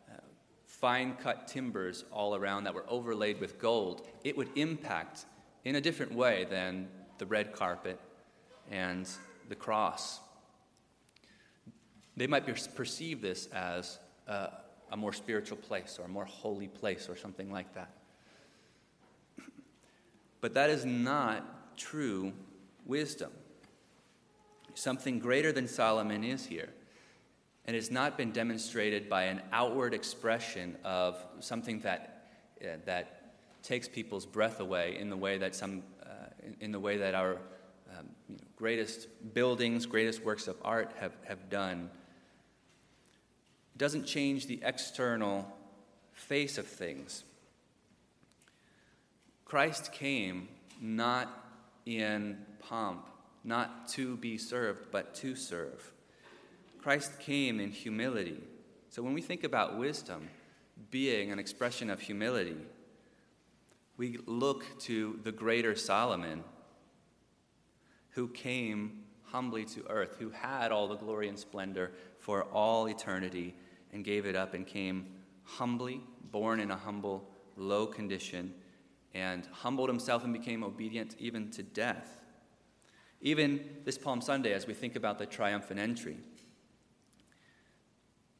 uh, 0.08 0.20
fine 0.66 1.14
cut 1.14 1.48
timbers 1.48 2.04
all 2.12 2.36
around 2.36 2.64
that 2.64 2.74
were 2.74 2.84
overlaid 2.88 3.40
with 3.40 3.58
gold, 3.58 4.06
it 4.22 4.36
would 4.36 4.50
impact 4.56 5.24
in 5.64 5.76
a 5.76 5.80
different 5.80 6.12
way 6.12 6.46
than 6.50 6.88
the 7.18 7.26
red 7.26 7.52
carpet 7.52 7.98
and 8.70 9.08
the 9.48 9.54
cross. 9.54 10.20
They 12.16 12.26
might 12.26 12.46
perceive 12.74 13.22
this 13.22 13.46
as 13.46 13.98
a, 14.26 14.50
a 14.90 14.96
more 14.96 15.12
spiritual 15.12 15.56
place 15.56 15.98
or 15.98 16.04
a 16.04 16.08
more 16.08 16.24
holy 16.24 16.68
place 16.68 17.08
or 17.08 17.16
something 17.16 17.50
like 17.50 17.74
that. 17.74 17.90
But 20.40 20.54
that 20.54 20.70
is 20.70 20.84
not 20.84 21.78
true 21.78 22.32
wisdom. 22.84 23.30
Something 24.74 25.18
greater 25.18 25.52
than 25.52 25.68
Solomon 25.68 26.24
is 26.24 26.46
here. 26.46 26.68
And 27.64 27.76
it's 27.76 27.90
not 27.90 28.18
been 28.18 28.32
demonstrated 28.32 29.08
by 29.08 29.24
an 29.24 29.40
outward 29.52 29.94
expression 29.94 30.76
of 30.84 31.16
something 31.38 31.80
that, 31.80 32.26
uh, 32.60 32.76
that 32.86 33.34
takes 33.62 33.88
people's 33.88 34.26
breath 34.26 34.58
away 34.58 34.96
in 34.98 35.10
the 35.10 35.16
way 35.16 35.38
that, 35.38 35.54
some, 35.54 35.84
uh, 36.02 36.08
in, 36.44 36.56
in, 36.60 36.72
the 36.72 36.80
way 36.80 36.96
that 36.96 37.14
our 37.14 37.34
um, 37.96 38.08
you 38.28 38.34
know, 38.34 38.42
greatest 38.56 39.06
buildings, 39.32 39.86
greatest 39.86 40.24
works 40.24 40.48
of 40.48 40.56
art 40.64 40.92
have, 40.98 41.12
have 41.28 41.48
done. 41.48 41.88
It 43.74 43.78
doesn't 43.78 44.04
change 44.04 44.46
the 44.46 44.60
external 44.62 45.46
face 46.12 46.58
of 46.58 46.66
things. 46.66 47.24
Christ 49.44 49.92
came 49.92 50.48
not 50.80 51.28
in 51.84 52.38
pomp 52.60 53.06
not 53.44 53.88
to 53.88 54.16
be 54.16 54.38
served, 54.38 54.90
but 54.90 55.14
to 55.16 55.34
serve. 55.34 55.92
Christ 56.80 57.18
came 57.20 57.60
in 57.60 57.70
humility. 57.70 58.40
So 58.90 59.02
when 59.02 59.14
we 59.14 59.22
think 59.22 59.44
about 59.44 59.78
wisdom 59.78 60.28
being 60.90 61.32
an 61.32 61.38
expression 61.38 61.90
of 61.90 62.00
humility, 62.00 62.56
we 63.96 64.18
look 64.26 64.64
to 64.80 65.18
the 65.22 65.32
greater 65.32 65.76
Solomon 65.76 66.44
who 68.10 68.28
came 68.28 69.04
humbly 69.24 69.64
to 69.64 69.88
earth, 69.88 70.16
who 70.18 70.30
had 70.30 70.70
all 70.70 70.88
the 70.88 70.96
glory 70.96 71.28
and 71.28 71.38
splendor 71.38 71.92
for 72.18 72.44
all 72.44 72.86
eternity 72.86 73.54
and 73.92 74.04
gave 74.04 74.26
it 74.26 74.36
up 74.36 74.54
and 74.54 74.66
came 74.66 75.06
humbly, 75.44 76.00
born 76.30 76.60
in 76.60 76.70
a 76.70 76.76
humble, 76.76 77.28
low 77.56 77.86
condition, 77.86 78.54
and 79.14 79.46
humbled 79.52 79.88
himself 79.88 80.24
and 80.24 80.32
became 80.32 80.64
obedient 80.64 81.14
even 81.18 81.50
to 81.50 81.62
death. 81.62 82.22
Even 83.20 83.60
this 83.84 83.98
Palm 83.98 84.20
Sunday, 84.20 84.52
as 84.52 84.66
we 84.66 84.74
think 84.74 84.96
about 84.96 85.18
the 85.18 85.26
triumphant 85.26 85.78
entry, 85.78 86.16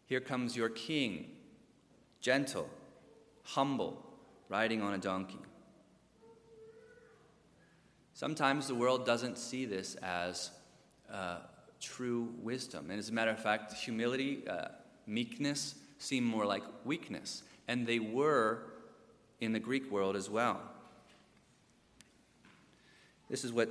here 0.07 0.21
comes 0.21 0.57
your 0.57 0.69
king, 0.69 1.31
gentle, 2.21 2.69
humble, 3.45 4.05
riding 4.49 4.83
on 4.83 4.95
a 4.95 4.99
donkey. 4.99 5.39
Sometimes 8.15 8.67
the 8.69 8.75
world 8.75 9.07
doesn't 9.07 9.39
see 9.39 9.65
this 9.65 9.95
as 9.97 10.51
uh, 11.11 11.39
true 11.81 12.33
wisdom. 12.43 12.91
And 12.91 12.99
as 12.99 13.09
a 13.09 13.13
matter 13.13 13.31
of 13.31 13.43
fact, 13.43 13.73
humility, 13.73 14.47
uh, 14.49 14.69
meekness 15.07 15.75
seem 15.99 16.25
more 16.25 16.47
like 16.47 16.63
weakness. 16.85 17.43
And 17.69 17.87
they 17.87 17.99
were 17.99 18.65
in 19.41 19.53
the 19.53 19.61
Greek 19.61 19.91
world 19.91 20.17
as 20.17 20.29
well. 20.29 20.61
This 23.29 23.45
is 23.45 23.53
what 23.53 23.71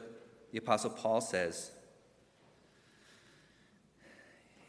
the 0.52 0.58
Apostle 0.58 0.90
Paul 0.90 1.22
says 1.22 1.72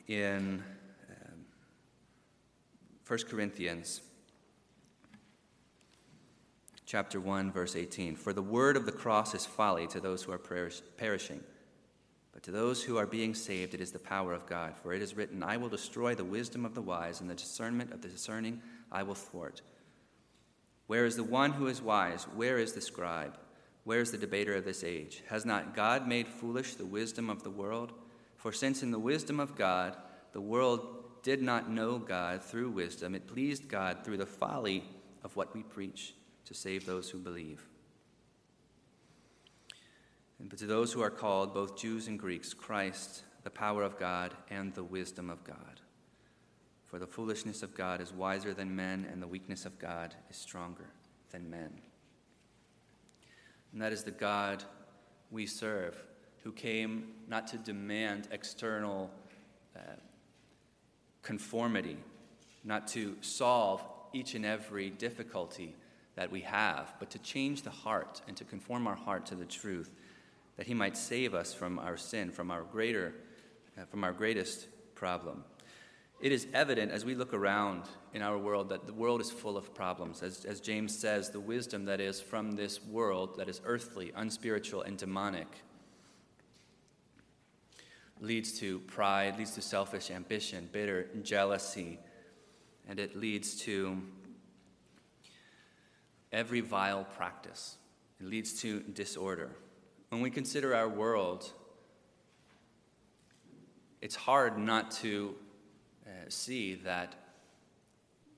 in 0.07 0.63
um, 1.09 1.39
1 3.07 3.19
Corinthians 3.29 4.03
chapter 6.85 7.21
1 7.21 7.51
verse 7.51 7.75
18 7.75 8.17
for 8.17 8.35
the 8.35 8.43
word 8.43 8.77
of 8.77 8.85
the 8.85 8.93
cross 8.93 9.35
is 9.35 9.47
folly 9.47 9.87
to 9.87 9.99
those 9.99 10.23
who 10.23 10.33
are 10.33 10.39
perishing 10.99 11.41
but 12.43 12.47
to 12.47 12.51
those 12.51 12.83
who 12.83 12.97
are 12.97 13.07
being 13.07 13.35
saved 13.35 13.75
it 13.75 13.81
is 13.81 13.93
the 13.93 13.99
power 13.99 14.33
of 14.33 14.47
God 14.47 14.75
for 14.83 14.93
it 14.93 15.03
is 15.03 15.17
written 15.17 15.43
I 15.43 15.57
will 15.57 15.69
destroy 15.69 16.15
the 16.15 16.25
wisdom 16.25 16.65
of 16.65 16.75
the 16.75 16.83
wise 16.83 17.21
and 17.21 17.31
the 17.31 17.35
discernment 17.35 17.93
of 17.93 18.03
the 18.03 18.09
discerning 18.09 18.61
I 18.91 19.03
will 19.03 19.15
thwart 19.15 19.63
where 20.87 21.07
is 21.07 21.17
the 21.17 21.25
one 21.25 21.53
who 21.53 21.69
is 21.69 21.81
wise 21.81 22.25
where 22.35 22.59
is 22.59 22.73
the 22.73 22.81
scribe 22.81 23.39
where 23.85 24.01
is 24.01 24.13
the 24.13 24.19
debater 24.19 24.55
of 24.55 24.65
this 24.65 24.85
age? 24.85 25.23
Has 25.29 25.45
not 25.45 25.75
God 25.75 26.07
made 26.07 26.29
foolish 26.29 26.75
the 26.75 26.87
wisdom 26.87 27.29
of 27.29 27.43
the 27.43 27.51
world? 27.51 27.93
For 28.37 28.53
since 28.53 28.83
in 28.83 28.91
the 28.91 28.99
wisdom 28.99 29.41
of 29.41 29.57
God, 29.57 29.97
the 30.33 30.41
world 30.41 31.05
did 31.23 31.43
not 31.43 31.71
know 31.71 31.99
God 31.99 32.43
through 32.43 32.71
wisdom, 32.71 33.15
it 33.15 33.27
pleased 33.27 33.69
God 33.69 34.05
through 34.05 34.19
the 34.19 34.27
folly 34.27 34.85
of 35.23 35.37
what 35.37 35.55
we 35.55 35.63
preach 35.63 36.15
to 36.45 36.55
save 36.55 36.87
those 36.87 37.11
who 37.11 37.19
believe. 37.19 37.65
But 40.49 40.59
to 40.59 40.67
those 40.67 40.93
who 40.93 41.03
are 41.03 41.11
called, 41.11 41.55
both 41.55 41.77
Jews 41.77 42.09
and 42.09 42.19
Greeks, 42.19 42.53
Christ, 42.53 43.23
the 43.45 43.51
power 43.51 43.83
of 43.83 43.99
God 43.99 44.35
and 44.51 44.75
the 44.75 44.85
wisdom 44.85 45.31
of 45.31 45.45
God. 45.45 45.81
For 46.85 46.99
the 46.99 47.07
foolishness 47.07 47.63
of 47.63 47.75
God 47.75 48.01
is 48.01 48.13
wiser 48.13 48.53
than 48.53 48.75
men, 48.75 49.07
and 49.11 49.23
the 49.23 49.27
weakness 49.27 49.65
of 49.65 49.79
God 49.79 50.15
is 50.29 50.37
stronger 50.37 50.91
than 51.31 51.49
men. 51.49 51.81
And 53.73 53.81
that 53.81 53.93
is 53.93 54.05
the 54.05 54.11
God 54.11 54.65
we 55.31 55.47
serve, 55.47 55.97
who 56.43 56.53
came 56.53 57.15
not 57.29 57.47
to 57.49 57.57
demand 57.57 58.29
external 58.31 59.11
uh, 59.75 59.95
conformity, 61.23 61.97
not 62.65 62.87
to 62.89 63.17
solve 63.23 63.83
each 64.13 64.35
and 64.35 64.45
every 64.45 64.91
difficulty 64.91 65.75
that 66.15 66.31
we 66.31 66.41
have, 66.41 66.93
but 66.99 67.11
to 67.11 67.19
change 67.21 67.63
the 67.63 67.71
heart 67.71 68.21
and 68.29 68.37
to 68.37 68.45
conform 68.45 68.87
our 68.87 68.95
heart 68.95 69.25
to 69.27 69.35
the 69.35 69.47
truth, 69.47 69.91
that 70.63 70.69
He 70.69 70.75
might 70.75 70.97
save 70.97 71.35
us 71.35 71.53
from 71.53 71.81
our 71.81 71.97
sin, 71.97 72.31
from 72.31 72.49
our 72.49 72.63
greater, 72.63 73.13
uh, 73.77 73.85
from 73.87 74.05
our 74.05 74.13
greatest 74.13 74.69
problem. 74.95 75.43
It 76.21 76.31
is 76.31 76.47
evident 76.55 76.93
as 76.93 77.05
we 77.05 77.17
look 77.17 77.35
around 77.35 77.83
in 78.15 78.23
our 78.23 78.39
world 78.39 78.69
that 78.69 78.87
the 78.87 78.93
world 78.93 79.21
is 79.21 79.29
full 79.29 79.57
of 79.57 79.75
problems. 79.75 80.23
As, 80.23 80.45
as 80.45 80.61
James 80.61 80.97
says, 80.97 81.31
the 81.31 81.41
wisdom 81.41 81.87
that 81.87 82.01
is 82.01 82.21
from 82.21 82.53
this 82.53 82.81
world, 82.81 83.39
that 83.39 83.49
is 83.49 83.61
earthly, 83.65 84.13
unspiritual, 84.15 84.83
and 84.83 84.97
demonic, 84.97 85.49
leads 88.21 88.57
to 88.61 88.79
pride, 88.87 89.39
leads 89.39 89.57
to 89.57 89.63
selfish 89.63 90.13
ambition, 90.13 90.69
bitter 90.71 91.09
jealousy, 91.25 91.99
and 92.89 93.01
it 93.01 93.17
leads 93.17 93.57
to 93.63 94.01
every 96.31 96.61
vile 96.61 97.03
practice. 97.03 97.79
It 98.21 98.27
leads 98.27 98.61
to 98.61 98.79
disorder. 98.79 99.57
When 100.13 100.21
we 100.21 100.29
consider 100.29 100.75
our 100.75 100.91
world, 100.91 101.51
it's 104.03 104.15
hard 104.15 104.59
not 104.59 104.91
to 105.01 105.35
uh, 106.07 106.11
see 106.29 106.75
that 106.85 107.15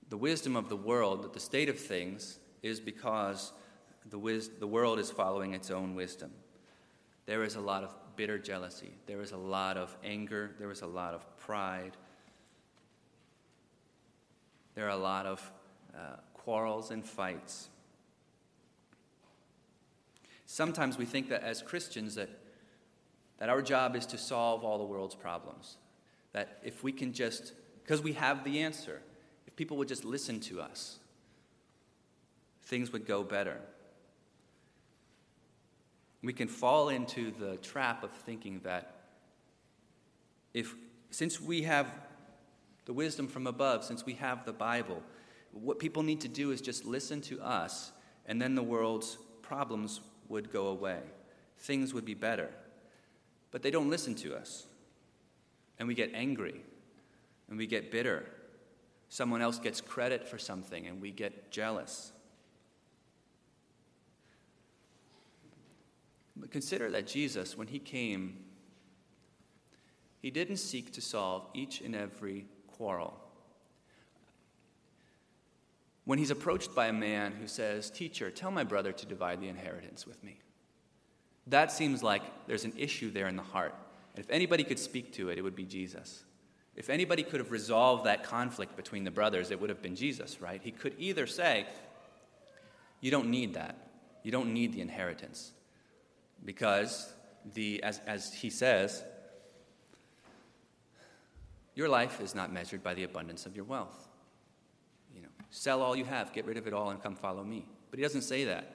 the 0.08 0.16
wisdom 0.16 0.54
of 0.54 0.68
the 0.68 0.76
world, 0.76 1.34
the 1.34 1.40
state 1.40 1.68
of 1.68 1.76
things, 1.76 2.38
is 2.62 2.78
because 2.78 3.50
the, 4.08 4.16
wis- 4.16 4.50
the 4.60 4.68
world 4.68 5.00
is 5.00 5.10
following 5.10 5.52
its 5.52 5.72
own 5.72 5.96
wisdom. 5.96 6.30
There 7.26 7.42
is 7.42 7.56
a 7.56 7.60
lot 7.60 7.82
of 7.82 7.92
bitter 8.14 8.38
jealousy, 8.38 8.92
there 9.06 9.20
is 9.20 9.32
a 9.32 9.36
lot 9.36 9.76
of 9.76 9.96
anger, 10.04 10.52
there 10.60 10.70
is 10.70 10.82
a 10.82 10.86
lot 10.86 11.12
of 11.12 11.38
pride, 11.38 11.96
there 14.76 14.86
are 14.86 14.90
a 14.90 14.96
lot 14.96 15.26
of 15.26 15.52
uh, 15.92 16.18
quarrels 16.34 16.92
and 16.92 17.04
fights. 17.04 17.68
Sometimes 20.46 20.98
we 20.98 21.04
think 21.04 21.28
that 21.30 21.42
as 21.42 21.62
Christians 21.62 22.14
that, 22.16 22.28
that 23.38 23.48
our 23.48 23.62
job 23.62 23.96
is 23.96 24.06
to 24.06 24.18
solve 24.18 24.64
all 24.64 24.78
the 24.78 24.84
world's 24.84 25.14
problems. 25.14 25.76
That 26.32 26.58
if 26.62 26.82
we 26.82 26.92
can 26.92 27.12
just, 27.12 27.52
because 27.82 28.02
we 28.02 28.12
have 28.14 28.44
the 28.44 28.60
answer, 28.60 29.00
if 29.46 29.56
people 29.56 29.76
would 29.78 29.88
just 29.88 30.04
listen 30.04 30.40
to 30.40 30.60
us, 30.60 30.98
things 32.64 32.92
would 32.92 33.06
go 33.06 33.22
better. 33.22 33.58
We 36.22 36.32
can 36.32 36.48
fall 36.48 36.88
into 36.88 37.30
the 37.32 37.56
trap 37.58 38.02
of 38.02 38.10
thinking 38.10 38.60
that 38.64 38.94
if, 40.54 40.74
since 41.10 41.40
we 41.40 41.62
have 41.62 41.92
the 42.86 42.92
wisdom 42.92 43.28
from 43.28 43.46
above, 43.46 43.84
since 43.84 44.06
we 44.06 44.14
have 44.14 44.44
the 44.44 44.52
Bible, 44.52 45.02
what 45.52 45.78
people 45.78 46.02
need 46.02 46.20
to 46.22 46.28
do 46.28 46.50
is 46.50 46.60
just 46.60 46.84
listen 46.84 47.20
to 47.22 47.40
us, 47.40 47.92
and 48.26 48.40
then 48.40 48.54
the 48.54 48.62
world's 48.62 49.18
problems 49.42 50.00
would 50.28 50.52
go 50.52 50.68
away. 50.68 51.00
Things 51.58 51.94
would 51.94 52.04
be 52.04 52.14
better. 52.14 52.50
But 53.50 53.62
they 53.62 53.70
don't 53.70 53.90
listen 53.90 54.14
to 54.16 54.34
us. 54.34 54.66
And 55.78 55.88
we 55.88 55.94
get 55.94 56.12
angry, 56.14 56.60
and 57.48 57.58
we 57.58 57.66
get 57.66 57.90
bitter. 57.90 58.24
Someone 59.08 59.42
else 59.42 59.58
gets 59.58 59.80
credit 59.80 60.26
for 60.26 60.38
something, 60.38 60.86
and 60.86 61.00
we 61.00 61.10
get 61.10 61.50
jealous. 61.50 62.12
But 66.36 66.50
consider 66.50 66.90
that 66.90 67.06
Jesus, 67.06 67.56
when 67.56 67.68
he 67.68 67.78
came, 67.78 68.38
he 70.20 70.30
didn't 70.30 70.56
seek 70.56 70.92
to 70.92 71.00
solve 71.00 71.46
each 71.54 71.80
and 71.80 71.94
every 71.94 72.46
quarrel. 72.66 73.23
When 76.04 76.18
he's 76.18 76.30
approached 76.30 76.74
by 76.74 76.86
a 76.86 76.92
man 76.92 77.32
who 77.32 77.46
says, 77.46 77.90
Teacher, 77.90 78.30
tell 78.30 78.50
my 78.50 78.64
brother 78.64 78.92
to 78.92 79.06
divide 79.06 79.40
the 79.40 79.48
inheritance 79.48 80.06
with 80.06 80.22
me, 80.22 80.38
that 81.46 81.72
seems 81.72 82.02
like 82.02 82.22
there's 82.46 82.64
an 82.64 82.74
issue 82.76 83.10
there 83.10 83.28
in 83.28 83.36
the 83.36 83.42
heart. 83.42 83.74
And 84.14 84.24
if 84.24 84.30
anybody 84.30 84.64
could 84.64 84.78
speak 84.78 85.12
to 85.14 85.30
it, 85.30 85.38
it 85.38 85.42
would 85.42 85.56
be 85.56 85.64
Jesus. 85.64 86.24
If 86.76 86.90
anybody 86.90 87.22
could 87.22 87.40
have 87.40 87.50
resolved 87.50 88.04
that 88.04 88.24
conflict 88.24 88.76
between 88.76 89.04
the 89.04 89.10
brothers, 89.10 89.50
it 89.50 89.60
would 89.60 89.70
have 89.70 89.82
been 89.82 89.96
Jesus, 89.96 90.40
right? 90.40 90.60
He 90.62 90.70
could 90.70 90.94
either 90.98 91.26
say, 91.26 91.66
You 93.00 93.10
don't 93.10 93.28
need 93.28 93.54
that. 93.54 93.76
You 94.22 94.32
don't 94.32 94.52
need 94.52 94.72
the 94.72 94.80
inheritance. 94.80 95.52
Because, 96.44 97.12
the, 97.54 97.82
as, 97.82 98.00
as 98.06 98.32
he 98.32 98.50
says, 98.50 99.02
your 101.74 101.88
life 101.88 102.20
is 102.20 102.34
not 102.34 102.52
measured 102.52 102.82
by 102.82 102.94
the 102.94 103.04
abundance 103.04 103.46
of 103.46 103.56
your 103.56 103.64
wealth. 103.64 104.08
Sell 105.56 105.82
all 105.82 105.94
you 105.94 106.04
have, 106.04 106.32
get 106.32 106.46
rid 106.46 106.56
of 106.56 106.66
it 106.66 106.72
all, 106.72 106.90
and 106.90 107.00
come 107.00 107.14
follow 107.14 107.44
me. 107.44 107.64
But 107.90 108.00
he 108.00 108.02
doesn't 108.02 108.22
say 108.22 108.44
that. 108.46 108.74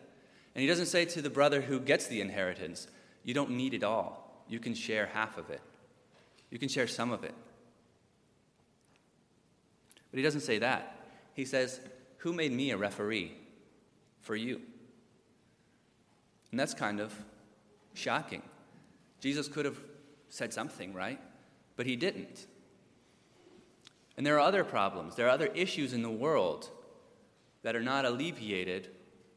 And 0.56 0.62
he 0.62 0.68
doesn't 0.68 0.86
say 0.86 1.04
to 1.04 1.22
the 1.22 1.30
brother 1.30 1.60
who 1.60 1.78
gets 1.78 2.08
the 2.08 2.22
inheritance, 2.22 2.88
you 3.26 3.34
don't 3.34 3.52
need 3.52 3.74
it 3.74 3.84
all. 3.84 4.46
You 4.48 4.60
can 4.60 4.74
share 4.74 5.08
half 5.08 5.38
of 5.38 5.50
it. 5.50 5.60
You 6.50 6.58
can 6.58 6.70
share 6.70 6.88
some 6.88 7.12
of 7.12 7.26
it. 7.26 7.34
But 10.10 10.20
he 10.20 10.24
doesn't 10.24 10.42
say 10.42 10.60
that. 10.60 10.96
He 11.34 11.44
says, 11.44 11.82
Who 12.20 12.32
made 12.32 12.54
me 12.54 12.72
a 12.72 12.78
referee 12.78 13.34
for 14.22 14.36
you? 14.38 14.62
And 16.52 16.60
that's 16.60 16.74
kind 16.74 17.02
of 17.02 17.14
Shocking. 17.94 18.42
Jesus 19.20 19.50
could 19.50 19.66
have 19.66 19.78
said 20.30 20.54
something, 20.54 20.94
right? 20.94 21.20
But 21.76 21.86
he 21.86 21.98
didn't. 21.98 22.48
And 24.20 24.26
there 24.26 24.36
are 24.36 24.42
other 24.42 24.66
problems, 24.66 25.16
there 25.16 25.28
are 25.28 25.30
other 25.30 25.48
issues 25.56 25.94
in 25.94 26.02
the 26.02 26.10
world 26.10 26.70
that 27.64 27.74
are 27.74 27.82
not 27.82 28.04
alleviated 28.04 28.90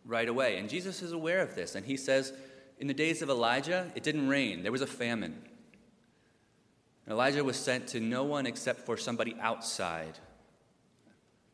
right 0.05 0.28
away. 0.28 0.59
And 0.59 0.68
Jesus 0.68 1.03
is 1.03 1.12
aware 1.12 1.39
of 1.39 1.55
this. 1.55 1.76
And 1.76 1.87
he 1.87 1.97
says, 1.97 2.33
In 2.80 2.89
the 2.89 2.93
days 2.93 3.22
of 3.22 3.30
Elijah, 3.30 3.93
it 3.95 4.03
didn't 4.03 4.26
rain, 4.26 4.64
there 4.64 4.72
was 4.72 4.80
a 4.80 4.87
famine. 4.89 5.41
Elijah 7.09 7.45
was 7.45 7.57
sent 7.57 7.87
to 7.91 8.01
no 8.01 8.24
one 8.24 8.45
except 8.45 8.80
for 8.80 8.97
somebody 8.97 9.37
outside 9.41 10.18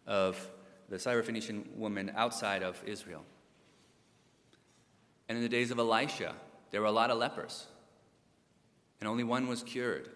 of 0.07 0.49
the 0.89 0.97
Syrophoenician 0.97 1.77
woman 1.77 2.11
outside 2.17 2.63
of 2.63 2.83
Israel. 2.87 3.27
And 5.29 5.37
in 5.37 5.43
the 5.43 5.51
days 5.51 5.71
of 5.71 5.79
Elisha, 5.79 6.35
there 6.71 6.81
were 6.81 6.87
a 6.87 6.93
lot 6.93 7.11
of 7.11 7.19
lepers, 7.19 7.67
and 9.01 9.07
only 9.07 9.25
one 9.25 9.49
was 9.49 9.63
cured. 9.63 10.09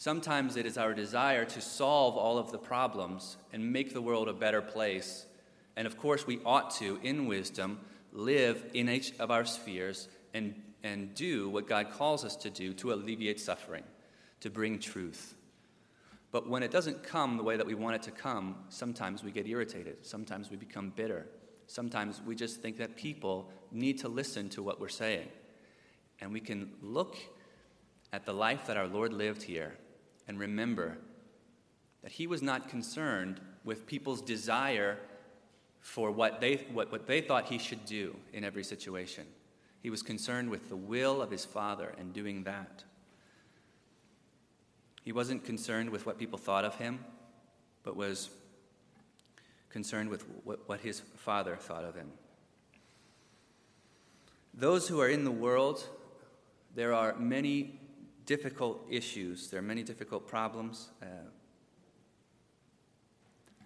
Sometimes 0.00 0.56
it 0.56 0.64
is 0.64 0.78
our 0.78 0.94
desire 0.94 1.44
to 1.44 1.60
solve 1.60 2.16
all 2.16 2.38
of 2.38 2.50
the 2.52 2.56
problems 2.56 3.36
and 3.52 3.70
make 3.70 3.92
the 3.92 4.00
world 4.00 4.30
a 4.30 4.32
better 4.32 4.62
place. 4.62 5.26
And 5.76 5.86
of 5.86 5.98
course, 5.98 6.26
we 6.26 6.40
ought 6.46 6.70
to, 6.76 6.98
in 7.02 7.26
wisdom, 7.26 7.80
live 8.10 8.64
in 8.72 8.88
each 8.88 9.12
of 9.18 9.30
our 9.30 9.44
spheres 9.44 10.08
and, 10.32 10.54
and 10.82 11.14
do 11.14 11.50
what 11.50 11.68
God 11.68 11.90
calls 11.90 12.24
us 12.24 12.34
to 12.36 12.48
do 12.48 12.72
to 12.72 12.94
alleviate 12.94 13.38
suffering, 13.38 13.82
to 14.40 14.48
bring 14.48 14.78
truth. 14.78 15.34
But 16.32 16.48
when 16.48 16.62
it 16.62 16.70
doesn't 16.70 17.02
come 17.02 17.36
the 17.36 17.42
way 17.42 17.58
that 17.58 17.66
we 17.66 17.74
want 17.74 17.96
it 17.96 18.02
to 18.04 18.10
come, 18.10 18.56
sometimes 18.70 19.22
we 19.22 19.30
get 19.30 19.46
irritated. 19.46 20.06
Sometimes 20.06 20.50
we 20.50 20.56
become 20.56 20.94
bitter. 20.96 21.26
Sometimes 21.66 22.22
we 22.24 22.34
just 22.34 22.62
think 22.62 22.78
that 22.78 22.96
people 22.96 23.50
need 23.70 23.98
to 23.98 24.08
listen 24.08 24.48
to 24.48 24.62
what 24.62 24.80
we're 24.80 24.88
saying. 24.88 25.28
And 26.22 26.32
we 26.32 26.40
can 26.40 26.70
look 26.80 27.18
at 28.14 28.24
the 28.24 28.32
life 28.32 28.66
that 28.66 28.78
our 28.78 28.88
Lord 28.88 29.12
lived 29.12 29.42
here 29.42 29.74
and 30.30 30.38
remember 30.38 30.96
that 32.02 32.12
he 32.12 32.28
was 32.28 32.40
not 32.40 32.68
concerned 32.68 33.40
with 33.64 33.84
people's 33.84 34.22
desire 34.22 34.96
for 35.80 36.12
what 36.12 36.40
they, 36.40 36.64
what, 36.72 36.92
what 36.92 37.08
they 37.08 37.20
thought 37.20 37.46
he 37.46 37.58
should 37.58 37.84
do 37.84 38.14
in 38.32 38.44
every 38.44 38.62
situation. 38.62 39.26
He 39.82 39.90
was 39.90 40.02
concerned 40.02 40.48
with 40.48 40.68
the 40.68 40.76
will 40.76 41.20
of 41.20 41.32
his 41.32 41.44
Father 41.44 41.92
and 41.98 42.12
doing 42.12 42.44
that. 42.44 42.84
He 45.02 45.10
wasn't 45.10 45.44
concerned 45.44 45.90
with 45.90 46.06
what 46.06 46.16
people 46.16 46.38
thought 46.38 46.64
of 46.64 46.76
him, 46.76 47.00
but 47.82 47.96
was 47.96 48.30
concerned 49.68 50.10
with 50.10 50.22
what, 50.44 50.60
what 50.68 50.78
his 50.78 51.02
father 51.16 51.56
thought 51.56 51.82
of 51.82 51.96
him. 51.96 52.12
Those 54.54 54.86
who 54.86 55.00
are 55.00 55.08
in 55.08 55.24
the 55.24 55.32
world, 55.32 55.84
there 56.76 56.94
are 56.94 57.16
many 57.18 57.79
difficult 58.26 58.86
issues, 58.90 59.48
there 59.48 59.58
are 59.58 59.62
many 59.62 59.82
difficult 59.82 60.26
problems. 60.26 60.88
Uh, 61.02 61.06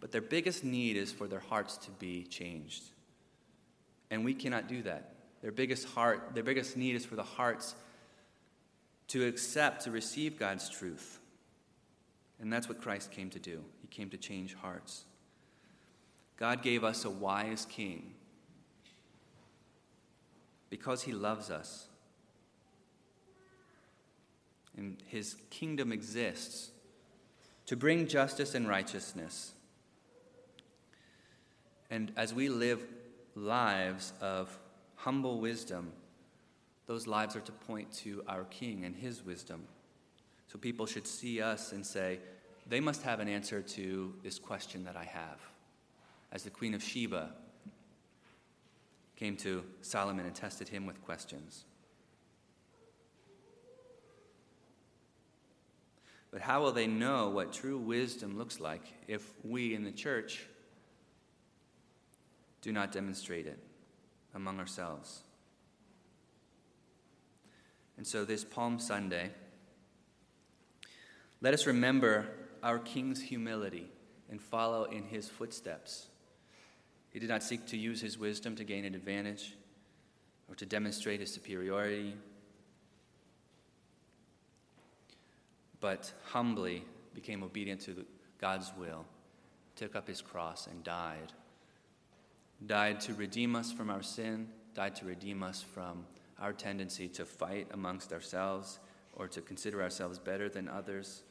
but 0.00 0.12
their 0.12 0.20
biggest 0.20 0.64
need 0.64 0.96
is 0.96 1.10
for 1.10 1.26
their 1.26 1.40
hearts 1.40 1.78
to 1.78 1.90
be 1.92 2.24
changed. 2.24 2.82
And 4.10 4.24
we 4.24 4.34
cannot 4.34 4.68
do 4.68 4.82
that. 4.82 5.14
Their 5.40 5.52
biggest 5.52 5.88
heart, 5.88 6.30
their 6.34 6.42
biggest 6.42 6.76
need 6.76 6.94
is 6.94 7.04
for 7.06 7.16
the 7.16 7.22
hearts 7.22 7.74
to 9.08 9.26
accept, 9.26 9.84
to 9.84 9.90
receive 9.90 10.38
God's 10.38 10.68
truth. 10.68 11.18
And 12.40 12.52
that's 12.52 12.68
what 12.68 12.80
Christ 12.82 13.12
came 13.12 13.30
to 13.30 13.38
do. 13.38 13.64
He 13.80 13.88
came 13.88 14.10
to 14.10 14.16
change 14.16 14.54
hearts. 14.54 15.04
God 16.36 16.62
gave 16.62 16.84
us 16.84 17.04
a 17.04 17.10
wise 17.10 17.66
king 17.70 18.12
because 20.68 21.02
he 21.02 21.12
loves 21.12 21.50
us. 21.50 21.86
And 24.76 24.96
his 25.06 25.36
kingdom 25.50 25.92
exists 25.92 26.70
to 27.66 27.76
bring 27.76 28.06
justice 28.06 28.54
and 28.54 28.68
righteousness. 28.68 29.52
And 31.90 32.12
as 32.16 32.34
we 32.34 32.48
live 32.48 32.84
lives 33.34 34.12
of 34.20 34.58
humble 34.96 35.40
wisdom, 35.40 35.92
those 36.86 37.06
lives 37.06 37.36
are 37.36 37.40
to 37.40 37.52
point 37.52 37.92
to 37.98 38.22
our 38.28 38.44
King 38.44 38.84
and 38.84 38.94
his 38.94 39.24
wisdom. 39.24 39.64
So 40.48 40.58
people 40.58 40.86
should 40.86 41.06
see 41.06 41.40
us 41.40 41.72
and 41.72 41.84
say, 41.84 42.18
they 42.66 42.80
must 42.80 43.02
have 43.02 43.20
an 43.20 43.28
answer 43.28 43.62
to 43.62 44.14
this 44.22 44.38
question 44.38 44.84
that 44.84 44.96
I 44.96 45.04
have 45.04 45.40
as 46.32 46.42
the 46.42 46.50
Queen 46.50 46.74
of 46.74 46.82
Sheba 46.82 47.30
came 49.16 49.36
to 49.38 49.62
Solomon 49.82 50.26
and 50.26 50.34
tested 50.34 50.68
him 50.68 50.86
with 50.86 51.02
questions. 51.02 51.64
But 56.34 56.42
how 56.42 56.62
will 56.62 56.72
they 56.72 56.88
know 56.88 57.28
what 57.28 57.52
true 57.52 57.78
wisdom 57.78 58.36
looks 58.36 58.58
like 58.58 58.82
if 59.06 59.22
we 59.44 59.72
in 59.72 59.84
the 59.84 59.92
church 59.92 60.44
do 62.60 62.72
not 62.72 62.90
demonstrate 62.90 63.46
it 63.46 63.60
among 64.34 64.58
ourselves? 64.58 65.22
And 67.96 68.04
so, 68.04 68.24
this 68.24 68.42
Palm 68.42 68.80
Sunday, 68.80 69.30
let 71.40 71.54
us 71.54 71.68
remember 71.68 72.26
our 72.64 72.80
King's 72.80 73.22
humility 73.22 73.86
and 74.28 74.42
follow 74.42 74.86
in 74.86 75.04
his 75.04 75.28
footsteps. 75.28 76.08
He 77.10 77.20
did 77.20 77.28
not 77.28 77.44
seek 77.44 77.64
to 77.66 77.76
use 77.76 78.00
his 78.00 78.18
wisdom 78.18 78.56
to 78.56 78.64
gain 78.64 78.84
an 78.84 78.96
advantage 78.96 79.54
or 80.48 80.56
to 80.56 80.66
demonstrate 80.66 81.20
his 81.20 81.32
superiority, 81.32 82.16
but 85.84 86.10
humbly 86.24 86.82
became 87.14 87.42
obedient 87.42 87.78
to 87.82 88.06
God's 88.40 88.72
will, 88.74 89.04
took 89.76 89.94
up 89.94 90.08
his 90.08 90.22
cross, 90.22 90.66
and 90.66 90.82
died. 90.82 91.34
Died 92.64 93.02
to 93.02 93.12
redeem 93.12 93.54
us 93.54 93.70
from 93.70 93.90
our 93.90 94.02
sin 94.02 94.48
died 94.74 94.96
to 94.96 95.04
redeem 95.04 95.42
us 95.42 95.62
from 95.62 96.06
our 96.40 96.54
tendency 96.54 97.06
to 97.06 97.26
fight 97.26 97.68
amongst 97.72 98.14
ourselves 98.14 98.78
or 99.12 99.28
to 99.28 99.42
consider 99.42 99.82
ourselves 99.82 100.18
better 100.18 100.48
than 100.48 100.68
others. 100.70 101.22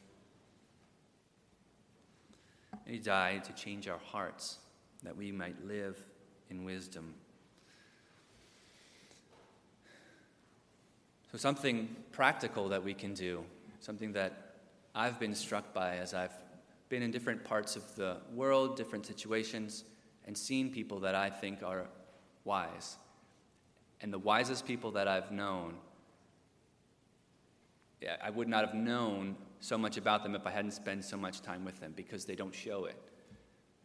And 2.86 2.94
he 2.94 3.00
died 3.00 3.42
to 3.44 3.52
change 3.54 3.88
our 3.88 3.98
hearts 3.98 4.58
that 5.02 5.16
we 5.16 5.32
might 5.32 5.66
live 5.66 5.98
in 6.48 6.64
wisdom. 6.64 7.14
So, 11.32 11.38
something 11.38 11.94
practical 12.12 12.68
that 12.68 12.84
we 12.84 12.94
can 12.94 13.12
do, 13.12 13.44
something 13.80 14.12
that 14.12 14.43
I've 14.94 15.18
been 15.18 15.34
struck 15.34 15.74
by 15.74 15.96
as 15.96 16.14
I've 16.14 16.32
been 16.88 17.02
in 17.02 17.10
different 17.10 17.42
parts 17.42 17.74
of 17.74 17.96
the 17.96 18.18
world, 18.32 18.76
different 18.76 19.06
situations, 19.06 19.84
and 20.26 20.36
seen 20.38 20.70
people 20.70 21.00
that 21.00 21.14
I 21.14 21.30
think 21.30 21.62
are 21.62 21.86
wise. 22.44 22.96
And 24.00 24.12
the 24.12 24.18
wisest 24.18 24.66
people 24.66 24.92
that 24.92 25.08
I've 25.08 25.32
known, 25.32 25.74
I 28.22 28.30
would 28.30 28.48
not 28.48 28.64
have 28.64 28.74
known 28.74 29.36
so 29.60 29.76
much 29.76 29.96
about 29.96 30.22
them 30.22 30.34
if 30.34 30.46
I 30.46 30.50
hadn't 30.50 30.72
spent 30.72 31.04
so 31.04 31.16
much 31.16 31.40
time 31.40 31.64
with 31.64 31.80
them 31.80 31.92
because 31.96 32.24
they 32.24 32.36
don't 32.36 32.54
show 32.54 32.84
it. 32.84 32.96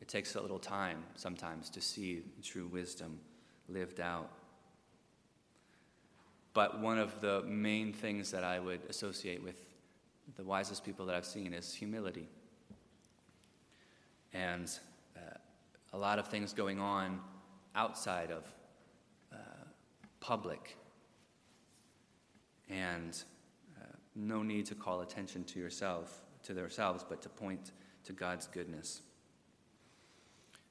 It 0.01 0.07
takes 0.07 0.35
a 0.35 0.41
little 0.41 0.59
time 0.59 1.03
sometimes 1.15 1.69
to 1.71 1.81
see 1.81 2.21
true 2.43 2.67
wisdom 2.67 3.19
lived 3.67 3.99
out. 3.99 4.29
But 6.53 6.79
one 6.79 6.99
of 6.99 7.21
the 7.21 7.43
main 7.43 7.93
things 7.93 8.31
that 8.31 8.43
I 8.43 8.59
would 8.59 8.81
associate 8.89 9.41
with 9.41 9.55
the 10.35 10.43
wisest 10.43 10.83
people 10.83 11.05
that 11.05 11.15
I've 11.15 11.25
seen 11.25 11.53
is 11.53 11.73
humility. 11.73 12.27
And 14.33 14.69
uh, 15.15 15.37
a 15.93 15.97
lot 15.97 16.19
of 16.19 16.27
things 16.27 16.53
going 16.53 16.79
on 16.79 17.19
outside 17.75 18.31
of 18.31 18.43
uh, 19.33 19.37
public. 20.19 20.77
And 22.69 23.21
uh, 23.79 23.85
no 24.15 24.43
need 24.43 24.65
to 24.67 24.75
call 24.75 25.01
attention 25.01 25.43
to 25.45 25.59
yourself, 25.59 26.21
to 26.43 26.53
themselves, 26.53 27.03
but 27.07 27.21
to 27.23 27.29
point 27.29 27.71
to 28.05 28.13
God's 28.13 28.47
goodness. 28.47 29.01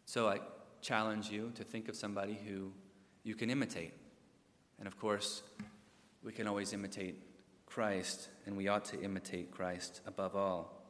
So 0.05 0.29
I 0.29 0.39
challenge 0.81 1.31
you 1.31 1.53
to 1.55 1.65
think 1.65 1.89
of 1.89 1.97
somebody 1.97 2.39
who 2.47 2.73
you 3.25 3.35
can 3.35 3.51
imitate. 3.51 3.93
And 4.79 4.87
of 4.87 4.99
course, 4.99 5.43
we 6.23 6.33
can 6.33 6.47
always 6.47 6.73
imitate 6.73 7.28
Christ, 7.79 8.31
and 8.45 8.57
we 8.57 8.67
ought 8.67 8.87
to 8.87 9.01
imitate 9.01 9.53
Christ 9.53 10.01
above 10.05 10.35
all. 10.35 10.83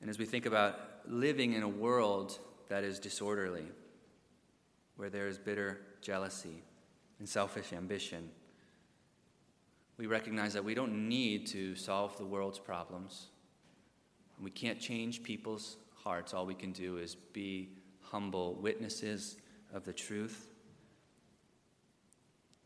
And 0.00 0.08
as 0.08 0.20
we 0.20 0.24
think 0.24 0.46
about 0.46 0.78
living 1.04 1.54
in 1.54 1.64
a 1.64 1.68
world 1.68 2.38
that 2.68 2.84
is 2.84 3.00
disorderly, 3.00 3.64
where 4.94 5.10
there 5.10 5.26
is 5.26 5.36
bitter 5.36 5.80
jealousy 6.00 6.62
and 7.18 7.28
selfish 7.28 7.72
ambition, 7.72 8.30
we 9.96 10.06
recognize 10.06 10.52
that 10.52 10.64
we 10.64 10.74
don't 10.74 11.08
need 11.08 11.48
to 11.48 11.74
solve 11.74 12.16
the 12.18 12.24
world's 12.24 12.60
problems. 12.60 13.30
We 14.40 14.52
can't 14.52 14.78
change 14.78 15.24
people's 15.24 15.76
hearts. 16.04 16.34
All 16.34 16.46
we 16.46 16.54
can 16.54 16.70
do 16.70 16.98
is 16.98 17.16
be 17.16 17.70
humble 18.00 18.54
witnesses 18.54 19.38
of 19.74 19.84
the 19.84 19.92
truth 19.92 20.49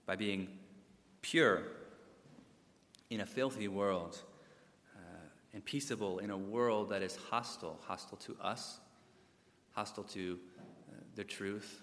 by 0.06 0.16
being 0.16 0.48
pure 1.22 1.62
in 3.10 3.20
a 3.20 3.26
filthy 3.26 3.68
world 3.68 4.20
uh, 4.96 5.00
and 5.52 5.64
peaceable 5.64 6.18
in 6.18 6.30
a 6.30 6.36
world 6.36 6.90
that 6.90 7.02
is 7.02 7.16
hostile, 7.16 7.78
hostile 7.86 8.18
to 8.18 8.36
us, 8.40 8.78
hostile 9.72 10.04
to 10.04 10.38
uh, 10.58 10.94
the 11.14 11.24
truth, 11.24 11.82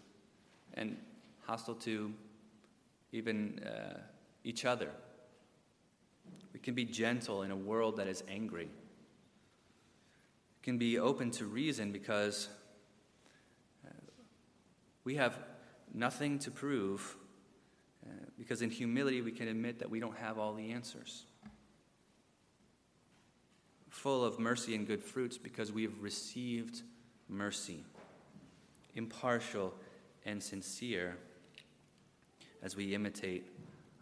and 0.75 0.97
hostile 1.43 1.75
to 1.75 2.13
even 3.11 3.59
uh, 3.59 3.99
each 4.43 4.65
other. 4.65 4.89
We 6.53 6.59
can 6.59 6.73
be 6.73 6.85
gentle 6.85 7.43
in 7.43 7.51
a 7.51 7.55
world 7.55 7.97
that 7.97 8.07
is 8.07 8.23
angry. 8.29 8.65
We 8.65 10.63
can 10.63 10.77
be 10.77 10.99
open 10.99 11.31
to 11.31 11.45
reason 11.45 11.91
because 11.91 12.49
uh, 13.85 13.91
we 15.03 15.15
have 15.15 15.39
nothing 15.93 16.39
to 16.39 16.51
prove 16.51 17.15
uh, 18.05 18.09
because 18.37 18.61
in 18.61 18.69
humility, 18.69 19.21
we 19.21 19.31
can 19.31 19.47
admit 19.47 19.79
that 19.79 19.89
we 19.89 19.99
don't 19.99 20.17
have 20.17 20.37
all 20.37 20.53
the 20.53 20.71
answers. 20.71 21.25
Full 23.89 24.23
of 24.23 24.39
mercy 24.39 24.75
and 24.75 24.87
good 24.87 25.03
fruits 25.03 25.37
because 25.37 25.71
we 25.71 25.83
have 25.83 26.01
received 26.01 26.81
mercy. 27.27 27.83
Impartial 28.95 29.73
and 30.25 30.41
sincere 30.41 31.17
as 32.61 32.75
we 32.75 32.93
imitate 32.93 33.51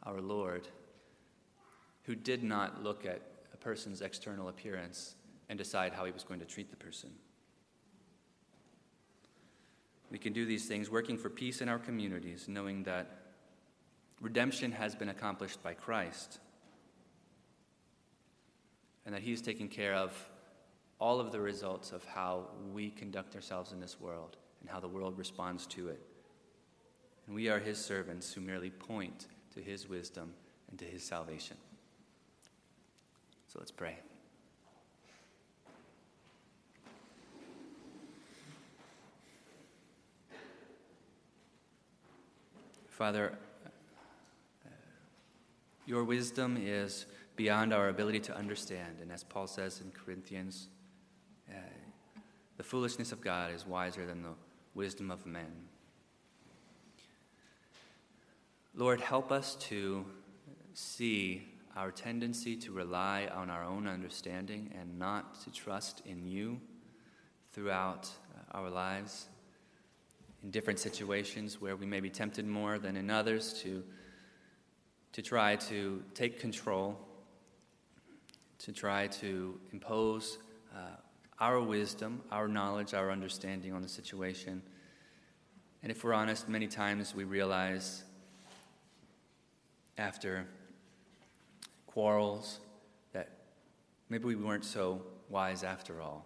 our 0.03 0.21
Lord, 0.21 0.67
who 2.03 2.15
did 2.15 2.43
not 2.43 2.83
look 2.83 3.05
at 3.05 3.21
a 3.53 3.57
person's 3.57 4.01
external 4.01 4.49
appearance 4.49 5.15
and 5.49 5.57
decide 5.57 5.93
how 5.93 6.05
he 6.05 6.11
was 6.11 6.23
going 6.23 6.39
to 6.39 6.45
treat 6.45 6.69
the 6.69 6.77
person. 6.77 7.09
We 10.11 10.17
can 10.17 10.33
do 10.33 10.45
these 10.45 10.65
things 10.65 10.89
working 10.89 11.17
for 11.17 11.29
peace 11.29 11.61
in 11.61 11.69
our 11.69 11.79
communities, 11.79 12.47
knowing 12.47 12.83
that 12.83 13.18
redemption 14.21 14.71
has 14.71 14.95
been 14.95 15.09
accomplished 15.09 15.61
by 15.63 15.73
Christ, 15.73 16.39
and 19.05 19.15
that 19.15 19.21
He's 19.21 19.41
taken 19.41 19.67
care 19.67 19.93
of 19.93 20.13
all 20.99 21.19
of 21.19 21.31
the 21.31 21.39
results 21.39 21.91
of 21.91 22.03
how 22.05 22.47
we 22.73 22.89
conduct 22.89 23.35
ourselves 23.35 23.71
in 23.71 23.79
this 23.79 23.99
world 23.99 24.37
and 24.61 24.69
how 24.69 24.79
the 24.79 24.87
world 24.87 25.17
responds 25.17 25.65
to 25.67 25.87
it. 25.87 26.01
And 27.25 27.35
we 27.35 27.47
are 27.47 27.59
His 27.59 27.77
servants 27.77 28.33
who 28.33 28.41
merely 28.41 28.69
point 28.69 29.27
to 29.53 29.61
His 29.61 29.87
wisdom 29.87 30.33
and 30.69 30.77
to 30.79 30.85
His 30.85 31.03
salvation. 31.03 31.57
So 33.47 33.59
let's 33.59 33.71
pray. 33.71 33.97
Father, 42.89 43.37
your 45.89 46.03
wisdom 46.03 46.55
is 46.63 47.07
beyond 47.35 47.73
our 47.73 47.89
ability 47.89 48.19
to 48.19 48.37
understand. 48.37 48.99
And 49.01 49.11
as 49.11 49.23
Paul 49.23 49.47
says 49.47 49.81
in 49.81 49.91
Corinthians, 49.91 50.69
uh, 51.49 51.53
the 52.57 52.63
foolishness 52.63 53.11
of 53.11 53.21
God 53.21 53.51
is 53.51 53.65
wiser 53.65 54.05
than 54.05 54.21
the 54.21 54.35
wisdom 54.75 55.09
of 55.09 55.25
men. 55.25 55.51
Lord, 58.75 59.01
help 59.01 59.31
us 59.31 59.55
to 59.55 60.05
see 60.75 61.41
our 61.75 61.89
tendency 61.89 62.55
to 62.57 62.71
rely 62.71 63.27
on 63.33 63.49
our 63.49 63.63
own 63.63 63.87
understanding 63.87 64.71
and 64.79 64.99
not 64.99 65.41
to 65.41 65.51
trust 65.51 66.03
in 66.05 66.27
you 66.27 66.61
throughout 67.51 68.07
uh, 68.35 68.57
our 68.57 68.69
lives. 68.69 69.27
In 70.43 70.51
different 70.51 70.79
situations 70.79 71.59
where 71.59 71.75
we 71.75 71.87
may 71.87 71.99
be 71.99 72.11
tempted 72.11 72.45
more 72.45 72.77
than 72.77 72.95
in 72.95 73.09
others 73.09 73.53
to 73.63 73.83
to 75.13 75.21
try 75.21 75.55
to 75.55 76.03
take 76.13 76.39
control, 76.39 76.97
to 78.59 78.71
try 78.71 79.07
to 79.07 79.59
impose 79.71 80.37
uh, 80.75 80.97
our 81.39 81.61
wisdom, 81.61 82.21
our 82.31 82.47
knowledge, 82.47 82.93
our 82.93 83.11
understanding 83.11 83.73
on 83.73 83.81
the 83.81 83.87
situation. 83.87 84.61
And 85.81 85.91
if 85.91 86.03
we're 86.03 86.13
honest, 86.13 86.49
many 86.49 86.67
times 86.67 87.15
we 87.15 87.23
realize 87.23 88.03
after 89.97 90.45
quarrels 91.87 92.59
that 93.13 93.29
maybe 94.09 94.25
we 94.25 94.35
weren't 94.35 94.65
so 94.65 95.01
wise 95.29 95.63
after 95.63 96.01
all. 96.01 96.25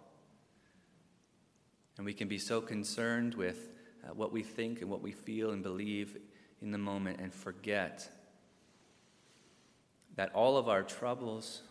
And 1.96 2.04
we 2.04 2.12
can 2.12 2.28
be 2.28 2.38
so 2.38 2.60
concerned 2.60 3.34
with 3.34 3.70
uh, 4.04 4.12
what 4.14 4.32
we 4.32 4.42
think 4.42 4.80
and 4.80 4.90
what 4.90 5.00
we 5.00 5.12
feel 5.12 5.50
and 5.50 5.62
believe 5.62 6.16
in 6.60 6.72
the 6.72 6.78
moment 6.78 7.20
and 7.20 7.32
forget 7.32 8.08
that 10.16 10.34
all 10.34 10.56
of 10.56 10.68
our 10.68 10.82
troubles 10.82 11.62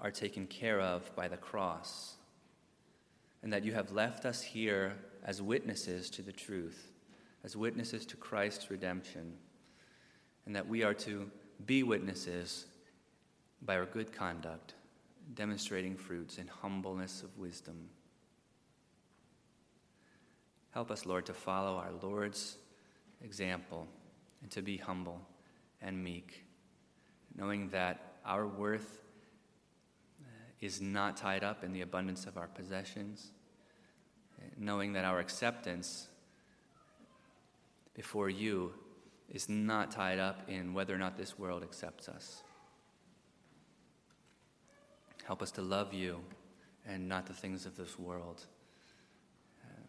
are 0.00 0.10
taken 0.10 0.46
care 0.46 0.80
of 0.80 1.14
by 1.16 1.28
the 1.28 1.36
cross, 1.36 2.14
and 3.42 3.52
that 3.52 3.64
you 3.64 3.72
have 3.72 3.92
left 3.92 4.24
us 4.24 4.42
here 4.42 4.94
as 5.24 5.42
witnesses 5.42 6.08
to 6.10 6.22
the 6.22 6.32
truth, 6.32 6.92
as 7.44 7.56
witnesses 7.56 8.06
to 8.06 8.16
Christ's 8.16 8.70
redemption, 8.70 9.32
and 10.46 10.54
that 10.54 10.68
we 10.68 10.82
are 10.82 10.94
to 10.94 11.30
be 11.66 11.82
witnesses 11.82 12.66
by 13.62 13.76
our 13.76 13.86
good 13.86 14.12
conduct, 14.12 14.74
demonstrating 15.34 15.96
fruits 15.96 16.38
in 16.38 16.46
humbleness 16.46 17.22
of 17.22 17.36
wisdom. 17.36 17.88
Help 20.70 20.90
us, 20.92 21.04
Lord, 21.04 21.26
to 21.26 21.34
follow 21.34 21.76
our 21.76 21.90
Lord's 22.02 22.56
example 23.24 23.88
and 24.42 24.50
to 24.52 24.62
be 24.62 24.76
humble 24.76 25.20
and 25.82 26.02
meek 26.02 26.44
knowing 27.38 27.68
that 27.68 28.18
our 28.26 28.46
worth 28.46 29.00
uh, 30.20 30.26
is 30.60 30.80
not 30.80 31.16
tied 31.16 31.44
up 31.44 31.62
in 31.62 31.72
the 31.72 31.82
abundance 31.82 32.26
of 32.26 32.36
our 32.36 32.48
possessions, 32.48 33.30
knowing 34.58 34.92
that 34.92 35.04
our 35.04 35.20
acceptance 35.20 36.08
before 37.94 38.28
you 38.28 38.72
is 39.28 39.48
not 39.48 39.90
tied 39.90 40.18
up 40.18 40.48
in 40.48 40.74
whether 40.74 40.94
or 40.94 40.98
not 40.98 41.16
this 41.16 41.38
world 41.38 41.62
accepts 41.62 42.08
us. 42.08 42.42
Help 45.24 45.42
us 45.42 45.50
to 45.52 45.62
love 45.62 45.92
you 45.92 46.20
and 46.86 47.08
not 47.08 47.26
the 47.26 47.34
things 47.34 47.66
of 47.66 47.76
this 47.76 47.98
world. 47.98 48.46
Um, 49.64 49.84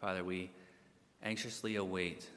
Father, 0.00 0.24
we 0.24 0.50
anxiously 1.22 1.76
await 1.76 2.28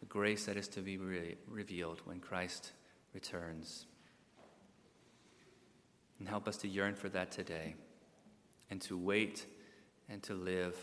the 0.00 0.06
grace 0.06 0.44
that 0.46 0.56
is 0.56 0.68
to 0.68 0.80
be 0.80 0.98
re- 0.98 1.36
revealed 1.48 2.00
when 2.04 2.20
Christ 2.20 2.72
returns. 3.14 3.86
And 6.18 6.28
help 6.28 6.46
us 6.46 6.56
to 6.58 6.68
yearn 6.68 6.94
for 6.94 7.08
that 7.10 7.30
today 7.30 7.74
and 8.70 8.80
to 8.82 8.96
wait 8.96 9.46
and 10.08 10.22
to 10.22 10.34
live 10.34 10.76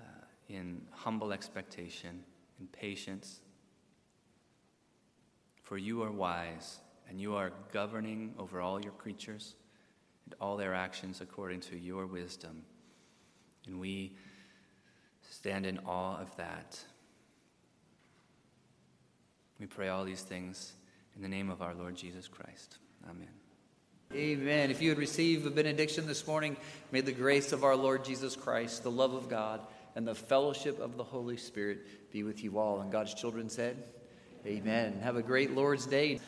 uh, 0.00 0.24
in 0.48 0.82
humble 0.90 1.32
expectation, 1.32 2.24
and 2.58 2.70
patience. 2.72 3.40
For 5.62 5.78
you 5.78 6.02
are 6.02 6.12
wise 6.12 6.78
and 7.08 7.20
you 7.20 7.34
are 7.34 7.52
governing 7.72 8.34
over 8.38 8.60
all 8.60 8.80
your 8.80 8.92
creatures 8.92 9.54
and 10.24 10.34
all 10.40 10.56
their 10.56 10.74
actions 10.74 11.20
according 11.20 11.60
to 11.60 11.76
your 11.76 12.06
wisdom. 12.06 12.62
And 13.66 13.78
we 13.80 14.16
stand 15.30 15.66
in 15.66 15.78
awe 15.86 16.18
of 16.20 16.34
that. 16.36 16.78
We 19.58 19.66
pray 19.66 19.88
all 19.88 20.04
these 20.04 20.22
things 20.22 20.74
in 21.16 21.22
the 21.22 21.28
name 21.28 21.50
of 21.50 21.62
our 21.62 21.74
Lord 21.74 21.96
Jesus 21.96 22.28
Christ. 22.28 22.76
Amen. 23.08 23.28
Amen. 24.14 24.70
If 24.70 24.82
you 24.82 24.90
would 24.90 24.98
receive 24.98 25.46
a 25.46 25.50
benediction 25.50 26.06
this 26.06 26.26
morning, 26.26 26.56
may 26.92 27.00
the 27.00 27.12
grace 27.12 27.52
of 27.52 27.64
our 27.64 27.74
Lord 27.74 28.04
Jesus 28.04 28.36
Christ, 28.36 28.82
the 28.82 28.90
love 28.90 29.14
of 29.14 29.28
God, 29.28 29.60
and 29.96 30.06
the 30.06 30.14
fellowship 30.14 30.78
of 30.78 30.96
the 30.96 31.02
Holy 31.02 31.38
Spirit 31.38 32.12
be 32.12 32.22
with 32.22 32.44
you 32.44 32.58
all. 32.58 32.80
And 32.80 32.92
God's 32.92 33.14
children 33.14 33.48
said, 33.48 33.82
Amen. 34.46 35.00
Have 35.02 35.16
a 35.16 35.22
great 35.22 35.56
Lord's 35.56 35.86
Day. 35.86 36.20